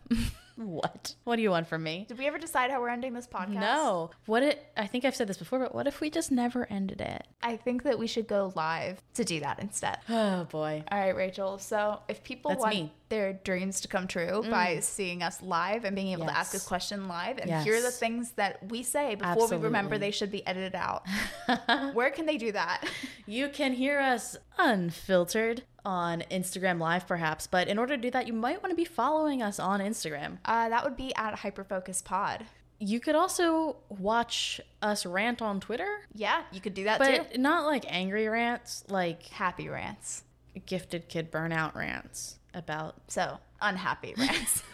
what? 0.57 1.15
What 1.23 1.37
do 1.37 1.41
you 1.41 1.49
want 1.49 1.67
from 1.67 1.83
me? 1.83 2.05
Did 2.07 2.17
we 2.17 2.27
ever 2.27 2.37
decide 2.37 2.71
how 2.71 2.79
we're 2.81 2.89
ending 2.89 3.13
this 3.13 3.27
podcast? 3.27 3.59
No. 3.59 4.11
What 4.25 4.43
it 4.43 4.65
I 4.77 4.87
think 4.87 5.05
I've 5.05 5.15
said 5.15 5.27
this 5.27 5.37
before, 5.37 5.59
but 5.59 5.73
what 5.73 5.87
if 5.87 6.01
we 6.01 6.09
just 6.09 6.31
never 6.31 6.67
ended 6.69 7.01
it? 7.01 7.25
I 7.41 7.57
think 7.57 7.83
that 7.83 7.97
we 7.99 8.07
should 8.07 8.27
go 8.27 8.53
live 8.55 9.01
to 9.15 9.23
do 9.23 9.39
that 9.41 9.59
instead. 9.59 9.97
Oh 10.33 10.45
boy. 10.45 10.83
All 10.91 10.99
right, 10.99 11.15
Rachel. 11.15 11.57
So 11.57 11.99
if 12.07 12.23
people 12.23 12.49
That's 12.49 12.61
want 12.61 12.75
me. 12.75 12.81
Mm. 12.83 12.89
their 13.09 13.33
dreams 13.33 13.81
to 13.81 13.87
come 13.87 14.07
true 14.07 14.43
by 14.49 14.79
seeing 14.79 15.21
us 15.21 15.41
live 15.41 15.85
and 15.85 15.95
being 15.95 16.09
able 16.09 16.25
to 16.25 16.37
ask 16.37 16.55
us 16.55 16.65
question 16.65 17.07
live 17.07 17.37
and 17.39 17.51
hear 17.63 17.81
the 17.81 17.91
things 17.91 18.31
that 18.31 18.71
we 18.71 18.83
say 18.83 19.15
before 19.15 19.47
we 19.47 19.57
remember 19.57 19.97
they 19.97 20.11
should 20.11 20.31
be 20.31 20.45
edited 20.47 20.75
out, 20.75 21.05
where 21.93 22.09
can 22.09 22.25
they 22.25 22.37
do 22.37 22.51
that? 22.51 22.83
You 23.25 23.49
can 23.49 23.73
hear 23.73 23.99
us 23.99 24.37
unfiltered 24.57 25.63
on 25.85 26.23
Instagram 26.31 26.79
Live, 26.79 27.07
perhaps, 27.07 27.47
but 27.47 27.67
in 27.67 27.77
order 27.77 27.95
to 27.95 28.01
do 28.01 28.11
that, 28.11 28.27
you 28.27 28.33
might 28.33 28.61
want 28.63 28.71
to 28.71 28.75
be 28.75 28.85
following 28.85 29.41
us 29.41 29.59
on 29.59 29.79
Instagram. 29.79 30.37
Uh, 30.45 30.69
that 30.69 30.83
would 30.83 30.95
be 30.95 31.13
at 31.15 31.35
Hyperfocus 31.39 32.03
Pod. 32.03 32.45
You 32.79 32.99
could 32.99 33.15
also 33.15 33.77
watch 33.89 34.59
us 34.81 35.05
rant 35.05 35.41
on 35.41 35.59
Twitter, 35.59 36.01
Yeah, 36.13 36.41
you 36.51 36.59
could 36.61 36.73
do 36.73 36.83
that 36.85 37.01
too. 37.01 37.17
but 37.29 37.39
not 37.39 37.65
like 37.65 37.85
angry 37.87 38.27
rants, 38.27 38.83
like 38.89 39.27
Happy 39.27 39.69
rants. 39.69 40.23
gifted 40.65 41.07
kid 41.09 41.31
burnout 41.31 41.75
rants 41.75 42.37
about. 42.53 42.95
So 43.07 43.39
unhappy 43.63 44.13
rants. 44.17 44.61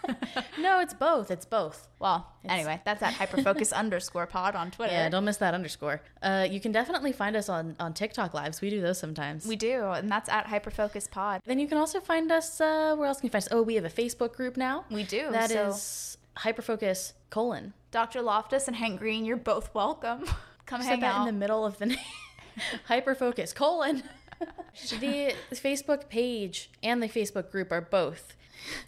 No, 0.58 0.80
it's 0.82 0.94
both. 0.94 1.30
It's 1.32 1.46
both. 1.46 1.88
well, 2.00 2.28
anyway, 2.44 2.82
that's 2.84 3.02
at 3.04 3.14
Hyperfocus 3.14 3.72
underscore 3.84 4.26
Pod 4.26 4.56
on 4.56 4.72
Twitter. 4.72 4.92
Yeah, 4.94 5.08
don't 5.10 5.24
miss 5.24 5.38
that 5.38 5.54
underscore. 5.54 6.02
Uh, 6.22 6.48
you 6.50 6.60
can 6.60 6.72
definitely 6.72 7.12
find 7.14 7.36
us 7.36 7.48
on 7.48 7.76
on 7.80 7.94
TikTok 7.94 8.34
lives. 8.34 8.60
We 8.60 8.70
do 8.70 8.82
those 8.82 8.98
sometimes. 9.00 9.46
we 9.46 9.56
do, 9.56 9.84
and 9.92 10.12
that's 10.12 10.28
at 10.30 10.48
Hyperfocus 10.48 11.10
Pod. 11.10 11.42
Then 11.46 11.60
you 11.60 11.68
can 11.68 11.78
also 11.78 12.00
find 12.02 12.32
us. 12.32 12.60
Uh, 12.60 12.96
where 12.98 13.08
else 13.08 13.20
can 13.20 13.28
you 13.28 13.32
find 13.32 13.44
us? 13.44 13.50
Oh, 13.52 13.62
we 13.62 13.76
have 13.76 13.86
a 13.86 13.90
Facebook 13.90 14.34
group 14.34 14.58
now. 14.58 14.86
We 14.90 15.04
do, 15.04 15.32
That 15.32 15.52
so- 15.52 15.68
is 15.70 16.18
hyperfocus 16.38 17.14
colon. 17.30 17.74
Dr. 17.92 18.22
Loftus 18.22 18.68
and 18.68 18.76
Hank 18.76 19.00
Green, 19.00 19.24
you're 19.26 19.38
both 19.38 19.74
welcome. 19.76 20.26
Come 20.66 20.82
hang 20.82 21.04
out. 21.04 21.22
in 21.28 21.34
the 21.34 21.40
middle 21.40 21.66
of 21.66 21.78
the 21.78 21.86
name. 21.88 21.98
hyperfocus 22.90 23.54
colon. 23.54 24.04
the 25.00 25.34
Facebook 25.52 26.10
page 26.10 26.70
and 26.84 27.02
the 27.04 27.08
Facebook 27.10 27.52
group 27.52 27.72
are 27.72 27.82
both. 27.82 28.36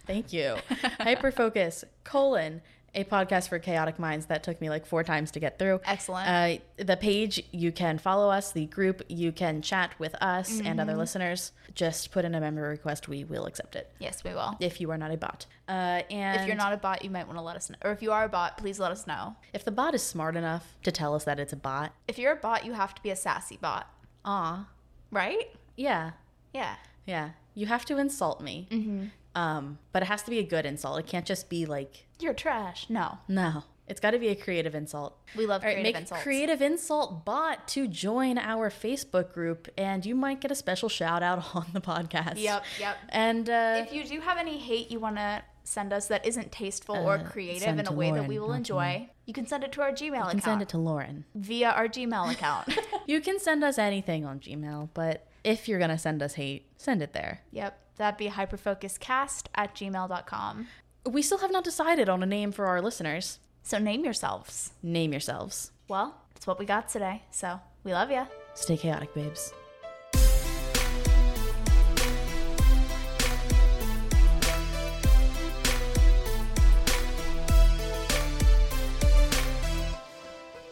Thank 0.06 0.32
you. 0.32 0.56
Hyperfocus 1.00 1.84
colon. 2.04 2.62
A 2.94 3.04
podcast 3.04 3.48
for 3.48 3.58
chaotic 3.58 3.98
minds 3.98 4.26
that 4.26 4.42
took 4.42 4.60
me 4.60 4.68
like 4.68 4.84
four 4.84 5.02
times 5.02 5.30
to 5.30 5.40
get 5.40 5.58
through. 5.58 5.80
Excellent. 5.86 6.28
Uh, 6.28 6.62
the 6.84 6.94
page 6.98 7.42
you 7.50 7.72
can 7.72 7.96
follow 7.96 8.28
us. 8.30 8.52
The 8.52 8.66
group 8.66 9.00
you 9.08 9.32
can 9.32 9.62
chat 9.62 9.92
with 9.98 10.14
us 10.22 10.58
and 10.58 10.66
Mm-hmm. 10.66 10.80
other 10.80 10.94
listeners. 10.98 11.52
Just 11.74 12.12
put 12.12 12.26
in 12.26 12.34
a 12.34 12.40
member 12.40 12.60
request. 12.60 13.08
We 13.08 13.24
will 13.24 13.46
accept 13.46 13.76
it 13.76 13.90
yes, 13.98 14.22
we 14.22 14.34
will. 14.34 14.58
if 14.60 14.78
you 14.78 14.90
are 14.90 14.98
not 14.98 15.10
a 15.10 15.16
bot. 15.16 15.46
Uh, 15.66 16.02
and 16.10 16.38
If 16.42 16.46
you're 16.46 16.54
not 16.54 16.74
a 16.74 16.76
bot, 16.76 17.02
you 17.02 17.08
might 17.08 17.26
want 17.26 17.38
to 17.38 17.42
let 17.42 17.56
us 17.56 17.70
know. 17.70 17.76
Or 17.82 17.92
if 17.92 18.02
you 18.02 18.12
are 18.12 18.24
a 18.24 18.28
bot, 18.28 18.58
please 18.58 18.78
let 18.78 18.92
us 18.92 19.06
know. 19.06 19.36
if 19.54 19.64
the 19.64 19.70
bot 19.70 19.94
is 19.94 20.02
smart 20.02 20.36
enough 20.36 20.76
to 20.82 20.92
tell 20.92 21.14
us 21.14 21.24
that 21.24 21.40
it's 21.40 21.54
a 21.54 21.56
bot, 21.56 21.94
If 22.06 22.18
you're 22.18 22.32
a 22.32 22.36
bot, 22.36 22.66
you 22.66 22.74
have 22.74 22.94
to 22.94 23.02
be 23.02 23.08
a 23.08 23.16
sassy 23.16 23.56
bot, 23.56 23.86
ah, 24.26 24.68
right? 25.10 25.48
yeah, 25.78 26.10
Yeah. 26.52 26.74
yeah, 27.06 27.30
you 27.54 27.64
have 27.68 27.86
to 27.86 27.96
insult 27.96 28.42
me. 28.42 28.68
Mm-hmm. 28.70 29.04
Um, 29.34 29.78
but 29.92 30.02
it 30.02 30.06
has 30.06 30.22
to 30.24 30.30
be 30.30 30.38
a 30.38 30.42
good 30.44 30.66
insult. 30.66 30.98
It 30.98 31.06
can't 31.06 31.24
just 31.26 31.48
be 31.48 31.64
like, 31.66 32.06
You're 32.20 32.34
trash. 32.34 32.86
No. 32.88 33.18
no. 33.28 33.64
It's 33.88 33.98
got 34.00 34.12
to 34.12 34.18
be 34.18 34.28
a 34.28 34.34
creative 34.36 34.74
insult. 34.74 35.18
We 35.36 35.44
love 35.44 35.62
All 35.62 35.66
right, 35.66 35.74
creative 35.74 35.82
make 35.94 36.00
insults. 36.00 36.22
creative 36.22 36.62
insult 36.62 37.24
bot 37.24 37.66
to 37.68 37.86
join 37.88 38.38
our 38.38 38.70
Facebook 38.70 39.32
group, 39.32 39.68
and 39.76 40.06
you 40.06 40.14
might 40.14 40.40
get 40.40 40.50
a 40.50 40.54
special 40.54 40.88
shout 40.88 41.22
out 41.22 41.44
on 41.54 41.66
the 41.72 41.80
podcast. 41.80 42.34
Yep, 42.38 42.64
yep. 42.78 42.96
And 43.10 43.50
uh, 43.50 43.82
If 43.84 43.92
you 43.92 44.04
do 44.04 44.20
have 44.20 44.38
any 44.38 44.56
hate 44.56 44.90
you 44.90 45.00
want 45.00 45.16
to 45.16 45.42
send 45.64 45.92
us 45.92 46.06
that 46.06 46.24
isn't 46.24 46.52
tasteful 46.52 46.96
or 46.96 47.14
Uh, 47.16 47.24
creative 47.24 47.78
in 47.78 47.86
a 47.86 47.92
way 47.92 48.12
that 48.12 48.26
we 48.28 48.38
will 48.38 48.52
enjoy, 48.52 49.08
you 49.26 49.34
can 49.34 49.46
send 49.46 49.64
it 49.64 49.72
to 49.72 49.82
our 49.82 49.90
Gmail 49.90 50.02
you 50.02 50.08
account 50.14 50.30
can 50.30 50.40
send 50.40 50.62
it 50.62 50.68
to 50.70 50.78
Lauren. 50.78 51.24
via 51.34 51.70
our 51.70 51.88
Gmail 51.88 52.30
account. 52.32 52.68
You 53.06 53.20
can 53.20 53.38
send 53.40 53.62
us 53.64 53.78
anything 53.78 54.24
on 54.24 54.38
Gmail, 54.40 54.90
but 54.94 55.26
if 55.44 55.68
you're 55.68 55.80
gonna 55.80 55.98
send 55.98 56.22
us 56.22 56.34
hate, 56.34 56.66
send 56.78 57.02
it 57.02 57.12
there. 57.14 57.40
yep. 57.50 57.78
That'd 57.96 58.18
be 58.18 58.28
hyperfocuscast 58.28 59.46
at 59.54 59.74
gmail.com. 59.74 60.66
We 61.06 61.22
still 61.22 61.38
have 61.38 61.50
not 61.52 61.64
decided 61.64 62.08
on 62.08 62.22
a 62.22 62.26
name 62.26 62.52
for 62.52 62.66
our 62.66 62.80
listeners. 62.80 63.38
So 63.62 63.78
name 63.78 64.04
yourselves. 64.04 64.72
Name 64.82 65.12
yourselves. 65.12 65.72
Well, 65.88 66.16
that's 66.34 66.46
what 66.46 66.58
we 66.58 66.64
got 66.66 66.88
today. 66.88 67.22
So 67.30 67.60
we 67.84 67.92
love 67.92 68.10
you. 68.10 68.26
Stay 68.54 68.76
chaotic, 68.76 69.14
babes. 69.14 69.52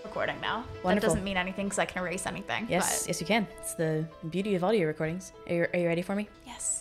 Recording 0.04 0.40
now. 0.40 0.64
That 0.84 1.00
doesn't 1.00 1.22
mean 1.22 1.36
anything 1.36 1.66
because 1.66 1.78
I 1.78 1.84
can 1.84 2.02
erase 2.02 2.26
anything. 2.26 2.66
Yes, 2.68 3.02
But 3.02 3.08
yes, 3.08 3.20
you 3.20 3.26
can. 3.26 3.46
It's 3.60 3.74
the 3.74 4.04
beauty 4.30 4.54
of 4.56 4.64
audio 4.64 4.86
recordings. 4.86 5.32
Are 5.48 5.54
you, 5.54 5.66
are 5.72 5.78
you 5.78 5.86
ready 5.86 6.02
for 6.02 6.14
me? 6.14 6.28
yes. 6.46 6.79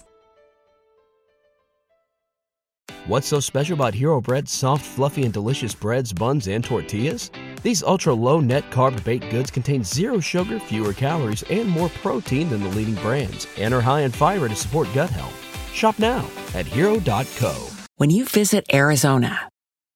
What's 3.09 3.25
so 3.25 3.39
special 3.39 3.73
about 3.73 3.95
Hero 3.95 4.21
Bread's 4.21 4.51
soft, 4.51 4.85
fluffy, 4.85 5.23
and 5.23 5.33
delicious 5.33 5.73
breads, 5.73 6.13
buns, 6.13 6.47
and 6.47 6.63
tortillas? 6.63 7.31
These 7.63 7.81
ultra 7.81 8.13
low 8.13 8.39
net 8.39 8.69
carb 8.69 9.03
baked 9.03 9.31
goods 9.31 9.49
contain 9.49 9.83
zero 9.83 10.19
sugar, 10.19 10.59
fewer 10.59 10.93
calories, 10.93 11.41
and 11.49 11.67
more 11.67 11.89
protein 11.89 12.49
than 12.49 12.61
the 12.61 12.69
leading 12.69 12.93
brands, 13.01 13.47
and 13.57 13.73
are 13.73 13.81
high 13.81 14.01
in 14.01 14.11
fiber 14.11 14.47
to 14.47 14.55
support 14.55 14.87
gut 14.93 15.09
health. 15.09 15.33
Shop 15.73 15.97
now 15.97 16.23
at 16.53 16.67
hero.co. 16.67 17.69
When 17.95 18.11
you 18.11 18.25
visit 18.25 18.63
Arizona, 18.71 19.49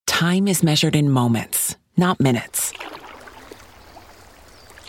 time 0.07 0.47
is 0.47 0.63
measured 0.63 0.95
in 0.95 1.11
moments, 1.11 1.75
not 1.95 2.19
minutes. 2.19 2.73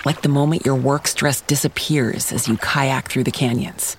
Like 0.07 0.23
the 0.23 0.31
moment 0.31 0.65
your 0.65 0.77
work 0.77 1.09
stress 1.09 1.43
disappears 1.43 2.33
as 2.33 2.49
you 2.49 2.57
kayak 2.57 3.11
through 3.11 3.25
the 3.25 3.31
canyons. 3.31 3.99